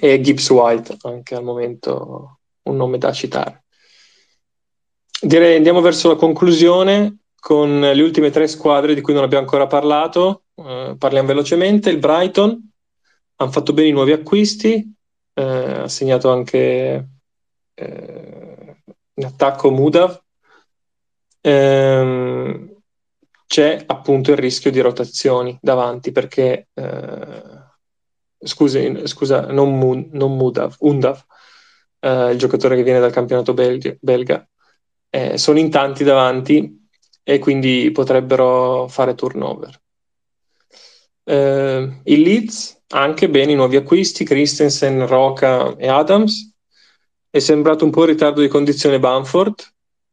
e 0.00 0.20
Gibbs 0.20 0.50
White 0.50 0.96
anche 1.02 1.36
al 1.36 1.44
momento 1.44 2.40
un 2.62 2.76
nome 2.76 2.98
da 2.98 3.12
citare. 3.12 3.64
Direi 5.20 5.56
andiamo 5.56 5.80
verso 5.80 6.08
la 6.08 6.16
conclusione 6.16 7.18
con 7.38 7.80
le 7.80 8.02
ultime 8.02 8.30
tre 8.30 8.46
squadre 8.48 8.94
di 8.94 9.00
cui 9.00 9.14
non 9.14 9.22
abbiamo 9.22 9.44
ancora 9.44 9.66
parlato. 9.66 10.42
Eh, 10.56 10.96
parliamo 10.98 11.28
velocemente. 11.28 11.90
Il 11.90 11.98
Brighton 11.98 12.70
hanno 13.36 13.50
fatto 13.50 13.72
bene 13.72 13.88
i 13.88 13.92
nuovi 13.92 14.12
acquisti, 14.12 14.94
eh, 15.34 15.42
ha 15.42 15.88
segnato 15.88 16.30
anche 16.30 17.08
eh, 17.74 18.76
in 19.14 19.24
attacco 19.24 19.70
Mudav. 19.70 20.20
Ehm, 21.40 22.76
c'è 23.46 23.82
appunto 23.86 24.30
il 24.30 24.36
rischio 24.36 24.70
di 24.70 24.80
rotazioni 24.80 25.58
davanti 25.60 26.12
perché, 26.12 26.68
eh, 26.74 27.42
scusi, 28.38 29.06
scusa, 29.06 29.46
non, 29.46 29.78
Mun, 29.78 30.08
non 30.12 30.36
Mudav, 30.36 30.74
Undav, 30.80 31.24
eh, 32.00 32.30
il 32.32 32.38
giocatore 32.38 32.76
che 32.76 32.82
viene 32.82 33.00
dal 33.00 33.12
campionato 33.12 33.54
belga, 33.54 33.96
belga 34.00 34.46
eh, 35.10 35.38
sono 35.38 35.58
in 35.58 35.70
tanti 35.70 36.04
davanti 36.04 36.88
e 37.22 37.38
quindi 37.38 37.90
potrebbero 37.92 38.86
fare 38.88 39.14
turnover. 39.14 39.80
Eh, 41.24 42.00
il 42.04 42.20
Leeds 42.20 42.82
anche 42.88 43.28
bene 43.28 43.52
i 43.52 43.54
nuovi 43.54 43.76
acquisti, 43.76 44.24
Christensen, 44.24 45.06
Roca 45.06 45.76
e 45.76 45.88
Adams. 45.88 46.54
È 47.30 47.38
sembrato 47.38 47.84
un 47.84 47.90
po' 47.90 48.02
in 48.02 48.10
ritardo 48.10 48.40
di 48.40 48.48
condizione 48.48 48.98
Banford, 48.98 49.54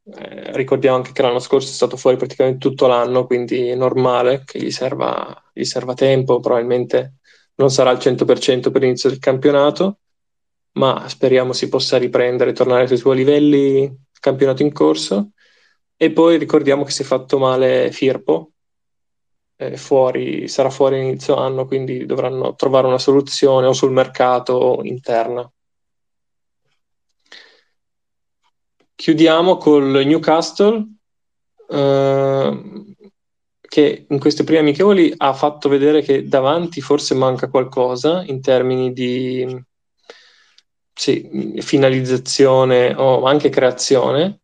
eh, 0.05 0.55
ricordiamo 0.55 0.97
anche 0.97 1.11
che 1.11 1.21
l'anno 1.21 1.39
scorso 1.39 1.69
è 1.69 1.73
stato 1.73 1.97
fuori 1.97 2.17
praticamente 2.17 2.59
tutto 2.59 2.87
l'anno, 2.87 3.25
quindi 3.25 3.67
è 3.69 3.75
normale 3.75 4.43
che 4.45 4.59
gli 4.59 4.71
serva, 4.71 5.43
gli 5.53 5.63
serva 5.63 5.93
tempo, 5.93 6.39
probabilmente 6.39 7.15
non 7.55 7.71
sarà 7.71 7.89
al 7.89 7.97
100% 7.97 8.71
per 8.71 8.81
l'inizio 8.81 9.09
del 9.09 9.19
campionato, 9.19 9.99
ma 10.73 11.07
speriamo 11.07 11.53
si 11.53 11.69
possa 11.69 11.97
riprendere 11.97 12.53
tornare 12.53 12.87
sui 12.87 12.97
suoi 12.97 13.15
livelli 13.17 14.03
campionato 14.19 14.61
in 14.63 14.71
corso. 14.73 15.31
E 15.97 16.11
poi 16.11 16.37
ricordiamo 16.37 16.83
che 16.83 16.91
si 16.91 17.03
è 17.03 17.05
fatto 17.05 17.37
male 17.37 17.91
Firpo, 17.91 18.51
eh, 19.57 19.77
fuori, 19.77 20.47
sarà 20.47 20.69
fuori 20.69 20.99
inizio 20.99 21.35
anno, 21.35 21.65
quindi 21.65 22.05
dovranno 22.05 22.55
trovare 22.55 22.87
una 22.87 22.97
soluzione 22.99 23.67
o 23.67 23.73
sul 23.73 23.91
mercato 23.91 24.53
o 24.53 24.83
interna. 24.83 25.49
Chiudiamo 28.95 29.57
col 29.57 30.05
Newcastle, 30.05 30.85
eh, 31.69 32.61
che 33.59 34.05
in 34.07 34.19
queste 34.19 34.43
prime 34.45 34.59
amichevoli 34.59 35.13
ha 35.17 35.33
fatto 35.33 35.67
vedere 35.67 36.01
che 36.01 36.27
davanti 36.27 36.79
forse 36.79 37.13
manca 37.13 37.49
qualcosa 37.49 38.23
in 38.25 38.41
termini 38.41 38.93
di 38.93 39.63
sì, 40.93 41.57
finalizzazione 41.59 42.93
o 42.95 43.25
anche 43.25 43.49
creazione. 43.49 44.39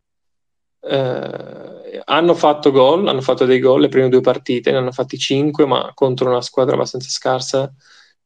Eh, 0.81 2.01
hanno 2.03 2.33
fatto 2.33 2.71
gol, 2.71 3.07
hanno 3.07 3.21
fatto 3.21 3.45
dei 3.45 3.59
gol 3.59 3.81
le 3.81 3.87
prime 3.87 4.09
due 4.09 4.21
partite, 4.21 4.71
ne 4.71 4.77
hanno 4.77 4.91
fatti 4.91 5.17
cinque, 5.17 5.65
ma 5.65 5.91
contro 5.93 6.29
una 6.29 6.41
squadra 6.41 6.75
abbastanza 6.75 7.09
scarsa 7.09 7.73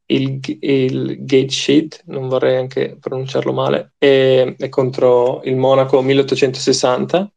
il, 0.07 0.39
il 0.61 1.25
gate 1.25 1.49
sheet, 1.49 2.03
non 2.05 2.27
vorrei 2.27 2.57
anche 2.57 2.97
pronunciarlo 2.99 3.53
male, 3.53 3.93
è, 3.97 4.55
è 4.57 4.69
contro 4.69 5.41
il 5.43 5.55
Monaco 5.55 6.01
1860, 6.01 7.31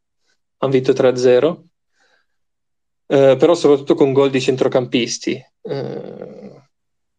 hanno 0.57 0.71
vinto 0.71 0.93
3-0, 0.93 1.63
eh, 3.07 3.35
però 3.37 3.53
soprattutto 3.55 3.95
con 3.95 4.13
gol 4.13 4.29
di 4.29 4.41
centrocampisti. 4.41 5.43
Eh, 5.61 6.61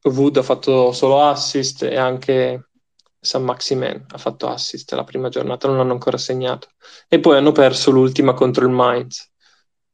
Wood 0.03 0.37
ha 0.39 0.43
fatto 0.43 0.93
solo 0.93 1.21
assist 1.23 1.83
e 1.83 1.97
anche 1.97 2.71
San 3.21 3.45
Maximen 3.45 4.07
ha 4.09 4.19
fatto 4.19 4.49
assist 4.49 4.93
la 4.93 5.05
prima 5.05 5.29
giornata, 5.29 5.69
non 5.69 5.81
hanno 5.81 5.93
ancora 5.93 6.17
segnato. 6.19 6.69
E 7.09 7.21
poi 7.21 7.37
hanno 7.37 7.53
perso 7.53 7.91
l'ultima 7.91 8.35
contro 8.35 8.65
il 8.65 8.71
Mainz. 8.73 9.31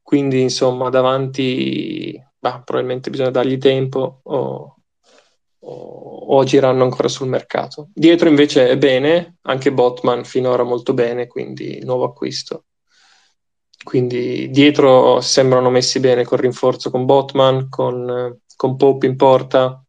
quindi 0.01 0.41
insomma 0.41 0.89
davanti 0.89 2.17
bah, 2.39 2.61
probabilmente 2.63 3.09
bisogna 3.09 3.31
dargli 3.31 3.57
tempo 3.57 4.21
o, 4.23 4.76
o, 5.69 6.39
agiranno 6.39 6.83
ancora 6.83 7.07
sul 7.07 7.27
mercato. 7.27 7.89
Dietro 7.93 8.29
invece 8.29 8.69
è 8.69 8.77
bene, 8.77 9.37
anche 9.43 9.71
Botman 9.71 10.23
finora 10.23 10.63
molto 10.63 10.93
bene, 10.93 11.27
quindi 11.27 11.79
nuovo 11.83 12.05
acquisto. 12.05 12.65
Quindi 13.83 14.49
dietro 14.49 15.21
sembrano 15.21 15.69
messi 15.69 15.99
bene 15.99 16.23
col 16.23 16.39
rinforzo 16.39 16.89
con 16.89 17.05
Botman, 17.05 17.69
con, 17.69 18.39
con 18.55 18.75
Pope 18.75 19.05
in 19.05 19.15
porta. 19.15 19.81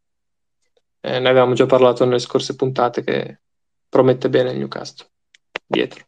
Eh, 1.01 1.19
ne 1.19 1.29
avevamo 1.29 1.55
già 1.55 1.67
parlato 1.67 2.05
nelle 2.05 2.19
scorse 2.19 2.55
puntate 2.55 3.03
che 3.03 3.41
promette 3.89 4.29
bene 4.29 4.51
il 4.51 4.59
Newcastle. 4.59 5.09
Dietro. 5.67 6.07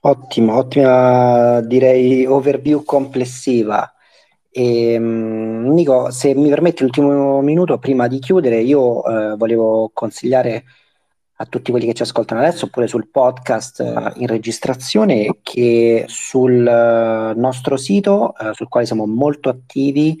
Ottimo, 0.00 0.56
ottima 0.56 1.60
direi 1.62 2.26
overview 2.26 2.84
complessiva. 2.84 3.93
E, 4.56 4.96
um, 4.96 5.72
Nico, 5.72 6.12
se 6.12 6.32
mi 6.32 6.48
permetti 6.48 6.82
l'ultimo 6.82 7.40
minuto 7.40 7.78
prima 7.78 8.06
di 8.06 8.20
chiudere, 8.20 8.60
io 8.60 9.04
eh, 9.04 9.36
volevo 9.36 9.90
consigliare 9.92 10.64
a 11.38 11.46
tutti 11.46 11.72
quelli 11.72 11.86
che 11.86 11.94
ci 11.94 12.02
ascoltano 12.02 12.40
adesso 12.40 12.66
oppure 12.66 12.86
sul 12.86 13.08
podcast 13.08 13.80
eh, 13.80 14.12
in 14.20 14.28
registrazione 14.28 15.38
che 15.42 16.04
sul 16.06 16.64
eh, 16.64 17.34
nostro 17.34 17.76
sito, 17.76 18.32
eh, 18.38 18.54
sul 18.54 18.68
quale 18.68 18.86
siamo 18.86 19.06
molto 19.06 19.48
attivi, 19.48 20.16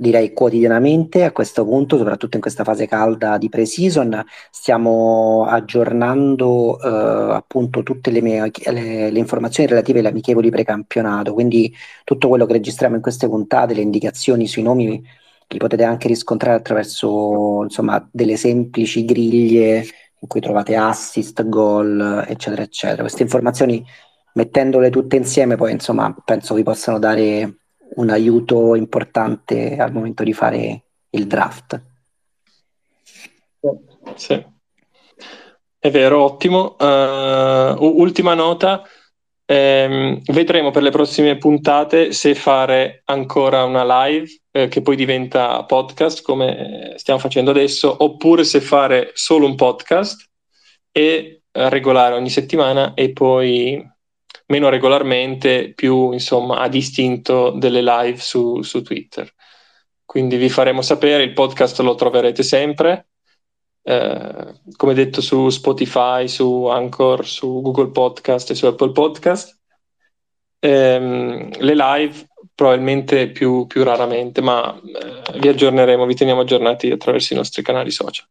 direi 0.00 0.32
quotidianamente 0.32 1.24
a 1.24 1.32
questo 1.32 1.62
punto, 1.64 1.98
soprattutto 1.98 2.36
in 2.36 2.40
questa 2.40 2.64
fase 2.64 2.86
calda 2.86 3.36
di 3.36 3.50
pre-season, 3.50 4.24
stiamo 4.50 5.44
aggiornando 5.46 6.80
eh, 6.80 7.34
appunto 7.34 7.82
tutte 7.82 8.10
le, 8.10 8.22
mie, 8.22 8.50
le, 8.70 9.10
le, 9.10 9.18
informazioni 9.18 9.68
relative 9.68 9.98
alle 9.98 10.08
amichevoli 10.08 10.48
precampionato, 10.48 11.34
quindi 11.34 11.74
tutto 12.04 12.28
quello 12.28 12.46
che 12.46 12.54
registriamo 12.54 12.96
in 12.96 13.02
queste 13.02 13.28
puntate, 13.28 13.74
le 13.74 13.82
indicazioni 13.82 14.46
sui 14.46 14.62
nomi 14.62 15.04
li 15.48 15.58
potete 15.58 15.84
anche 15.84 16.08
riscontrare 16.08 16.56
attraverso 16.56 17.62
insomma 17.64 18.08
delle 18.10 18.36
semplici 18.36 19.04
griglie 19.04 19.84
in 20.20 20.28
cui 20.28 20.40
trovate 20.40 20.76
assist, 20.76 21.46
goal, 21.46 22.24
eccetera, 22.26 22.62
eccetera. 22.62 23.02
Queste 23.02 23.22
informazioni, 23.22 23.84
mettendole 24.34 24.88
tutte 24.90 25.16
insieme, 25.16 25.56
poi 25.56 25.72
insomma, 25.72 26.14
penso 26.24 26.54
vi 26.54 26.62
possano 26.62 26.98
dare 26.98 27.59
un 27.96 28.10
aiuto 28.10 28.74
importante 28.74 29.76
al 29.76 29.92
momento 29.92 30.22
di 30.22 30.32
fare 30.32 30.82
il 31.10 31.26
draft. 31.26 31.82
Sì. 34.14 34.44
È 35.78 35.90
vero, 35.90 36.22
ottimo. 36.22 36.76
Uh, 36.78 38.00
ultima 38.00 38.34
nota, 38.34 38.86
ehm, 39.46 40.20
vedremo 40.26 40.70
per 40.70 40.82
le 40.82 40.90
prossime 40.90 41.38
puntate 41.38 42.12
se 42.12 42.34
fare 42.34 43.02
ancora 43.06 43.64
una 43.64 44.06
live 44.06 44.28
eh, 44.50 44.68
che 44.68 44.82
poi 44.82 44.96
diventa 44.96 45.64
podcast 45.64 46.22
come 46.22 46.94
stiamo 46.96 47.18
facendo 47.18 47.50
adesso, 47.50 47.94
oppure 48.04 48.44
se 48.44 48.60
fare 48.60 49.10
solo 49.14 49.46
un 49.46 49.54
podcast 49.54 50.28
e 50.92 51.42
regolare 51.52 52.14
ogni 52.14 52.30
settimana 52.30 52.94
e 52.94 53.12
poi 53.12 53.82
meno 54.50 54.68
regolarmente, 54.68 55.72
più 55.74 56.12
insomma 56.12 56.58
a 56.58 56.68
distinto 56.68 57.50
delle 57.50 57.82
live 57.82 58.18
su, 58.18 58.62
su 58.62 58.82
Twitter. 58.82 59.32
Quindi 60.04 60.36
vi 60.36 60.48
faremo 60.48 60.82
sapere, 60.82 61.22
il 61.22 61.32
podcast 61.32 61.78
lo 61.80 61.94
troverete 61.94 62.42
sempre, 62.42 63.06
eh, 63.82 64.60
come 64.76 64.94
detto 64.94 65.20
su 65.20 65.48
Spotify, 65.50 66.26
su 66.26 66.66
Anchor, 66.66 67.24
su 67.24 67.60
Google 67.62 67.92
Podcast 67.92 68.50
e 68.50 68.54
su 68.56 68.66
Apple 68.66 68.90
Podcast. 68.90 69.56
Eh, 70.58 71.48
le 71.56 71.74
live 71.74 72.28
probabilmente 72.52 73.30
più, 73.30 73.66
più 73.68 73.84
raramente, 73.84 74.42
ma 74.42 74.74
eh, 74.74 75.38
vi 75.38 75.48
aggiorneremo, 75.48 76.06
vi 76.06 76.14
teniamo 76.14 76.40
aggiornati 76.40 76.90
attraverso 76.90 77.32
i 77.32 77.36
nostri 77.36 77.62
canali 77.62 77.92
social. 77.92 78.26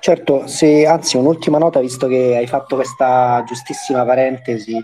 Certo, 0.00 0.46
se, 0.46 0.86
anzi 0.86 1.16
un'ultima 1.16 1.58
nota, 1.58 1.80
visto 1.80 2.06
che 2.06 2.36
hai 2.36 2.46
fatto 2.46 2.76
questa 2.76 3.42
giustissima 3.46 4.04
parentesi 4.04 4.78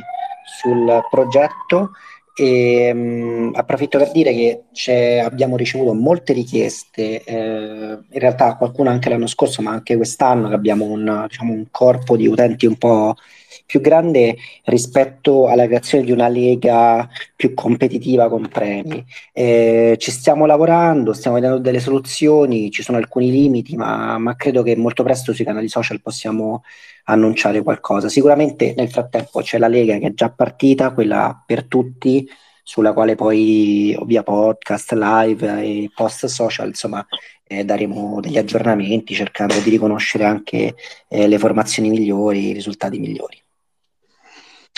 sul 0.44 1.04
progetto, 1.10 1.92
e, 2.38 2.90
um, 2.92 3.50
approfitto 3.54 3.96
per 3.96 4.12
dire 4.12 4.62
che 4.72 5.20
abbiamo 5.20 5.56
ricevuto 5.56 5.94
molte 5.94 6.34
richieste, 6.34 7.24
eh, 7.24 7.98
in 8.10 8.18
realtà 8.20 8.56
qualcuno 8.56 8.90
anche 8.90 9.08
l'anno 9.08 9.26
scorso, 9.26 9.62
ma 9.62 9.70
anche 9.70 9.96
quest'anno 9.96 10.48
che 10.48 10.54
abbiamo 10.54 10.84
un, 10.84 11.24
diciamo, 11.28 11.52
un 11.52 11.66
corpo 11.70 12.14
di 12.16 12.26
utenti 12.26 12.66
un 12.66 12.76
po' 12.76 13.14
più 13.64 13.80
grande 13.80 14.36
rispetto 14.64 15.46
alla 15.48 15.66
creazione 15.66 16.04
di 16.04 16.12
una 16.12 16.28
lega 16.28 17.08
più 17.34 17.54
competitiva 17.54 18.28
con 18.28 18.48
premi. 18.48 19.04
Eh, 19.32 19.96
ci 19.98 20.10
stiamo 20.10 20.46
lavorando, 20.46 21.12
stiamo 21.12 21.36
vedendo 21.36 21.58
delle 21.58 21.80
soluzioni, 21.80 22.70
ci 22.70 22.82
sono 22.82 22.98
alcuni 22.98 23.30
limiti, 23.30 23.76
ma, 23.76 24.18
ma 24.18 24.36
credo 24.36 24.62
che 24.62 24.76
molto 24.76 25.02
presto 25.02 25.32
sui 25.32 25.44
canali 25.44 25.68
social 25.68 26.00
possiamo 26.00 26.62
annunciare 27.04 27.62
qualcosa. 27.62 28.08
Sicuramente 28.08 28.74
nel 28.76 28.90
frattempo 28.90 29.40
c'è 29.40 29.58
la 29.58 29.68
lega 29.68 29.98
che 29.98 30.08
è 30.08 30.14
già 30.14 30.30
partita, 30.30 30.92
quella 30.92 31.42
per 31.44 31.64
tutti, 31.64 32.28
sulla 32.62 32.92
quale 32.92 33.14
poi 33.14 33.96
via 34.06 34.22
podcast, 34.24 34.92
live 34.92 35.62
e 35.62 35.90
post 35.94 36.26
social, 36.26 36.66
insomma, 36.68 37.06
eh, 37.46 37.64
daremo 37.64 38.20
degli 38.20 38.38
aggiornamenti 38.38 39.14
cercando 39.14 39.58
di 39.60 39.70
riconoscere 39.70 40.24
anche 40.24 40.74
eh, 41.08 41.28
le 41.28 41.38
formazioni 41.38 41.90
migliori, 41.90 42.48
i 42.48 42.52
risultati 42.52 42.98
migliori. 42.98 43.40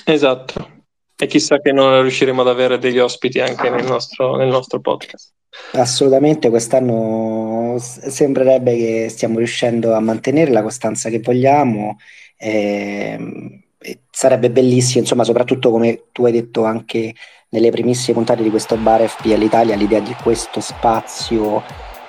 Esatto. 0.09 0.77
E 1.21 1.27
chissà 1.27 1.61
che 1.61 1.71
non 1.71 2.01
riusciremo 2.01 2.41
ad 2.41 2.49
avere 2.49 2.79
degli 2.79 2.99
ospiti 2.99 3.41
anche 3.41 3.69
nel 3.69 3.85
nostro, 3.85 4.37
nel 4.37 4.49
nostro 4.49 4.81
podcast. 4.81 5.33
Assolutamente, 5.73 6.49
quest'anno 6.49 7.77
sembrerebbe 7.79 8.77
che 8.77 9.09
stiamo 9.11 9.37
riuscendo 9.37 9.93
a 9.93 10.01
mantenere 10.01 10.51
la 10.51 10.63
costanza 10.63 11.11
che 11.11 11.21
vogliamo. 11.21 11.99
Eh, 12.39 13.19
sarebbe 14.11 14.51
bellissimo, 14.51 15.01
insomma, 15.01 15.25
soprattutto 15.25 15.71
come 15.71 16.05
tu 16.13 16.25
hai 16.25 16.33
detto 16.33 16.65
anche 16.65 17.15
nelle 17.51 17.71
primissime 17.71 18.15
puntate 18.15 18.43
di 18.43 18.51
questo 18.51 18.77
bar 18.77 19.07
FPL 19.07 19.43
Italia, 19.43 19.77
l'idea 19.77 20.01
di 20.01 20.15
questo 20.23 20.61
spazio 20.61 21.63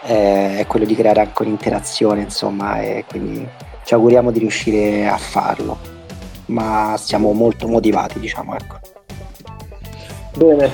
eh, 0.05 0.59
è 0.59 0.65
quello 0.67 0.85
di 0.85 0.95
creare 0.95 1.19
anche 1.19 1.41
un'interazione, 1.41 2.21
insomma, 2.21 2.81
e 2.81 3.03
quindi 3.07 3.45
ci 3.83 3.93
auguriamo 3.93 4.31
di 4.31 4.39
riuscire 4.39 5.05
a 5.07 5.17
farlo 5.17 5.98
ma 6.49 6.95
siamo 6.97 7.31
molto 7.31 7.67
motivati, 7.67 8.19
diciamo. 8.19 8.55
Ecco. 8.55 8.77
Bene, 10.35 10.71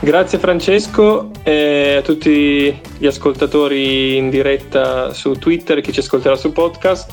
grazie 0.00 0.38
Francesco 0.38 1.30
e 1.42 1.96
a 1.98 2.02
tutti 2.02 2.80
gli 2.98 3.06
ascoltatori 3.06 4.16
in 4.16 4.30
diretta 4.30 5.12
su 5.12 5.32
Twitter 5.32 5.78
e 5.78 5.82
chi 5.82 5.92
ci 5.92 6.00
ascolterà 6.00 6.36
sul 6.36 6.52
podcast 6.52 7.10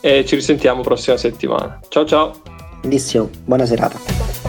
e 0.00 0.24
ci 0.24 0.34
risentiamo 0.34 0.82
prossima 0.82 1.16
settimana. 1.16 1.80
Ciao 1.88 2.04
ciao. 2.04 2.32
Bellissimo, 2.80 3.28
buona 3.44 3.66
serata. 3.66 4.47